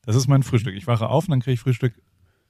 [0.04, 0.76] Das ist mein Frühstück.
[0.76, 1.94] Ich wache auf und dann kriege ich Frühstück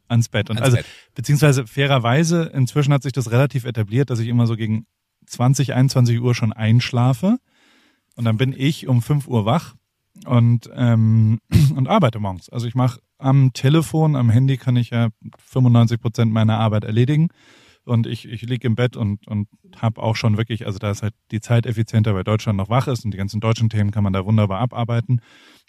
[0.10, 0.50] ans Bett.
[0.50, 0.86] Und Ans also, Bett.
[1.16, 4.86] beziehungsweise fairerweise, inzwischen hat sich das relativ etabliert, dass ich immer so gegen
[5.28, 7.38] 20, 21 Uhr schon einschlafe.
[8.16, 9.76] Und dann bin ich um 5 Uhr wach
[10.26, 11.39] und, ähm,
[11.76, 12.49] und arbeite morgens.
[12.49, 15.09] Also ich mache am Telefon, am Handy kann ich ja
[15.39, 17.30] 95 Prozent meiner Arbeit erledigen.
[17.86, 19.47] Und ich, ich lieg im Bett und, und
[19.78, 22.88] habe auch schon wirklich, also da ist halt die Zeit effizienter, weil Deutschland noch wach
[22.88, 25.22] ist und die ganzen deutschen Themen kann man da wunderbar abarbeiten.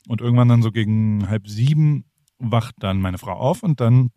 [0.08, 2.06] Und irgendwann dann so gegen halb sieben
[2.38, 4.10] wacht dann meine Frau auf und dann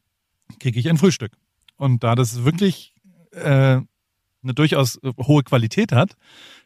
[0.60, 1.34] kriege ich ein Frühstück.
[1.78, 2.96] Und da das wirklich
[3.34, 3.82] äh,
[4.44, 6.16] eine durchaus hohe Qualität hat,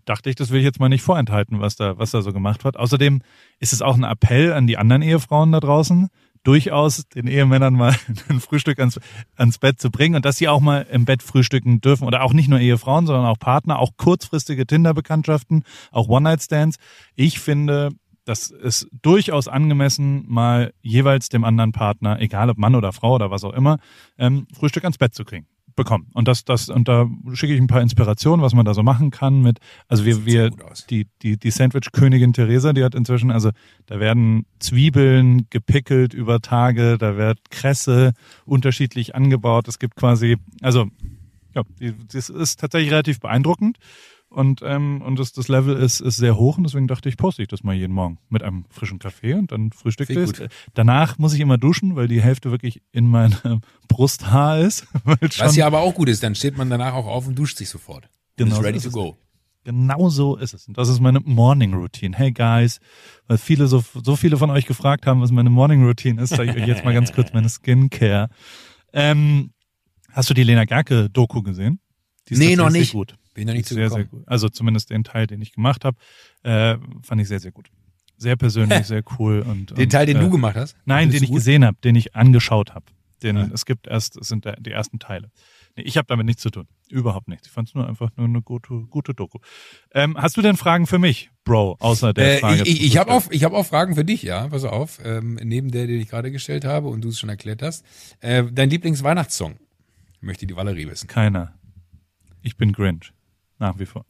[0.05, 2.63] dachte ich, das will ich jetzt mal nicht vorenthalten, was da, was da so gemacht
[2.63, 2.78] wird.
[2.78, 3.21] Außerdem
[3.59, 6.09] ist es auch ein Appell an die anderen Ehefrauen da draußen,
[6.43, 7.95] durchaus den Ehemännern mal
[8.30, 8.99] ein Frühstück ans,
[9.36, 12.05] ans Bett zu bringen und dass sie auch mal im Bett frühstücken dürfen.
[12.05, 16.78] Oder auch nicht nur Ehefrauen, sondern auch Partner, auch kurzfristige Tinder-Bekanntschaften, auch One-Night-Stands.
[17.15, 17.89] Ich finde,
[18.26, 23.32] das ist durchaus angemessen, mal jeweils dem anderen Partner, egal ob Mann oder Frau oder
[23.32, 23.80] was auch immer,
[24.17, 26.07] ähm, Frühstück ans Bett zu kriegen bekommen.
[26.13, 29.11] Und das, das, und da schicke ich ein paar Inspirationen, was man da so machen
[29.11, 30.51] kann mit, also wir, wir,
[30.89, 33.51] die, die, die Sandwich-Königin Theresa, die hat inzwischen, also
[33.86, 38.13] da werden Zwiebeln gepickelt über Tage, da wird Kresse
[38.45, 39.67] unterschiedlich angebaut.
[39.67, 40.88] Es gibt quasi, also,
[41.53, 41.63] ja,
[42.11, 43.78] das ist tatsächlich relativ beeindruckend.
[44.36, 47.42] Und, ähm, und das, das Level ist, ist sehr hoch und deswegen dachte ich, poste
[47.42, 50.50] ich das mal jeden Morgen mit einem frischen Kaffee und dann ich gut.
[50.74, 54.88] Danach muss ich immer duschen, weil die Hälfte wirklich in meinem Brusthaar ist.
[55.38, 57.70] Was ja aber auch gut ist, dann steht man danach auch auf und duscht sich
[57.70, 58.10] sofort.
[58.36, 58.94] Genau ist so ready ist to es.
[58.94, 59.18] go.
[59.64, 60.68] Genau so ist es.
[60.68, 62.18] Und das ist meine Morning Routine.
[62.18, 62.82] Hey guys,
[63.28, 66.52] weil viele so, so viele von euch gefragt haben, was meine Morning Routine ist, zeige
[66.52, 68.28] ich euch jetzt mal ganz kurz meine Skincare.
[68.92, 69.52] Ähm,
[70.12, 71.80] hast du die Lena Gerke Doku gesehen?
[72.28, 72.92] Die ist Nee, noch nicht.
[72.92, 73.16] Gut.
[73.36, 74.24] Bin da nicht sehr, sehr gut.
[74.26, 75.98] Also zumindest den Teil, den ich gemacht habe,
[76.42, 77.70] äh, fand ich sehr, sehr gut.
[78.18, 79.42] Sehr persönlich, sehr cool.
[79.42, 80.76] Und, Den und, Teil, den äh, du gemacht hast?
[80.86, 81.38] Nein, den ich gut?
[81.38, 82.86] gesehen habe, den ich angeschaut habe.
[83.22, 83.50] Den Ja.
[83.54, 85.30] es gibt erst, es sind die ersten Teile.
[85.78, 86.68] Nee, ich habe damit nichts zu tun.
[86.90, 87.48] Überhaupt nichts.
[87.48, 89.40] Ich fand es nur einfach nur eine gute, gute Doku.
[89.94, 92.62] Ähm, hast du denn Fragen für mich, Bro, außer der Äh, Frage?
[92.64, 94.48] ich ich, ich habe auch, ich hab auch Fragen für dich, ja.
[94.48, 95.00] Pass auf.
[95.04, 97.84] Ähm, neben der, die ich gerade gestellt habe und du es schon erklärt hast.
[98.22, 99.58] Äh, dein Lieblingsweihnachtssong?
[100.22, 101.08] Möchte die Valerie wissen.
[101.08, 101.54] Keiner.
[102.42, 103.12] Ich bin Grinch.
[103.60, 104.06] Nach wie vor.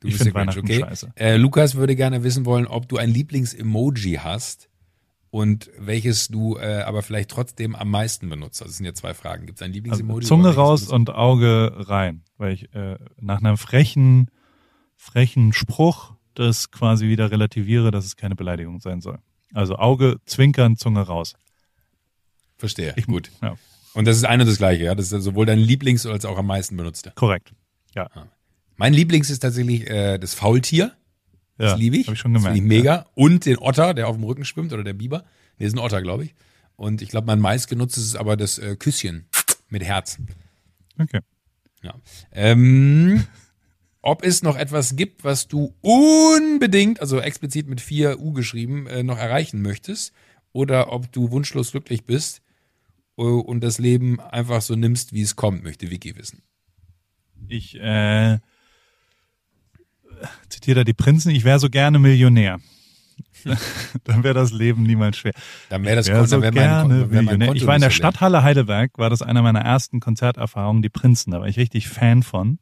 [0.00, 0.80] Du ich bist finde Weihnachten okay.
[0.80, 1.12] scheiße.
[1.16, 4.68] Äh, Lukas würde gerne wissen wollen, ob du ein Lieblings-Emoji hast
[5.30, 8.60] und welches du äh, aber vielleicht trotzdem am meisten benutzt.
[8.60, 9.46] Das sind ja zwei Fragen.
[9.46, 10.24] Gibt es ein Lieblings-Emoji?
[10.24, 12.24] Also, Zunge raus und Auge rein.
[12.36, 14.28] Weil ich äh, nach einem frechen,
[14.96, 19.18] frechen Spruch das quasi wieder relativiere, dass es keine Beleidigung sein soll.
[19.54, 21.34] Also Auge, Zwinkern, Zunge raus.
[22.58, 22.94] Verstehe.
[22.96, 23.30] Ich, Gut.
[23.42, 23.56] Ja,
[23.94, 24.94] Und das ist eine und das gleiche, ja.
[24.94, 27.12] Das ist sowohl dein Lieblings- als auch am meisten benutzte.
[27.14, 27.52] korrekt.
[27.94, 28.08] Ja.
[28.76, 30.92] Mein Lieblings ist tatsächlich äh, das Faultier.
[31.58, 32.06] Das ja, liebe ich.
[32.06, 32.58] Hab ich schon Das gemerkt.
[32.58, 33.06] finde ich mega.
[33.14, 35.24] Und den Otter, der auf dem Rücken schwimmt, oder der Biber.
[35.58, 36.34] Nee, ist ein Otter, glaube ich.
[36.76, 39.26] Und ich glaube, mein meistgenutztes ist aber das äh, Küsschen
[39.68, 40.18] mit Herz.
[40.98, 41.04] Ja.
[41.04, 41.20] Okay.
[41.82, 41.94] Ja.
[42.32, 43.24] Ähm,
[44.02, 49.02] ob es noch etwas gibt, was du unbedingt, also explizit mit 4 U geschrieben, äh,
[49.02, 50.12] noch erreichen möchtest.
[50.52, 52.42] Oder ob du wunschlos glücklich bist
[53.16, 56.42] äh, und das Leben einfach so nimmst, wie es kommt, möchte Vicky wissen.
[57.48, 58.38] Ich äh,
[60.48, 62.58] zitiere da die Prinzen, ich wäre so gerne Millionär.
[64.04, 65.32] Dann wäre das Leben niemals schwer.
[65.68, 67.90] Dann wäre das Konto, so wär mein, gerne Kon- wär mein Ich war in der.
[67.90, 71.32] Stadthalle Heidelberg, war das einer meiner ersten Konzerterfahrungen, die Prinzen.
[71.32, 72.58] Da war ich richtig Fan von.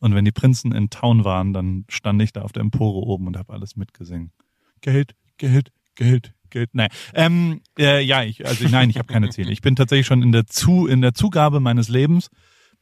[0.00, 3.26] Und wenn die Prinzen in Town waren, dann stand ich da auf der Empore oben
[3.28, 4.32] und habe alles mitgesungen.
[4.80, 6.70] Geld, Geld, Geld, Geld.
[6.72, 9.52] Nein, ähm, äh, ja, ich, also nein, ich habe keine Ziele.
[9.52, 12.30] Ich bin tatsächlich schon in der Zu, in der Zugabe meines Lebens.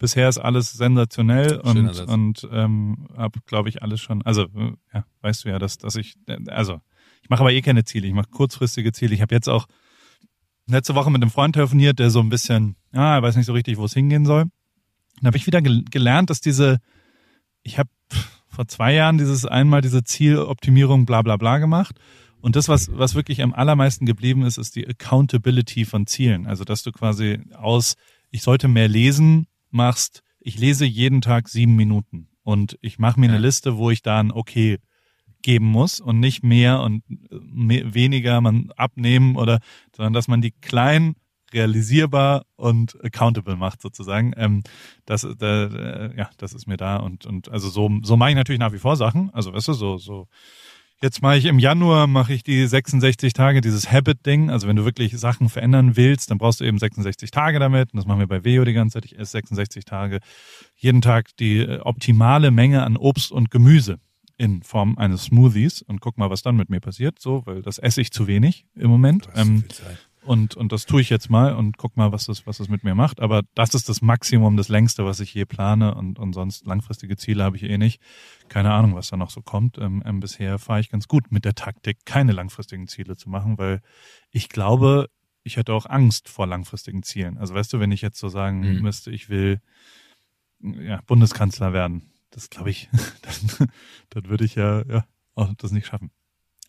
[0.01, 2.11] Bisher ist alles sensationell Schöner und Satz.
[2.11, 4.23] und ähm, habe, glaube ich, alles schon.
[4.23, 6.81] Also äh, ja, weißt du ja, dass dass ich äh, also
[7.23, 8.09] ich mache aber eh keine Ziele.
[8.09, 9.15] Ich mache kurzfristige Ziele.
[9.15, 9.67] Ich habe jetzt auch
[10.67, 13.53] letzte Woche mit einem Freund telefoniert, der so ein bisschen, ja, er weiß nicht so
[13.53, 14.47] richtig, wo es hingehen soll.
[15.21, 16.79] Dann habe ich wieder gel gelernt, dass diese,
[17.63, 17.91] ich habe
[18.49, 22.01] vor zwei Jahren dieses einmal diese Zieloptimierung bla bla bla gemacht.
[22.41, 26.47] Und das, was, was wirklich am allermeisten geblieben ist, ist die Accountability von Zielen.
[26.47, 27.97] Also, dass du quasi aus,
[28.31, 32.29] ich sollte mehr lesen, machst, ich lese jeden Tag sieben Minuten.
[32.43, 33.41] Und ich mache mir eine Ja.
[33.43, 34.79] Liste, wo ich da ein Okay
[35.43, 39.61] geben muss und nicht mehr und mehr, weniger man abnehmen oder,
[39.95, 41.15] sondern dass man die klein
[41.53, 44.33] realisierbar und accountable macht sozusagen.
[44.37, 44.63] Ähm,
[45.07, 48.37] das, da, äh, ja, das ist mir da und und also so so mache ich
[48.37, 49.31] natürlich nach wie vor Sachen.
[49.33, 50.27] Also weißt du so so.
[51.03, 54.51] Jetzt mache ich im Januar mache ich die 66 Tage dieses Habit-Ding.
[54.51, 57.93] Also wenn du wirklich Sachen verändern willst, dann brauchst du eben 66 Tage damit.
[57.93, 59.07] Und das machen wir bei Veo die ganze Zeit.
[59.07, 60.21] Ich esse 66 Tage
[60.77, 63.99] jeden Tag die äh, optimale Menge an Obst und Gemüse
[64.37, 67.19] in Form eines Smoothies und guck mal, was dann mit mir passiert.
[67.19, 69.27] So, weil das esse ich zu wenig im Moment.
[69.35, 70.10] Ähm, viel Zeit.
[70.23, 72.85] Und, und das tue ich jetzt mal und guck mal, was das, was das mit
[72.85, 73.21] mir macht.
[73.21, 75.95] Aber das ist das Maximum, das längste, was ich je plane.
[75.95, 78.03] Und, und sonst langfristige Ziele habe ich eh nicht.
[78.49, 79.79] Keine Ahnung, was da noch so kommt.
[79.79, 83.57] Ähm, ähm, bisher fahre ich ganz gut mit der Taktik, keine langfristigen Ziele zu machen,
[83.57, 83.81] weil
[84.31, 85.09] ich glaube,
[85.43, 87.39] ich hätte auch Angst vor langfristigen Zielen.
[87.39, 88.83] Also weißt du, wenn ich jetzt so sagen mhm.
[88.83, 89.61] müsste, ich will
[90.61, 92.91] ja, Bundeskanzler werden, das glaube ich,
[93.23, 93.69] dann,
[94.11, 96.11] dann würde ich ja, ja auch das nicht schaffen.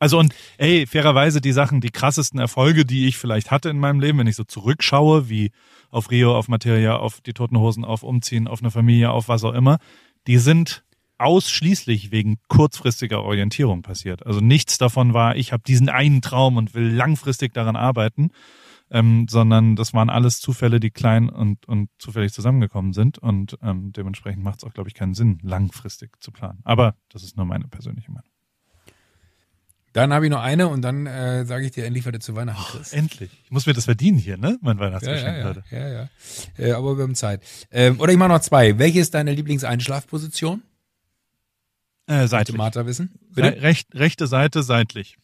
[0.02, 4.00] Also und ey, fairerweise die Sachen, die krassesten Erfolge, die ich vielleicht hatte in meinem
[4.00, 5.52] Leben, wenn ich so zurückschaue, wie
[5.92, 9.44] auf Rio, auf Materia, auf die Toten Hosen, auf Umziehen, auf eine Familie, auf was
[9.44, 9.78] auch immer,
[10.26, 10.84] die sind
[11.20, 14.26] ausschließlich wegen kurzfristiger Orientierung passiert.
[14.26, 18.32] Also nichts davon war, ich habe diesen einen Traum und will langfristig daran arbeiten,
[18.90, 23.94] ähm, sondern das waren alles Zufälle, die klein und, und zufällig zusammengekommen sind und ähm,
[23.94, 26.62] dementsprechend macht es auch, glaube ich, keinen Sinn, langfristig zu planen.
[26.64, 28.31] Aber das ist nur meine persönliche Meinung.
[29.94, 32.36] Dann habe ich noch eine und dann äh, sage ich dir endlich, was du zu
[32.36, 32.94] Weihnachten kriegst.
[32.94, 33.32] Endlich.
[33.44, 34.58] Ich muss mir das verdienen hier, ne?
[34.62, 36.10] Mein Weihnachtsgeschenk ja, ja, ja, ja,
[36.58, 36.66] ja.
[36.66, 37.42] Äh, aber wir haben Zeit.
[37.72, 38.78] Ähm, oder ich mache noch zwei.
[38.80, 40.62] Welche ist deine Lieblingseinschlafposition?
[42.08, 42.58] Äh, seitlich.
[42.58, 43.12] Martha wissen?
[43.34, 43.62] Bitte?
[43.62, 45.18] Recht, rechte Seite seitlich.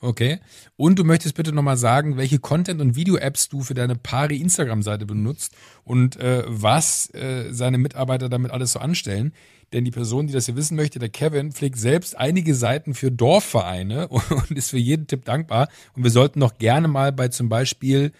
[0.00, 0.40] Okay.
[0.76, 5.54] Und du möchtest bitte nochmal sagen, welche Content- und Video-Apps du für deine Pari-Instagram-Seite benutzt
[5.84, 9.34] und äh, was äh, seine Mitarbeiter damit alles so anstellen.
[9.72, 13.12] Denn die Person, die das hier wissen möchte, der Kevin, pflegt selbst einige Seiten für
[13.12, 15.68] Dorfvereine und ist für jeden Tipp dankbar.
[15.94, 18.12] Und wir sollten noch gerne mal bei zum Beispiel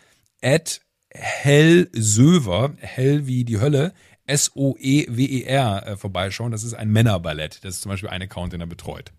[0.42, 0.80] at
[1.12, 3.92] Hellsöver, hell wie die Hölle,
[4.26, 6.53] S-O-E-W-E-R äh, vorbeischauen.
[6.53, 7.64] Das ist ein Männerballett.
[7.64, 9.12] Das ist zum Beispiel ein Account, den er betreut.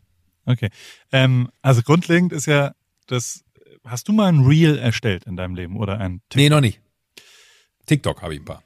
[0.46, 0.70] Okay.
[1.12, 2.74] Ähm, also grundlegend ist ja
[3.08, 3.44] das,
[3.84, 6.38] hast du mal ein Reel erstellt in deinem Leben oder ein TikTok?
[6.38, 6.80] Nee, noch nicht.
[7.86, 8.64] TikTok habe ich ein paar.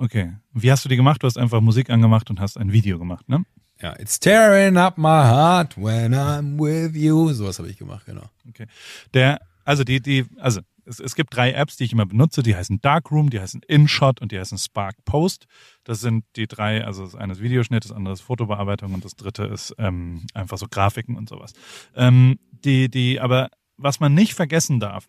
[0.00, 0.32] Okay.
[0.54, 1.22] Wie hast du die gemacht?
[1.22, 3.44] Du hast einfach Musik angemacht und hast ein Video gemacht, ne?
[3.80, 7.32] Ja, it's tearing up my heart when I'm with you.
[7.32, 8.24] Sowas habe ich gemacht, genau.
[8.48, 8.66] Okay.
[9.12, 12.42] Der, also die, die, also es, es gibt drei Apps, die ich immer benutze.
[12.42, 15.46] Die heißen Darkroom, die heißen InShot und die heißen Spark Post.
[15.84, 19.16] Das sind die drei, also das eine ist Videoschnitt, das andere ist Fotobearbeitung und das
[19.16, 21.52] dritte ist ähm, einfach so Grafiken und sowas.
[21.94, 25.08] Ähm, die, die, aber was man nicht vergessen darf,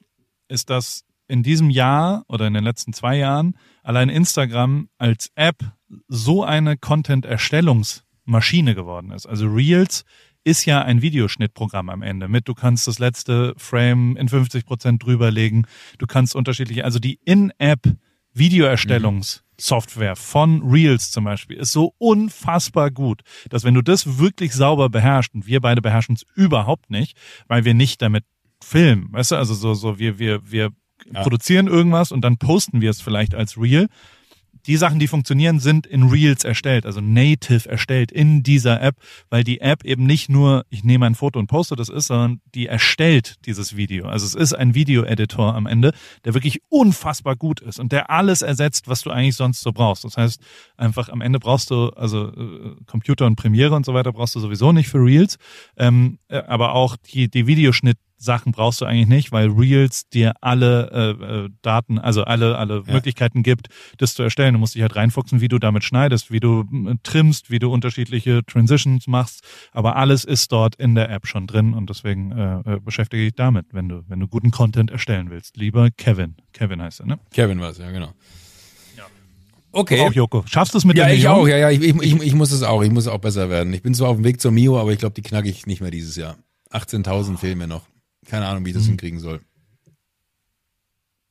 [0.50, 5.63] ist, dass in diesem Jahr oder in den letzten zwei Jahren allein Instagram als App
[6.07, 9.25] so eine Content-Erstellungsmaschine geworden ist.
[9.25, 10.03] Also Reels
[10.43, 15.03] ist ja ein Videoschnittprogramm am Ende mit, du kannst das letzte Frame in 50 Prozent
[15.03, 15.67] drüberlegen,
[15.99, 17.82] du kannst unterschiedliche, also die In-App
[18.34, 24.89] Videoerstellungssoftware von Reels zum Beispiel ist so unfassbar gut, dass wenn du das wirklich sauber
[24.89, 27.17] beherrschst, und wir beide beherrschen es überhaupt nicht,
[27.47, 28.23] weil wir nicht damit
[28.63, 30.71] filmen, weißt du, also so, so, wir, wir, wir
[31.12, 31.22] ja.
[31.22, 33.88] produzieren irgendwas und dann posten wir es vielleicht als Reel.
[34.68, 38.95] Die Sachen, die funktionieren, sind in Reels erstellt, also native erstellt in dieser App,
[39.30, 42.41] weil die App eben nicht nur, ich nehme ein Foto und poste das ist, sondern
[42.54, 44.06] die erstellt dieses Video.
[44.06, 45.93] Also es ist ein Video-Editor am Ende,
[46.26, 50.04] der wirklich unfassbar gut ist und der alles ersetzt, was du eigentlich sonst so brauchst.
[50.04, 50.39] Das heißt,
[50.78, 54.39] einfach am Ende brauchst du, also äh, Computer und Premiere und so weiter brauchst du
[54.39, 55.38] sowieso nicht für Reels,
[55.78, 60.34] ähm, äh, aber auch die, die Videoschnitt Sachen brauchst du eigentlich nicht, weil Reels dir
[60.41, 62.93] alle äh, äh, Daten, also alle alle ja.
[62.93, 63.67] Möglichkeiten gibt,
[63.97, 64.53] das zu erstellen.
[64.53, 66.65] Du musst dich halt reinfuchsen, wie du damit schneidest, wie du
[67.03, 69.43] trimmst, wie du unterschiedliche Transitions machst.
[69.72, 73.36] Aber alles ist dort in der App schon drin und deswegen äh, äh beschäftige dich
[73.36, 75.57] damit, wenn du wenn du guten Content erstellen willst.
[75.57, 77.19] Lieber Kevin, Kevin heißt er, ne?
[77.34, 78.13] Kevin war es, ja genau.
[79.74, 80.01] Okay.
[80.01, 80.43] Auch Joko.
[80.47, 81.47] Schaffst du es mit ja, der Ja, ich auch.
[81.47, 81.69] Ja, ja.
[81.69, 82.84] Ich, ich, ich, ich muss es auch.
[82.84, 83.74] Ich muss auch besser werden.
[83.74, 85.82] Ich bin zwar auf dem Weg zur Mio, aber ich glaube, die knacke ich nicht
[85.82, 86.36] mehr dieses Jahr.
[86.72, 87.84] 18.000 fehlen mir noch.
[88.26, 88.91] Keine Ahnung, wie ich das hm.
[88.91, 89.41] hinkriegen soll.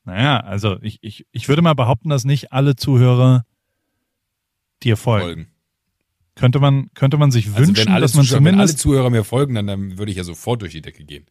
[0.05, 3.45] Naja, also ich, ich, ich würde mal behaupten, dass nicht alle Zuhörer
[4.83, 5.25] dir folgen.
[5.25, 5.47] folgen.
[6.35, 8.45] Könnte man, könnte man sich also wünschen, dass man Zuschauer, zumindest.
[8.45, 11.27] Wenn alle Zuhörer mir folgen, dann, dann würde ich ja sofort durch die Decke gehen.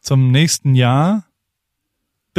[0.00, 1.24] Zum nächsten Jahr,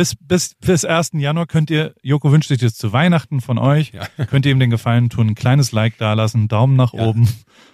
[0.02, 1.12] bis, bis, bis 1.
[1.14, 4.08] Januar könnt ihr, Joko wünscht sich das zu Weihnachten von euch, ja.
[4.26, 7.06] könnt ihr ihm den Gefallen tun, ein kleines Like dalassen, Daumen nach ja.
[7.06, 7.30] oben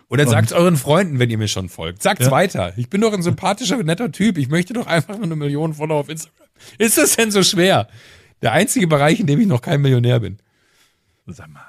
[0.10, 2.02] oder sagt euren Freunden, wenn ihr mir schon folgt.
[2.02, 2.32] Sagt's ja.
[2.32, 2.74] weiter.
[2.76, 4.38] Ich bin doch ein sympathischer, netter Typ.
[4.38, 6.48] Ich möchte doch einfach nur eine Million Follower auf Instagram.
[6.78, 7.88] Ist das denn so schwer?
[8.42, 10.40] Der einzige Bereich, in dem ich noch kein Millionär bin.
[11.28, 11.62] Sag mal.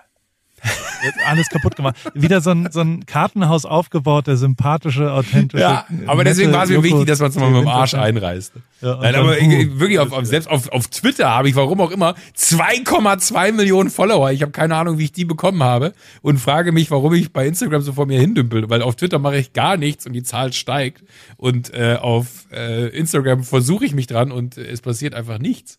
[1.05, 1.97] Jetzt alles kaputt gemacht.
[2.15, 5.63] Wieder so ein, so ein Kartenhaus aufgebaut, der sympathische, authentische.
[5.63, 8.55] Ja, aber deswegen war es mir wichtig, dass man es mal mit dem Arsch einreißt.
[8.81, 11.91] Ja, Nein, aber ich, wirklich, auf, auf, selbst auf, auf Twitter habe ich, warum auch
[11.91, 14.31] immer, 2,2 Millionen Follower.
[14.31, 15.93] Ich habe keine Ahnung, wie ich die bekommen habe
[16.23, 19.39] und frage mich, warum ich bei Instagram so vor mir hindümpel, weil auf Twitter mache
[19.39, 21.03] ich gar nichts und die Zahl steigt
[21.37, 25.77] und äh, auf äh, Instagram versuche ich mich dran und äh, es passiert einfach nichts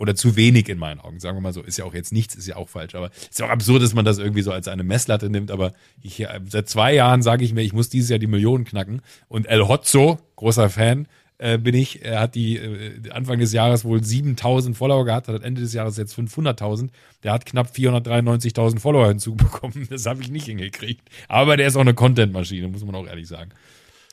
[0.00, 1.60] oder zu wenig in meinen Augen, sagen wir mal so.
[1.60, 2.94] Ist ja auch jetzt nichts, ist ja auch falsch.
[2.94, 5.50] Aber ist ja auch absurd, dass man das irgendwie so als eine Messlatte nimmt.
[5.50, 8.64] Aber ich, äh, seit zwei Jahren sage ich mir, ich muss dieses Jahr die Millionen
[8.64, 9.02] knacken.
[9.28, 12.02] Und El Hotzo, großer Fan, äh, bin ich.
[12.02, 15.98] Er hat die äh, Anfang des Jahres wohl 7000 Follower gehabt, hat Ende des Jahres
[15.98, 16.88] jetzt 500.000.
[17.22, 19.86] Der hat knapp 493.000 Follower hinzubekommen.
[19.90, 21.10] Das habe ich nicht hingekriegt.
[21.28, 23.50] Aber der ist auch eine Content-Maschine, muss man auch ehrlich sagen.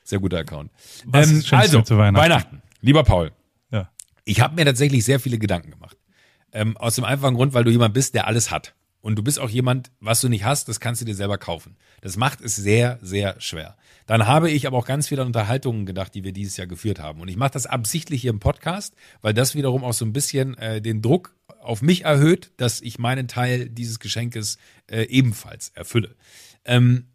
[0.04, 0.70] Sehr guter Account.
[1.06, 2.22] Was Ähm, also, zu Weihnachten?
[2.22, 2.62] Weihnachten.
[2.82, 3.32] Lieber Paul.
[4.28, 5.97] Ich habe mir tatsächlich sehr viele Gedanken gemacht.
[6.51, 8.75] Ähm, aus dem einfachen Grund, weil du jemand bist, der alles hat.
[8.99, 11.78] Und du bist auch jemand, was du nicht hast, das kannst du dir selber kaufen.
[12.01, 13.78] Das macht es sehr, sehr schwer.
[14.05, 16.99] Dann habe ich aber auch ganz viel an Unterhaltungen gedacht, die wir dieses Jahr geführt
[16.99, 17.21] haben.
[17.21, 20.57] Und ich mache das absichtlich hier im Podcast, weil das wiederum auch so ein bisschen
[20.57, 24.57] äh, den Druck auf mich erhöht, dass ich meinen Teil dieses Geschenkes
[24.88, 26.15] äh, ebenfalls erfülle.
[26.65, 27.07] Ähm,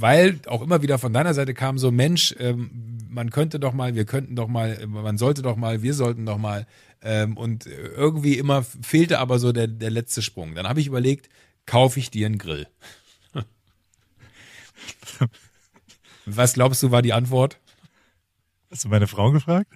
[0.00, 2.70] weil auch immer wieder von deiner Seite kam so, Mensch, ähm,
[3.08, 6.26] man könnte doch mal, wir könnten doch mal, äh, man sollte doch mal, wir sollten
[6.26, 6.66] doch mal.
[7.02, 10.54] Ähm, und irgendwie immer fehlte aber so der, der letzte Sprung.
[10.54, 11.28] Dann habe ich überlegt,
[11.66, 12.66] kaufe ich dir einen Grill?
[16.26, 17.58] Was glaubst du, war die Antwort?
[18.70, 19.72] Hast du meine Frau gefragt?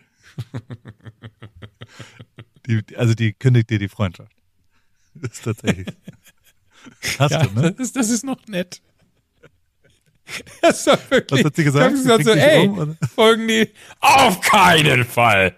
[2.66, 4.32] die- also die kündigt dir die Freundschaft.
[5.14, 5.86] Das ist tatsächlich.
[7.18, 7.72] Hast Ja, du, ne?
[7.72, 8.82] das, ist, das ist noch nett.
[10.62, 11.40] Das war wirklich.
[11.40, 11.94] Was hat sie gesagt?
[11.94, 13.68] Ich hab gesagt so, ey, um, folgen die?
[14.00, 15.54] Auf keinen Fall.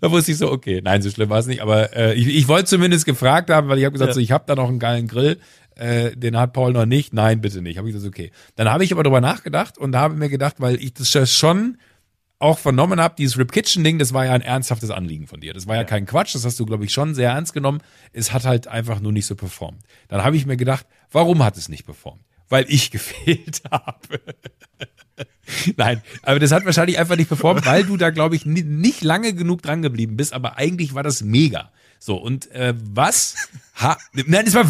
[0.00, 2.46] Da wusste ich so, okay, nein, so schlimm war es nicht, aber äh, ich, ich
[2.48, 4.14] wollte zumindest gefragt haben, weil ich habe gesagt, Ja.
[4.14, 5.38] so, ich habe da noch einen geilen Grill,
[5.76, 7.14] äh, den hat Paul noch nicht.
[7.14, 7.78] Nein, bitte nicht.
[7.78, 8.30] Habe ich gesagt, okay.
[8.56, 11.78] Dann habe ich aber drüber nachgedacht und habe mir gedacht, weil ich das schon
[12.38, 15.54] auch vernommen habe, dieses Rip Kitchen Ding, das war ja ein ernsthaftes Anliegen von dir.
[15.54, 17.80] Das war ja, kein Quatsch, das hast du, glaube ich, schon sehr ernst genommen.
[18.12, 19.80] Es hat halt einfach nur nicht so performt.
[20.08, 22.20] Dann habe ich mir gedacht, warum hat es nicht performt?
[22.48, 24.20] Weil ich gefehlt habe.
[25.76, 29.02] Nein, aber das hat wahrscheinlich einfach nicht performt, weil du da, glaube ich, ni- nicht
[29.02, 31.70] lange genug dran geblieben bist, aber eigentlich war das mega.
[31.98, 33.48] So, und äh, was?
[33.74, 34.66] Ha, nein, das war,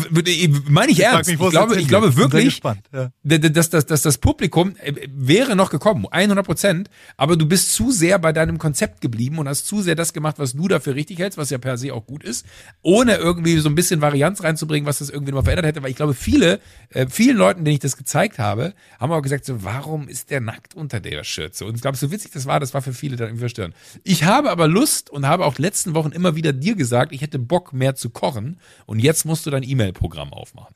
[0.68, 1.28] meine ich ernst.
[1.28, 3.11] mich, wo ich glaube, ich glaube wirklich, gespannt, ja.
[3.24, 7.90] dass, dass, dass das Publikum äh, wäre noch gekommen, 100 Prozent, aber du bist zu
[7.90, 11.18] sehr bei deinem Konzept geblieben und hast zu sehr das gemacht, was du dafür richtig
[11.18, 12.46] hältst, was ja per se auch gut ist,
[12.80, 15.96] ohne irgendwie so ein bisschen Varianz reinzubringen, was das irgendwie mal verändert hätte, weil ich
[15.96, 20.07] glaube, viele, äh, vielen Leuten, denen ich das gezeigt habe, haben auch gesagt, so, warum
[20.07, 21.66] ist der nackt unter der Schürze?
[21.66, 23.74] Und ich glaube, so witzig das war, das war für viele dann irgendwie verstörend.
[24.05, 27.40] Ich habe aber Lust und habe auch letzten Wochen immer wieder dir gesagt, ich hätte
[27.40, 28.59] Bock mehr zu kochen
[28.93, 30.74] und jetzt musst du dein E-Mail-Programm aufmachen.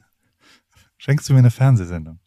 [0.97, 2.19] Schenkst du mir eine Fernsehsendung?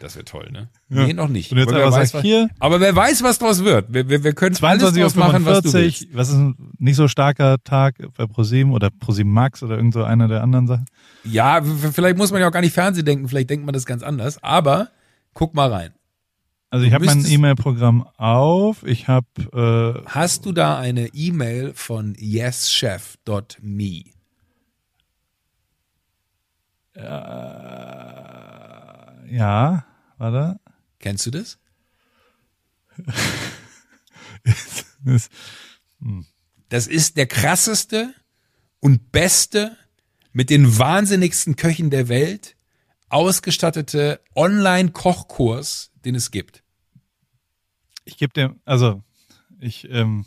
[0.00, 0.70] Das wäre toll, ne?
[0.88, 1.06] Ja.
[1.06, 1.52] Nee, noch nicht.
[1.52, 3.92] Und jetzt Aber wer, weiß, was, hier- aber wer weiß, was draus wird.
[3.92, 6.04] Wir, wir, wir können alles draus machen, was du willst.
[6.04, 9.92] 22.45 was ist ein nicht so starker Tag bei ProSieben oder ProSieben Max oder irgend
[9.92, 10.86] so einer der anderen Sachen?
[11.22, 14.02] Ja, vielleicht muss man ja auch gar nicht Fernsehen denken, vielleicht denkt man das ganz
[14.02, 14.42] anders.
[14.42, 14.88] Aber
[15.34, 15.92] guck mal rein.
[16.70, 18.82] Also ich habe mein E-Mail-Programm auf.
[18.84, 24.04] Ich habe äh, Hast du da eine E-Mail von yeschef.me?
[26.94, 27.00] Äh,
[29.36, 29.84] ja,
[30.18, 30.60] warte.
[30.98, 31.58] Kennst du das?
[36.68, 38.14] Das- ist der krasseste
[38.80, 39.76] und beste,
[40.32, 42.56] mit den wahnsinnigsten Köchen der Welt
[43.08, 46.62] ausgestattete Online-Kochkurs, den es gibt.
[48.04, 49.02] Ich gebe dir, also
[49.60, 50.26] ich ähm,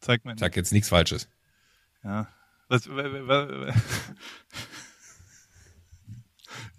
[0.00, 1.28] zeig mein, Sag jetzt nichts Falsches.
[2.04, 2.28] ja.
[2.68, 3.74] Was, wa- wa- wa- wa-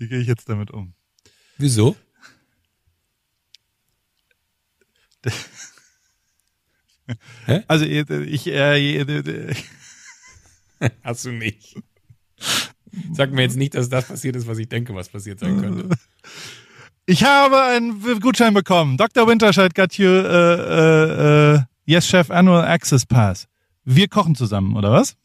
[0.01, 0.95] Wie gehe ich jetzt damit um?
[1.59, 1.95] Wieso?
[7.67, 9.53] Also ich, ich äh,
[11.03, 11.75] Hast du nicht.
[13.11, 15.89] Sag mir jetzt nicht, dass das passiert ist, was ich denke, was passiert sein könnte.
[17.05, 18.95] Ich habe einen Gutschein bekommen.
[18.95, 19.27] Dr.
[19.27, 23.47] Winterscheid got you äh, äh, äh, Yes Chef Annual Access Pass.
[23.83, 25.17] Wir kochen zusammen, oder was?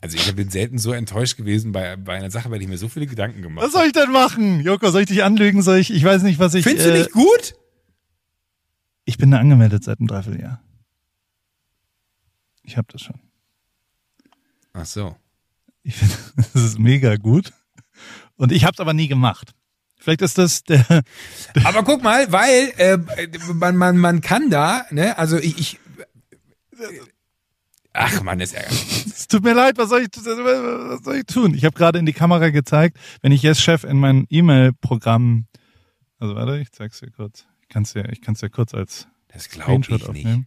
[0.00, 2.78] Also ich bin selten so enttäuscht gewesen bei, bei einer Sache, bei der ich mir
[2.78, 4.60] so viele Gedanken gemacht Was soll ich denn machen?
[4.60, 5.60] Joko, soll ich dich anlügen?
[5.60, 6.62] Soll ich, ich weiß nicht, was ich...
[6.64, 7.56] Findest äh, du nicht gut?
[9.04, 10.62] Ich bin da angemeldet seit einem Dreivierteljahr.
[12.62, 13.18] Ich habe das schon.
[14.72, 15.16] Ach so.
[15.82, 17.52] Ich finde, das ist mega gut.
[18.36, 19.52] Und ich habe es aber nie gemacht.
[19.96, 21.02] Vielleicht ist das der...
[21.64, 22.98] Aber guck mal, weil äh,
[23.52, 25.80] man, man, man kann da, ne, also ich, ich
[28.00, 29.06] Ach man, ist ärgerlich.
[29.06, 31.52] Es tut mir leid, was soll ich, was soll ich tun?
[31.54, 35.46] Ich habe gerade in die Kamera gezeigt, wenn ich Yes Chef in mein E-Mail-Programm...
[36.20, 37.46] Also warte, ich zeig's dir kurz.
[37.62, 40.26] Ich kann's dir, ich kann's dir kurz als Das glaube Screenshot ich nicht.
[40.26, 40.46] aufnehmen.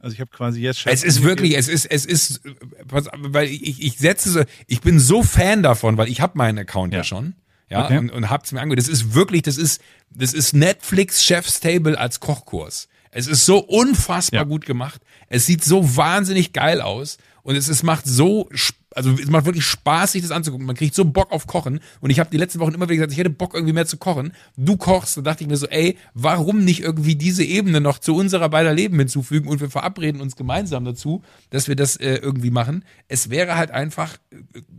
[0.00, 0.92] Also ich habe quasi Yes Chef...
[0.92, 2.42] Es ist wirklich, es ist, es ist,
[2.88, 6.92] weil ich, ich setze so, ich bin so Fan davon, weil ich habe meinen Account
[6.92, 7.04] ja, Ja.
[7.04, 7.34] schon,
[7.70, 7.98] ja, Okay.
[7.98, 8.80] und, und hab's mir angehört.
[8.80, 9.80] Das ist wirklich, das ist,
[10.10, 12.88] das ist Netflix Chef's Table als Kochkurs.
[13.12, 14.44] Es ist so unfassbar Ja.
[14.44, 15.00] gut gemacht.
[15.28, 18.48] Es sieht so wahnsinnig geil aus und es, es macht so,
[18.94, 20.66] also es macht wirklich Spaß, sich das anzugucken.
[20.66, 21.80] Man kriegt so Bock auf Kochen.
[22.00, 23.96] Und ich habe die letzten Wochen immer wieder gesagt, ich hätte Bock irgendwie mehr zu
[23.98, 24.32] kochen.
[24.56, 28.14] Du kochst, da dachte ich mir so, ey, warum nicht irgendwie diese Ebene noch zu
[28.14, 32.50] unserer beider Leben hinzufügen und wir verabreden uns gemeinsam dazu, dass wir das äh, irgendwie
[32.50, 32.84] machen.
[33.08, 34.16] Es wäre halt einfach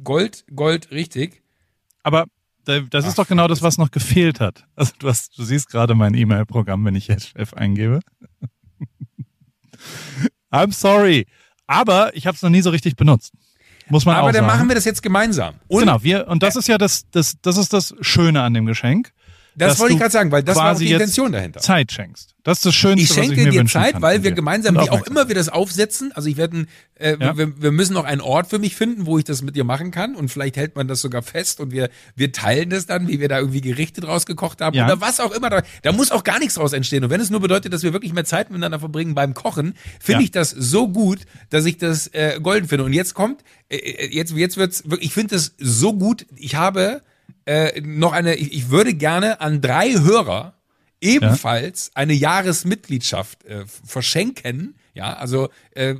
[0.03, 1.41] Gold, Gold richtig.
[2.01, 2.25] Aber
[2.65, 4.65] das ist Ach, doch genau das, was noch gefehlt hat.
[4.75, 7.99] Also du hast, du siehst gerade mein E-Mail-Programm, wenn ich jetzt Chef eingebe.
[10.51, 11.25] I'm sorry.
[11.67, 13.33] Aber ich habe es noch nie so richtig benutzt.
[13.89, 15.55] Muss man Aber auch dann machen wir das jetzt gemeinsam.
[15.67, 18.65] Und genau, wir, und das ist ja das, das, das ist das Schöne an dem
[18.65, 19.11] Geschenk.
[19.55, 21.59] Das wollte ich gerade sagen, weil das war die Intention dahinter.
[21.59, 22.33] Zeit schenkst.
[22.43, 24.75] Das ist das Schönste, ich schenke was ich mir dir Zeit, kann weil wir gemeinsam,
[24.75, 27.37] wie auch immer wir das aufsetzen, also ich werde, äh, ja.
[27.37, 29.91] wir, wir müssen noch einen Ort für mich finden, wo ich das mit dir machen
[29.91, 33.21] kann und vielleicht hält man das sogar fest und wir, wir teilen das dann, wie
[33.21, 34.85] wir da irgendwie Gerichte draus gekocht haben ja.
[34.85, 35.49] oder was auch immer.
[35.49, 37.93] Da, da muss auch gar nichts draus entstehen und wenn es nur bedeutet, dass wir
[37.93, 40.25] wirklich mehr Zeit miteinander verbringen beim Kochen, finde ja.
[40.25, 42.83] ich das so gut, dass ich das äh, golden finde.
[42.83, 46.55] Und jetzt kommt, äh, äh jetzt, jetzt wird's wirklich, ich finde das so gut, ich
[46.55, 47.03] habe
[47.45, 50.55] äh, noch eine, ich, ich würde gerne an drei Hörer
[51.01, 51.91] ebenfalls ja?
[51.95, 54.75] eine Jahresmitgliedschaft äh, verschenken.
[54.93, 55.95] Ja, also äh,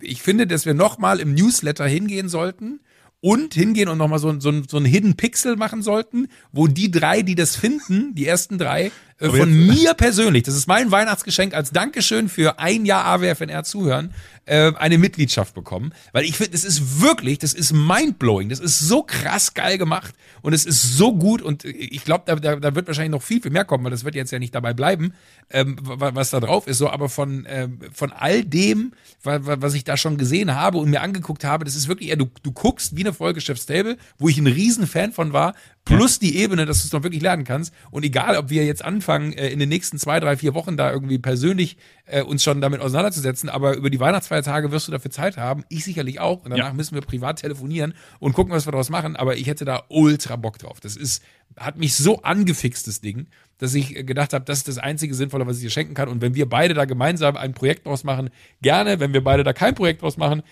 [0.00, 2.80] ich finde, dass wir nochmal im Newsletter hingehen sollten
[3.20, 7.22] und hingehen und nochmal so, so, so ein Hidden Pixel machen sollten, wo die drei,
[7.22, 8.90] die das finden, die ersten drei,
[9.20, 14.14] äh, von mir persönlich, das ist mein Weihnachtsgeschenk als Dankeschön für ein Jahr AWFNR zuhören,
[14.46, 15.92] äh, eine Mitgliedschaft bekommen.
[16.12, 20.14] Weil ich finde, das ist wirklich, das ist mindblowing, das ist so krass geil gemacht
[20.42, 23.42] und es ist so gut und ich glaube, da, da, da wird wahrscheinlich noch viel,
[23.42, 25.12] viel mehr kommen, weil das wird jetzt ja nicht dabei bleiben,
[25.50, 28.92] ähm, was da drauf ist, so, aber von, ähm, von all dem,
[29.22, 32.30] was ich da schon gesehen habe und mir angeguckt habe, das ist wirklich, ja, du,
[32.42, 35.54] du guckst wie eine Folge Chef's Table, wo ich ein riesen Fan von war,
[35.84, 37.72] plus die Ebene, dass du es noch wirklich lernen kannst.
[37.90, 40.92] Und egal, ob wir jetzt anfangen, äh, in den nächsten zwei, drei, vier Wochen da
[40.92, 41.76] irgendwie persönlich
[42.06, 45.64] äh, uns schon damit auseinanderzusetzen, aber über die Weihnachtsfeiertage wirst du dafür Zeit haben.
[45.68, 46.44] Ich sicherlich auch.
[46.44, 46.72] Und danach ja.
[46.72, 49.16] müssen wir privat telefonieren und gucken, was wir daraus machen.
[49.16, 50.80] Aber ich hätte da ultra Bock drauf.
[50.80, 51.22] Das ist,
[51.56, 53.26] hat mich so angefixt, das Ding,
[53.58, 56.08] dass ich gedacht habe, das ist das einzige Sinnvolle, was ich dir schenken kann.
[56.08, 58.30] Und wenn wir beide da gemeinsam ein Projekt draus machen,
[58.62, 59.00] gerne.
[59.00, 60.42] Wenn wir beide da kein Projekt draus machen,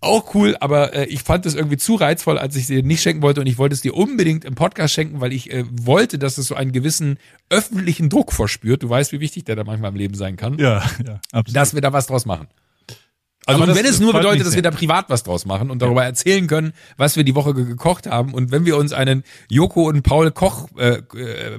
[0.00, 3.02] auch cool, aber äh, ich fand es irgendwie zu reizvoll, als ich sie dir nicht
[3.02, 6.18] schenken wollte und ich wollte es dir unbedingt im Podcast schenken, weil ich äh, wollte,
[6.18, 7.18] dass es so einen gewissen
[7.50, 8.82] öffentlichen Druck verspürt.
[8.82, 10.58] Du weißt, wie wichtig der da manchmal im Leben sein kann.
[10.58, 11.56] Ja, ja, absolut.
[11.56, 12.46] Dass wir da was draus machen.
[13.46, 16.02] Also und wenn es nur bedeutet, dass wir da privat was draus machen und darüber
[16.02, 16.08] ja.
[16.08, 20.02] erzählen können, was wir die Woche gekocht haben und wenn wir uns einen Joko und
[20.02, 21.58] Paul Koch äh, äh,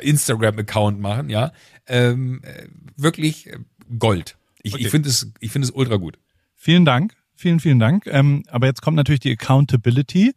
[0.00, 1.52] Instagram-Account machen, ja,
[1.86, 3.50] ähm, äh, wirklich
[3.98, 4.38] Gold.
[4.62, 4.84] Ich, okay.
[4.84, 6.18] ich finde es, ich finde es ultra gut.
[6.54, 7.12] Vielen Dank.
[7.36, 8.06] Vielen, vielen Dank.
[8.06, 10.34] Ähm, aber jetzt kommt natürlich die Accountability.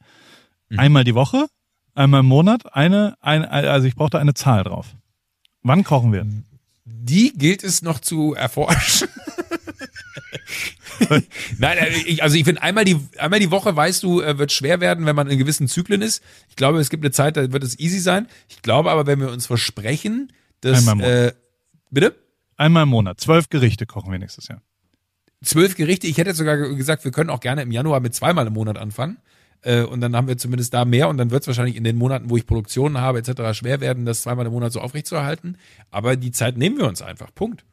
[0.68, 0.80] Mhm.
[0.80, 1.48] Einmal die Woche,
[1.96, 4.96] einmal im Monat, eine, eine, also ich brauche da eine Zahl drauf.
[5.64, 6.28] Wann kochen wir?
[6.86, 9.08] Die gilt es noch zu erforschen.
[11.58, 14.52] Nein, äh, ich, also ich finde, einmal die, einmal die Woche, weißt du, äh, wird
[14.52, 16.22] schwer werden, wenn man in gewissen Zyklen ist.
[16.50, 18.28] Ich glaube, es gibt eine Zeit, da wird es easy sein.
[18.50, 20.80] Ich glaube aber, wenn wir uns versprechen, dass.
[20.80, 21.12] Einmal im Monat.
[21.12, 21.34] Äh,
[21.90, 22.16] bitte?
[22.58, 23.22] Einmal im Monat.
[23.22, 24.62] Zwölf Gerichte kochen wir nächstes Jahr
[25.44, 26.08] zwölf Gerichte.
[26.08, 29.18] Ich hätte sogar gesagt, wir können auch gerne im Januar mit zweimal im Monat anfangen.
[29.62, 31.98] Äh, und dann haben wir zumindest da mehr und dann wird es wahrscheinlich in den
[31.98, 33.58] Monaten, wo ich Produktionen habe, etc.
[33.58, 35.58] schwer werden, das zweimal im Monat so aufrechtzuerhalten.
[35.92, 37.34] Aber die Zeit nehmen wir uns einfach.
[37.34, 37.66] Punkt.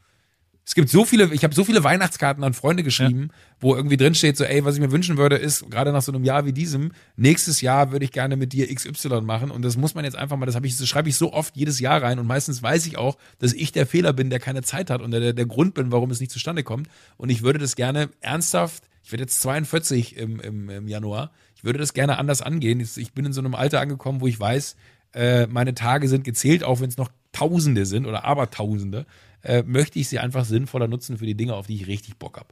[0.68, 3.34] Es gibt so viele, ich habe so viele Weihnachtskarten an Freunde geschrieben, ja.
[3.60, 6.10] wo irgendwie drin steht, so, ey, was ich mir wünschen würde, ist, gerade nach so
[6.10, 9.52] einem Jahr wie diesem, nächstes Jahr würde ich gerne mit dir XY machen.
[9.52, 11.56] Und das muss man jetzt einfach mal, das habe ich, das schreibe ich so oft
[11.56, 14.62] jedes Jahr rein und meistens weiß ich auch, dass ich der Fehler bin, der keine
[14.62, 16.88] Zeit hat und der, der Grund bin, warum es nicht zustande kommt.
[17.16, 21.62] Und ich würde das gerne ernsthaft, ich werde jetzt 42 im, im, im Januar, ich
[21.62, 22.80] würde das gerne anders angehen.
[22.80, 24.74] Ich bin in so einem Alter angekommen, wo ich weiß,
[25.14, 29.06] äh, meine Tage sind gezählt, auch wenn es noch Tausende sind oder Abertausende
[29.46, 32.36] äh, möchte ich sie einfach sinnvoller nutzen für die Dinge, auf die ich richtig Bock
[32.36, 32.48] habe.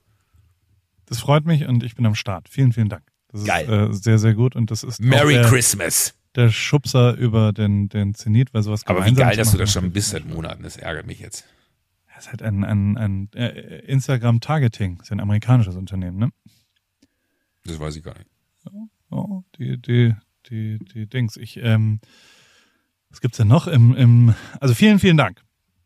[1.07, 2.49] Das freut mich und ich bin am Start.
[2.49, 3.03] Vielen, vielen Dank.
[3.29, 3.65] Das Geil.
[3.65, 6.15] ist äh, sehr, sehr gut und das ist Merry der, Christmas.
[6.37, 9.93] Der Schubser über den, den Zenit, weil sowas Aber wie geil, dass du das schon
[9.93, 11.45] bist seit Monaten, das ärgert mich jetzt.
[12.15, 16.31] Das ist halt ein, ein, ein äh, Instagram-Targeting, das ist ein amerikanisches Unternehmen, ne?
[17.65, 18.31] Das weiß ich gar nicht.
[19.11, 20.15] Oh, die, die,
[20.49, 21.37] die, die Dings.
[21.37, 22.01] Ich, ähm,
[23.11, 25.44] was gibt's denn noch im, im, also vielen, vielen Dank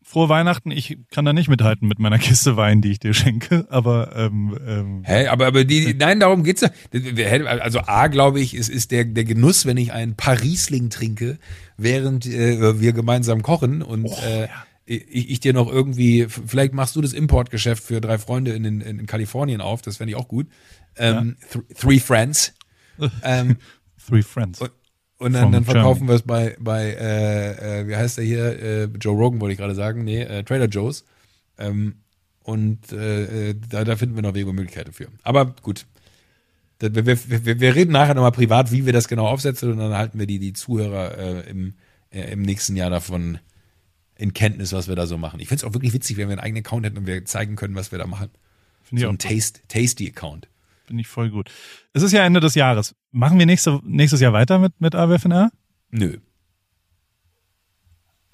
[0.09, 0.71] frohe Weihnachten.
[0.71, 4.57] Ich kann da nicht mithalten mit meiner Kiste Wein, die ich dir schenke, aber ähm,
[4.65, 6.69] ähm, Hä, aber aber die nein, darum geht's ja.
[7.45, 11.37] Also A, glaube ich, ist ist der der Genuss, wenn ich einen Parisling trinke,
[11.77, 14.49] während äh, wir gemeinsam kochen und oh, äh, ja.
[14.87, 18.81] ich, ich dir noch irgendwie, vielleicht machst du das Importgeschäft für drei Freunde in, in,
[18.81, 20.47] in Kalifornien auf, das fände ich auch gut.
[20.97, 21.61] Ähm, ja.
[21.61, 22.53] th Three Friends.
[23.23, 23.57] ähm,
[24.07, 24.59] Three Friends.
[24.59, 24.71] Und,
[25.19, 28.61] und dann, dann verkaufen wir es bei, bei äh, äh, wie heißt der hier?
[28.61, 30.03] Äh, Joe Rogan wollte ich gerade sagen.
[30.03, 31.03] Nee, äh, Trader Joe's.
[31.57, 31.95] Ähm,
[32.43, 35.07] und äh, äh, da, da finden wir noch Wege und Möglichkeiten für.
[35.23, 35.85] Aber gut.
[36.79, 40.17] wir, wir, wir reden nachher nochmal privat, wie wir das genau aufsetzen und dann halten
[40.17, 41.73] wir die, die Zuhörer äh, im,
[42.11, 43.39] äh, im nächsten Jahr davon
[44.15, 45.41] in Kenntnis, was wir da so machen.
[45.41, 47.55] Ich finde es auch wirklich witzig, wenn wir einen eigenen Account hätten und wir zeigen
[47.55, 48.29] können, was wir da machen.
[48.83, 50.47] Finde ich so ein Taste, Tasty-Account.
[50.89, 51.51] Finde ich voll gut.
[51.93, 52.95] Es ist ja Ende des Jahres.
[53.11, 55.51] Machen wir nächste, nächstes Jahr weiter mit, mit AWFNR?
[55.91, 56.17] Nö.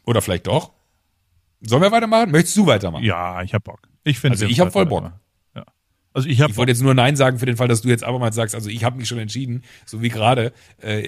[0.06, 0.72] Oder vielleicht doch.
[1.60, 2.32] Sollen wir weitermachen?
[2.32, 3.04] Möchtest du weitermachen?
[3.04, 3.90] Ja, ich hab Bock.
[4.06, 5.12] Ich finde Also ich hab voll Bock.
[5.54, 5.66] Ja.
[6.14, 8.06] Also ich habe Ich wollte jetzt nur Nein sagen für den Fall, dass du jetzt
[8.06, 11.02] abermals sagst, also ich habe mich schon entschieden, so wie gerade, äh,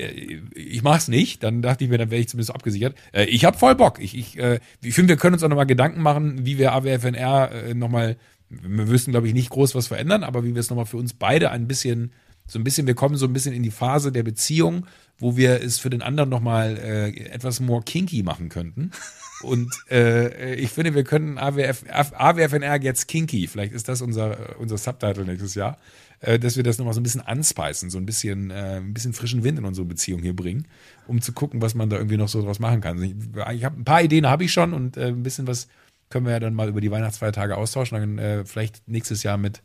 [0.53, 2.93] ich mach's nicht, dann dachte ich mir, dann wäre ich zumindest abgesichert.
[3.13, 3.99] Äh, ich habe voll Bock.
[4.01, 7.51] Ich, ich, äh, ich finde, wir können uns auch nochmal Gedanken machen, wie wir AWFNR
[7.51, 8.17] äh, nochmal,
[8.49, 11.13] wir müssen, glaube ich, nicht groß was verändern, aber wie wir es nochmal für uns
[11.13, 12.11] beide ein bisschen,
[12.45, 14.85] so ein bisschen, wir kommen so ein bisschen in die Phase der Beziehung,
[15.19, 18.91] wo wir es für den anderen nochmal äh, etwas more kinky machen könnten.
[19.43, 23.47] Und äh, ich finde, wir können AWF, AWFNR jetzt kinky.
[23.47, 25.77] Vielleicht ist das unser, unser Subtitle nächstes Jahr,
[26.21, 29.13] äh, dass wir das nochmal so ein bisschen anspeisen, so ein bisschen, äh, ein bisschen
[29.13, 30.67] frischen Wind in unsere Beziehung hier bringen,
[31.05, 33.01] um zu gucken, was man da irgendwie noch so draus machen kann.
[33.03, 33.13] Ich,
[33.53, 35.67] ich habe ein paar Ideen habe ich schon und äh, ein bisschen was
[36.09, 37.99] können wir ja dann mal über die Weihnachtsfeiertage austauschen.
[37.99, 39.61] Dann äh, vielleicht nächstes Jahr mit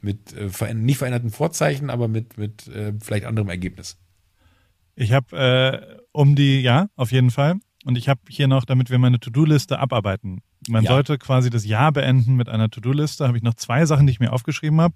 [0.00, 3.96] mit äh, nicht veränderten Vorzeichen, aber mit mit äh, vielleicht anderem Ergebnis.
[4.94, 7.56] Ich habe äh, um die, ja, auf jeden Fall.
[7.84, 10.40] Und ich habe hier noch, damit wir meine To-Do-Liste abarbeiten.
[10.68, 10.90] Man Ja.
[10.92, 13.26] sollte quasi das Jahr beenden mit einer To-Do-Liste.
[13.28, 14.94] Habe ich noch zwei Sachen, die ich mir aufgeschrieben habe,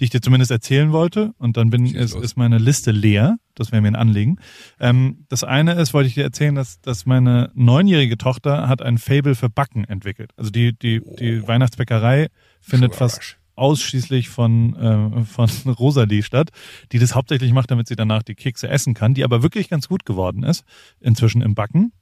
[0.00, 1.34] die ich dir zumindest erzählen wollte.
[1.38, 3.38] Und dann bin, ist, ist meine Liste leer.
[3.54, 4.38] Das wäre mir ein Anliegen.
[4.80, 8.96] Ähm, das eine ist, wollte ich dir erzählen, dass, dass meine neunjährige Tochter hat ein
[8.98, 10.32] Fable für Backen entwickelt.
[10.36, 12.28] Also die, die, die Weihnachtsbäckerei
[12.60, 16.50] findet fast ausschließlich von, äh, von Rosalie statt,
[16.92, 19.86] die das hauptsächlich macht, damit sie danach die Kekse essen kann, die aber wirklich ganz
[19.86, 20.64] gut geworden ist,
[21.00, 21.92] inzwischen im Backen.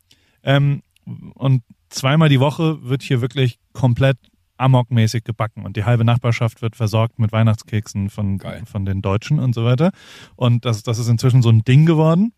[0.45, 0.83] Ähm,
[1.35, 4.19] und zweimal die Woche wird hier wirklich komplett
[4.59, 8.63] amokmäßig gebacken und die halbe Nachbarschaft wird versorgt mit Weihnachtskeksen von, Geil.
[8.67, 9.93] von den Deutschen und so weiter.
[10.37, 12.33] Und das, das ist inzwischen so ein Ding geworden.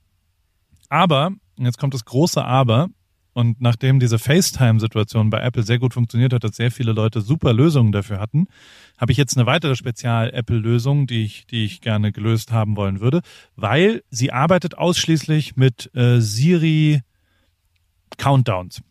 [0.89, 2.89] Aber, jetzt kommt das große Aber,
[3.33, 7.53] und nachdem diese FaceTime-Situation bei Apple sehr gut funktioniert hat, dass sehr viele Leute super
[7.53, 8.47] Lösungen dafür hatten,
[8.99, 13.21] habe ich jetzt eine weitere Spezial-Apple-Lösung, die ich, die ich gerne gelöst haben wollen würde,
[13.57, 17.03] weil sie arbeitet ausschließlich mit äh, Siri
[18.19, 18.83] Countdowns.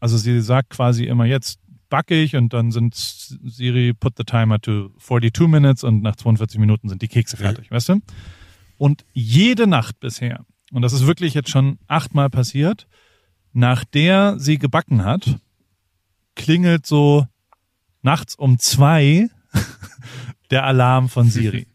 [0.00, 1.60] Also sie sagt quasi immer jetzt
[1.94, 6.58] backe ich und dann sind Siri put the timer to 42 minutes und nach 42
[6.58, 8.00] Minuten sind die Kekse fertig, weißt du?
[8.78, 12.88] Und jede Nacht bisher, und das ist wirklich jetzt schon achtmal passiert,
[13.52, 15.38] nach der sie gebacken hat,
[16.34, 17.28] klingelt so
[18.02, 19.28] nachts um zwei
[20.50, 21.68] der Alarm von Siri.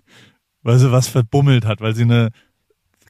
[0.62, 2.30] weil sie was verbummelt hat, weil sie eine,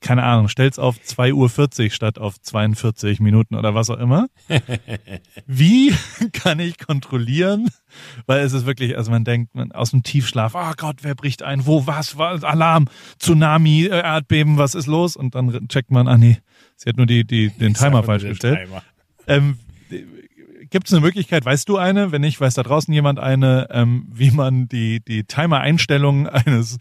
[0.00, 4.28] keine Ahnung, stellt's auf 2.40 Uhr statt auf 42 Minuten oder was auch immer.
[5.46, 5.94] Wie
[6.32, 7.68] kann ich kontrollieren?
[8.26, 11.42] Weil es ist wirklich, also man denkt man, aus dem Tiefschlaf, oh Gott, wer bricht
[11.42, 11.66] ein?
[11.66, 12.86] Wo, was, was, Alarm,
[13.18, 15.16] Tsunami, äh, Erdbeben, was ist los?
[15.16, 16.38] Und dann checkt man, ah nee,
[16.76, 18.68] sie hat nur die, die, den Timer falsch gestellt.
[19.26, 19.58] Ähm,
[20.70, 22.12] Gibt es eine Möglichkeit, weißt du eine?
[22.12, 26.76] Wenn nicht, weiß da draußen jemand eine, ähm, wie man die, die Timer-Einstellungen eines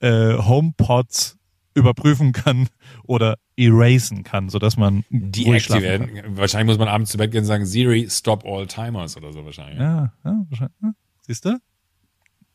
[0.00, 1.37] äh, HomePods
[1.78, 2.68] überprüfen kann
[3.04, 5.98] oder erasen kann, sodass man ruhig schlafen kann.
[6.00, 6.36] Deaktivieren.
[6.36, 9.44] Wahrscheinlich muss man abends zu Bett gehen und sagen, Siri, stop all timers oder so
[9.44, 9.78] wahrscheinlich.
[9.78, 10.76] Ja, ja, wahrscheinlich.
[10.82, 11.58] Ja, Siehst du?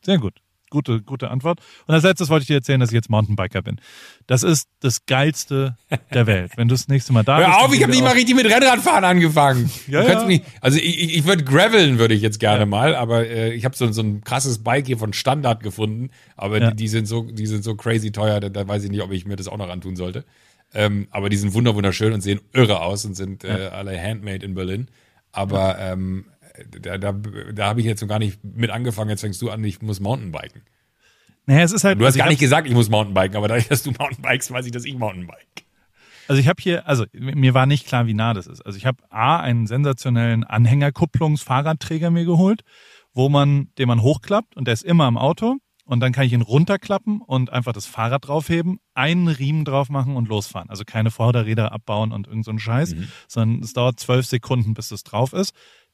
[0.01, 0.39] Sehr gut.
[0.73, 1.59] Gute, gute Antwort.
[1.85, 3.79] Und als letztes wollte ich dir erzählen, dass ich jetzt Mountainbiker bin.
[4.25, 5.77] Das ist das geilste
[6.11, 6.53] der Welt.
[6.55, 7.47] Wenn du das nächste Mal da bist.
[7.47, 9.69] Hör auf, ich habe nicht mal richtig mit Rennradfahren angefangen.
[9.87, 10.25] Ja, ja.
[10.25, 13.75] Mich, also ich, ich, würde graveln, würde ich jetzt gerne mal, aber äh, ich habe
[13.75, 16.71] so, so ein krasses Bike hier von Standard gefunden, aber Ja.
[16.71, 19.11] die, die sind so, die sind so crazy teuer, da, da weiß ich nicht, ob
[19.11, 20.25] ich mir das auch noch antun sollte.
[20.73, 24.43] Ähm, aber die sind wunder wunderschön und sehen irre aus und sind äh, alle handmade
[24.43, 24.87] in Berlin.
[25.31, 26.25] Aber ähm,
[26.81, 29.09] da, da, da habe ich jetzt noch gar nicht mit angefangen.
[29.09, 30.61] Jetzt fängst du an, ich muss Mountainbiken.
[31.45, 31.99] Naja, es ist halt.
[31.99, 34.65] Du hast also gar nicht gesagt, ich muss Mountainbiken, aber dadurch, dass du Mountainbikes, weiß
[34.65, 35.65] ich, dass ich Mountainbike.
[36.27, 38.61] Also ich habe hier, also mir war nicht klar, wie nah das ist.
[38.61, 42.61] Also ich habe A, einen sensationellen Anhängerkupplungs-Fahrradträger mir geholt,
[43.13, 46.33] wo man, den man hochklappt und der ist immer im Auto und dann kann ich
[46.33, 50.69] ihn runterklappen und einfach das Fahrrad draufheben, einen Riemen drauf machen und losfahren.
[50.69, 52.95] Also keine Vorderräder abbauen und irgend so ein Scheiß,
[53.27, 55.53] sondern es dauert zwölf Sekunden, bis es drauf ist.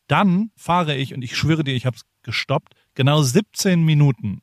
[0.10, 4.42] Dann fahre ich, und ich schwöre dir, ich habe es gestoppt, genau 17 Minuten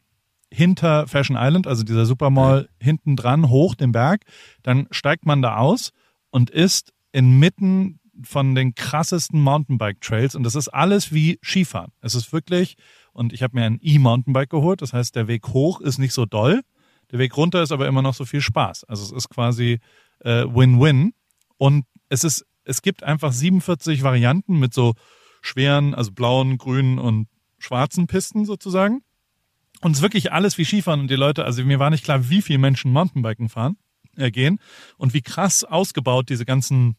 [0.49, 4.23] hinter Fashion Island, also dieser Supermall hinten dran, hoch den Berg.
[4.63, 5.91] Dann steigt man da aus
[6.31, 11.93] und ist inmitten von den krassesten Mountainbike-Trails und das ist alles wie Skifahren.
[12.01, 12.77] Es ist wirklich,
[13.13, 16.27] und ich habe mir ein E-Mountainbike geholt, das heißt, der Weg hoch ist nicht so
[16.27, 16.63] doll,
[17.11, 18.85] der Weg runter ist aber immer noch so viel Spaß.
[18.85, 19.81] Also es ist quasi
[20.21, 21.13] äh, Win-Win
[21.59, 24.95] und es ist, es gibt einfach 47 Varianten mit so
[25.47, 27.29] schweren, also blauen, grünen und
[27.59, 29.03] schwarzen Pisten sozusagen.
[29.81, 31.01] Und es ist wirklich alles wie Skifahren.
[31.01, 33.77] Und die Leute, also mir war nicht klar, wie viele Menschen Mountainbiken fahren,
[34.17, 34.59] äh, gehen
[34.97, 36.97] und wie krass ausgebaut diese ganzen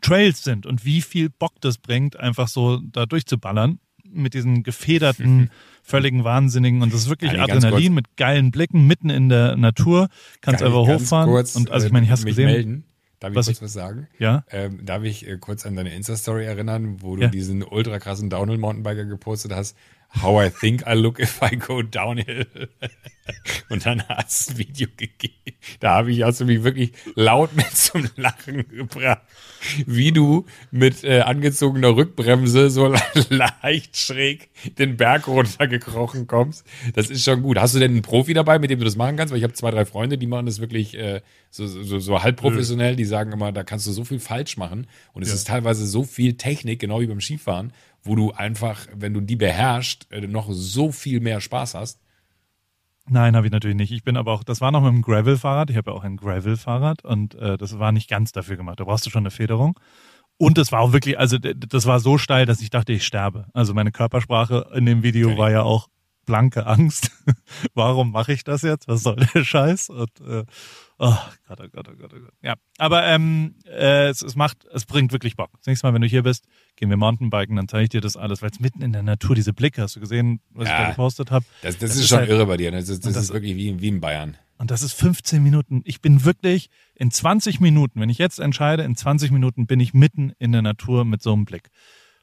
[0.00, 5.50] Trails sind und wie viel Bock das bringt, einfach so da durchzuballern mit diesen gefederten,
[5.82, 10.08] völligen Wahnsinnigen und das ist wirklich ganz Adrenalin mit geilen Blicken mitten in der Natur,
[10.40, 12.84] kannst Kann ich einfach hochfahren und also ich äh, meine, ich hast gesehen, Melden?
[13.20, 14.08] Darf ich was kurz ich- was sagen?
[14.18, 17.28] ja, Ähm, darf ich äh, kurz an deine Insta-Story erinnern, wo du Ja.
[17.28, 19.76] diesen ultra krassen Downhill-Mountainbiker gepostet hast?
[20.22, 22.46] How I think I look if I go downhill.
[23.68, 25.34] Und dann hast du ein Video gegeben.
[25.80, 29.22] Da habe ich also mich wirklich laut mit zum Lachen gebracht,
[29.84, 32.86] wie du mit äh, angezogener Rückbremse so
[33.28, 34.48] leicht schräg
[34.78, 36.64] den Berg runtergekrochen kommst.
[36.94, 37.58] Das ist schon gut.
[37.58, 39.32] Hast du denn einen Profi dabei, mit dem du das machen kannst?
[39.32, 42.36] Weil ich habe zwei, drei Freunde, die machen das wirklich äh, so, so, so halb
[42.36, 42.94] professionell.
[42.94, 44.86] Die sagen immer, da kannst du so viel falsch machen.
[45.14, 45.34] Und es Ja.
[45.34, 47.72] ist teilweise so viel Technik, genau wie beim Skifahren,
[48.06, 52.00] wo du einfach, wenn du die beherrschst, äh, noch so viel mehr Spaß hast.
[53.08, 53.92] Nein, habe ich natürlich nicht.
[53.92, 55.70] Ich bin aber auch, das war noch mit dem Gravel-Fahrrad.
[55.70, 58.80] Ich habe ja auch ein Gravel-Fahrrad und äh, das war nicht ganz dafür gemacht.
[58.80, 59.78] Da brauchst du schon eine Federung.
[60.38, 63.46] Und das war auch wirklich, also das war so steil, dass ich dachte, ich sterbe.
[63.54, 65.38] Also meine Körpersprache in dem Video Okay.
[65.38, 65.88] war ja auch
[66.26, 67.10] blanke Angst.
[67.74, 68.88] Warum mache ich das jetzt?
[68.88, 69.88] Was soll der Scheiß?
[69.88, 70.44] Und äh,
[70.98, 71.16] oh
[71.48, 72.34] Gott, oh Gott, oh Gott, oh Gott.
[72.42, 75.50] Ja, aber ähm, äh, es, es macht, es bringt wirklich Bock.
[75.58, 76.46] Das nächste Mal, wenn du hier bist,
[76.76, 79.34] gehen wir Mountainbiken, dann zeige ich dir das alles, weil es mitten in der Natur
[79.34, 80.82] diese Blicke, hast du gesehen, was ich Ja.
[80.84, 81.44] da gepostet habe?
[81.62, 82.70] Das, das, Das ist, schon halt- irre bei dir.
[82.70, 82.78] ne?
[82.78, 84.36] Das, ist, das, das- ist wirklich wie, wie in Bayern.
[84.58, 85.82] Und das ist 15 Minuten.
[85.84, 89.92] Ich bin wirklich in 20 Minuten, wenn ich jetzt entscheide, in 20 Minuten bin ich
[89.92, 91.68] mitten in der Natur mit so einem Blick.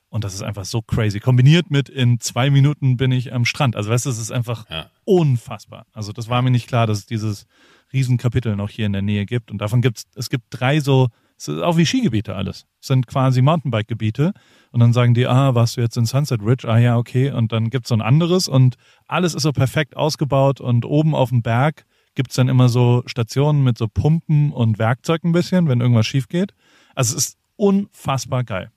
[0.09, 1.19] Und das ist einfach so crazy.
[1.19, 3.75] Kombiniert mit in zwei Minuten bin ich am Strand.
[3.75, 4.89] Also weißt du, es ist einfach Ja.
[5.05, 5.85] unfassbar.
[5.93, 7.45] Also das war mir nicht klar, dass es dieses
[7.93, 9.51] Riesenkapitel noch hier in der Nähe gibt.
[9.51, 12.65] Und davon gibt's, es gibt drei so, es ist auch wie Skigebiete alles.
[12.81, 14.33] Es sind quasi Mountainbike-Gebiete.
[14.71, 16.67] Und dann sagen die, ah, warst du jetzt in Sunset Ridge?
[16.67, 17.31] Ah ja, okay.
[17.31, 18.75] Und dann gibt's so ein anderes und
[19.07, 23.63] alles ist so perfekt ausgebaut und oben auf dem Berg gibt's dann immer so Stationen
[23.63, 26.53] mit so Pumpen und Werkzeug ein bisschen, wenn irgendwas schief geht.
[26.95, 28.71] Also es ist unfassbar geil.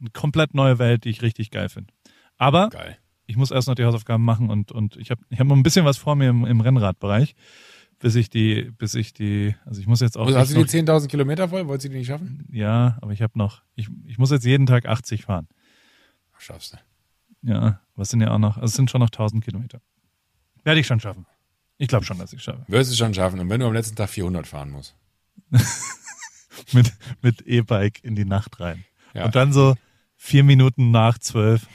[0.00, 1.92] Eine komplett neue Welt, die ich richtig geil finde.
[2.36, 2.98] Aber Geil.
[3.26, 5.62] ich muss erst noch die Hausaufgaben machen und, und ich habe ich hab noch ein
[5.62, 7.34] bisschen was vor mir im, im Rennradbereich,
[7.98, 10.26] bis ich die, bis ich die, also ich muss jetzt auch.
[10.26, 11.66] Also hast du die noch, 10.000 Kilometer voll?
[11.66, 12.46] Wolltest du die nicht schaffen?
[12.52, 15.48] ja, aber ich habe noch, ich, ich muss jetzt jeden Tag 80 fahren.
[16.38, 16.78] Schaffst du.
[17.42, 19.80] Ja, was sind ja auch noch, also es sind schon noch 1000 Kilometer.
[20.64, 21.26] Werde ich schon schaffen.
[21.78, 22.64] Ich glaube schon, dass ich schaffe.
[22.68, 23.38] Wirst du schon schaffen.
[23.38, 24.96] Und wenn du am letzten Tag 400 fahren musst.
[26.72, 26.92] Mit,
[27.22, 28.84] mit E-Bike in die Nacht rein.
[29.14, 29.24] Ja.
[29.24, 29.76] Und dann so
[30.16, 31.66] vier Minuten nach zwölf.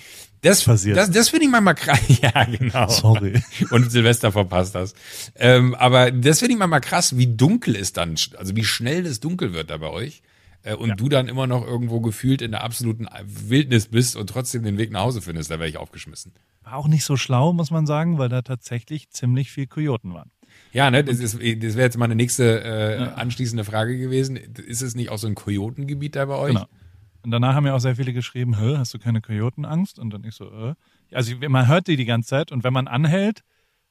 [0.44, 0.98] Das passiert.
[0.98, 2.00] Das, das finde ich manchmal krass.
[2.22, 2.88] Ja, genau.
[2.89, 3.41] Sorry.
[3.72, 4.96] Und Silvester verpasst hast.
[5.36, 9.20] Ähm, aber das finde ich manchmal krass, wie dunkel es dann, also wie schnell es
[9.20, 10.22] dunkel wird da bei euch.
[10.64, 14.64] Äh, und du dann immer noch irgendwo gefühlt in der absoluten Wildnis bist und trotzdem
[14.64, 15.50] den Weg nach Hause findest.
[15.50, 16.34] Da wäre ich aufgeschmissen.
[16.64, 20.32] War auch nicht so schlau, muss man sagen, weil da tatsächlich ziemlich viel Kojoten waren.
[20.72, 24.36] Ja, ne, das, ist, das wäre jetzt meine nächste äh, anschließende Frage gewesen.
[24.36, 26.54] Ist es nicht auch so ein Kojotengebiet da bei euch?
[26.54, 26.68] Genau.
[27.24, 29.98] Und danach haben ja auch sehr viele geschrieben, hast du keine Kojotenangst?
[29.98, 30.76] Und dann ich so, äh.
[31.14, 33.44] Also man hört die die ganze Zeit und wenn man anhält,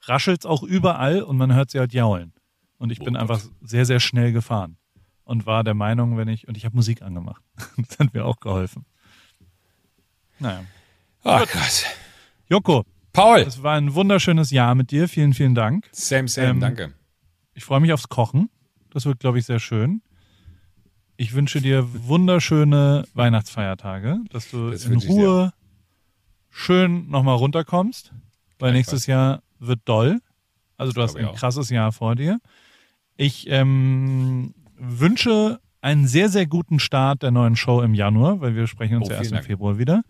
[0.03, 2.33] raschelt's auch überall und man hört sie halt jaulen.
[2.79, 3.23] Und ich Oh bin Gott.
[3.23, 4.77] einfach sehr, sehr schnell gefahren
[5.25, 7.43] und war der Meinung, wenn ich, und ich habe Musik angemacht.
[7.89, 8.85] Das hat mir auch geholfen.
[10.39, 10.65] Naja.
[11.25, 11.85] Ah, krass.
[12.49, 15.09] Joko, Paul, es war ein wunderschönes Jahr mit dir.
[15.09, 15.89] Vielen, vielen Dank.
[15.93, 16.93] same, same, Ähm, danke.
[17.55, 18.51] Ich freue mich aufs Kochen.
[18.91, 20.03] Das wird, glaube ich, sehr schön.
[21.23, 25.53] Ich wünsche dir wunderschöne Weihnachtsfeiertage, dass du Das in Ruhe
[26.51, 28.13] schön nochmal runterkommst,
[28.59, 30.21] weil nächstes Jahr wird doll.
[30.77, 32.41] Also du hast ein krasses Jahr vor dir.
[33.17, 38.67] Ich ähm, wünsche einen sehr, sehr guten Start der neuen Show im Januar, weil wir
[38.67, 39.47] sprechen uns Oh, ja erst vielen im Dank.
[39.47, 40.03] Februar wieder.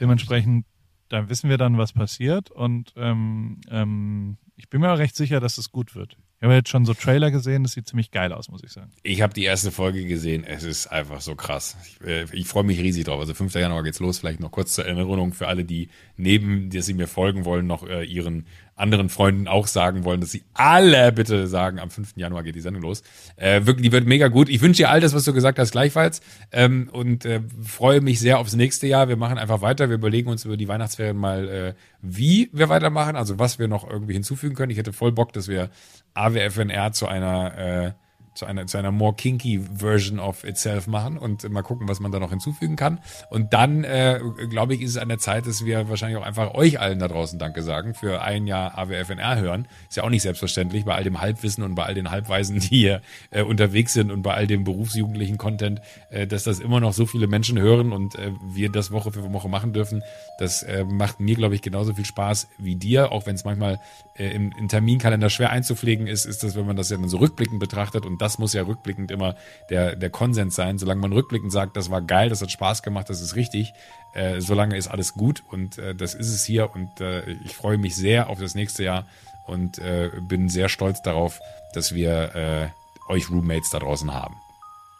[0.00, 0.66] Dementsprechend,
[1.08, 5.38] da wissen wir dann, was passiert und ähm, ähm, ich bin mir auch recht sicher,
[5.38, 6.16] dass es gut wird.
[6.38, 8.90] Ich habe jetzt schon so Trailer gesehen, das sieht ziemlich geil aus, muss ich sagen.
[9.02, 10.44] Ich habe die erste Folge gesehen.
[10.44, 11.78] Es ist einfach so krass.
[11.86, 13.20] Ich, äh, ich freue mich riesig drauf.
[13.20, 13.54] Also 5.
[13.54, 14.18] Januar geht's los.
[14.18, 15.88] Vielleicht noch kurz zur Erinnerung für alle, die
[16.18, 18.46] neben, dass sie mir folgen wollen, noch äh, ihren
[18.76, 22.12] anderen Freunden auch sagen wollen, dass sie alle bitte sagen, am 5.
[22.16, 23.02] Januar geht die Sendung los.
[23.36, 24.48] Äh, wirklich, die wird mega gut.
[24.50, 26.20] Ich wünsche dir all das, was du gesagt hast, gleichfalls.
[26.52, 29.08] Ähm, und äh, freue mich sehr aufs nächste Jahr.
[29.08, 29.88] Wir machen einfach weiter.
[29.88, 33.88] Wir überlegen uns über die Weihnachtsferien mal, äh, wie wir weitermachen, also was wir noch
[33.88, 34.70] irgendwie hinzufügen können.
[34.70, 35.70] Ich hätte voll Bock, dass wir
[36.14, 37.92] AWFNR zu einer äh,
[38.36, 42.12] zu einer, zu einer more kinky Version of itself machen und mal gucken, was man
[42.12, 43.00] da noch hinzufügen kann.
[43.30, 46.54] Und dann, äh, glaube ich, ist es an der Zeit, dass wir wahrscheinlich auch einfach
[46.54, 49.68] euch allen da draußen Danke sagen für ein Jahr AWFNR hören.
[49.88, 52.66] Ist ja auch nicht selbstverständlich bei all dem Halbwissen und bei all den Halbweisen, die
[52.66, 53.00] hier
[53.30, 55.80] äh, unterwegs sind und bei all dem berufsjugendlichen Content,
[56.10, 59.32] äh, dass das immer noch so viele Menschen hören und äh, wir das Woche für
[59.32, 60.02] Woche machen dürfen.
[60.38, 63.80] Das äh, macht mir, glaube ich, genauso viel Spaß wie dir, auch wenn es manchmal
[64.16, 67.18] äh, im, im Terminkalender schwer einzupflegen ist, ist das, wenn man das ja dann so
[67.18, 69.34] rückblickend betrachtet und das muss ja rückblickend immer
[69.70, 70.78] der, der Konsens sein.
[70.78, 73.72] Solange man rückblickend sagt, das war geil, das hat Spaß gemacht, das ist richtig,
[74.14, 77.78] äh, solange ist alles gut und äh, das ist es hier und äh, ich freue
[77.78, 79.04] mich sehr auf das nächste Jahr
[79.46, 81.40] und äh, bin sehr stolz darauf,
[81.72, 82.68] dass wir äh,
[83.12, 84.34] euch Roommates da draußen haben.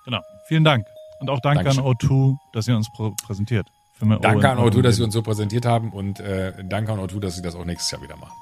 [0.04, 0.20] Genau.
[0.46, 0.86] Vielen Dank.
[1.18, 1.84] Und auch danke Dankeschön.
[1.84, 3.66] an O2, dass ihr uns prä- präsentiert.
[3.98, 7.18] Danke an Owen- O2, dass sie uns so präsentiert haben und äh, danke an O2,
[7.20, 8.36] dass sie das auch nächstes Jahr wieder machen.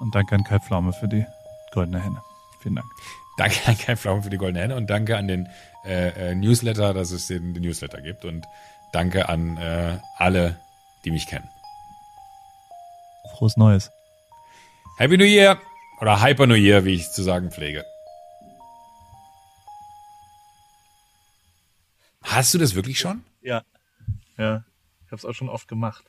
[0.00, 1.24] Und danke an Kai Pflaume für die
[1.72, 2.20] goldene Henne.
[2.60, 2.86] Vielen Dank.
[3.38, 5.48] Danke an Kai Pflaume für die Goldene Henne und danke an den
[5.84, 8.44] äh, äh, Newsletter, dass es den, den Newsletter gibt und
[8.92, 10.58] danke an äh, alle,
[11.04, 11.48] die mich kennen.
[13.30, 13.92] Frohes Neues.
[14.98, 15.60] Happy New Year
[16.00, 17.84] oder Hyper New Year, wie ich zu sagen pflege.
[22.24, 23.24] Hast du das wirklich schon?
[23.40, 23.62] Ja.
[24.36, 24.64] Ja.
[25.06, 26.04] Ich habe es auch schon oft gemacht.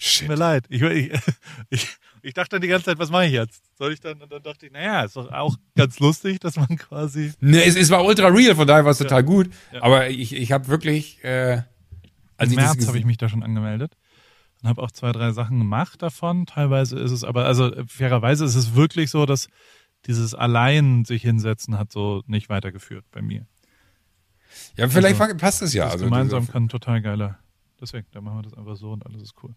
[0.00, 0.28] Tut Shit.
[0.28, 0.64] mir leid.
[0.70, 1.12] Ich, ich,
[1.70, 3.62] ich, ich dachte dann die ganze Zeit, was mache ich jetzt?
[3.76, 4.22] Soll ich dann?
[4.22, 7.32] Und dann dachte ich, naja, ist doch auch ganz lustig, dass man quasi.
[7.40, 9.50] Ne, es, es war ultra real, von daher war es total gut.
[9.72, 9.82] Ja.
[9.82, 11.62] Aber ich, ich habe wirklich, äh,
[12.38, 13.94] als Im März habe ich mich da schon angemeldet
[14.62, 16.46] und habe auch zwei, drei Sachen gemacht davon.
[16.46, 19.48] Teilweise ist es, aber also äh, fairerweise ist es wirklich so, dass
[20.06, 23.46] dieses allein sich hinsetzen hat so nicht weitergeführt bei mir.
[24.76, 25.84] ja, vielleicht also, passt es ja.
[25.84, 27.38] das Also, gemeinsam kann total geiler.
[27.78, 29.54] Deswegen, da machen wir das einfach so und alles ist cool.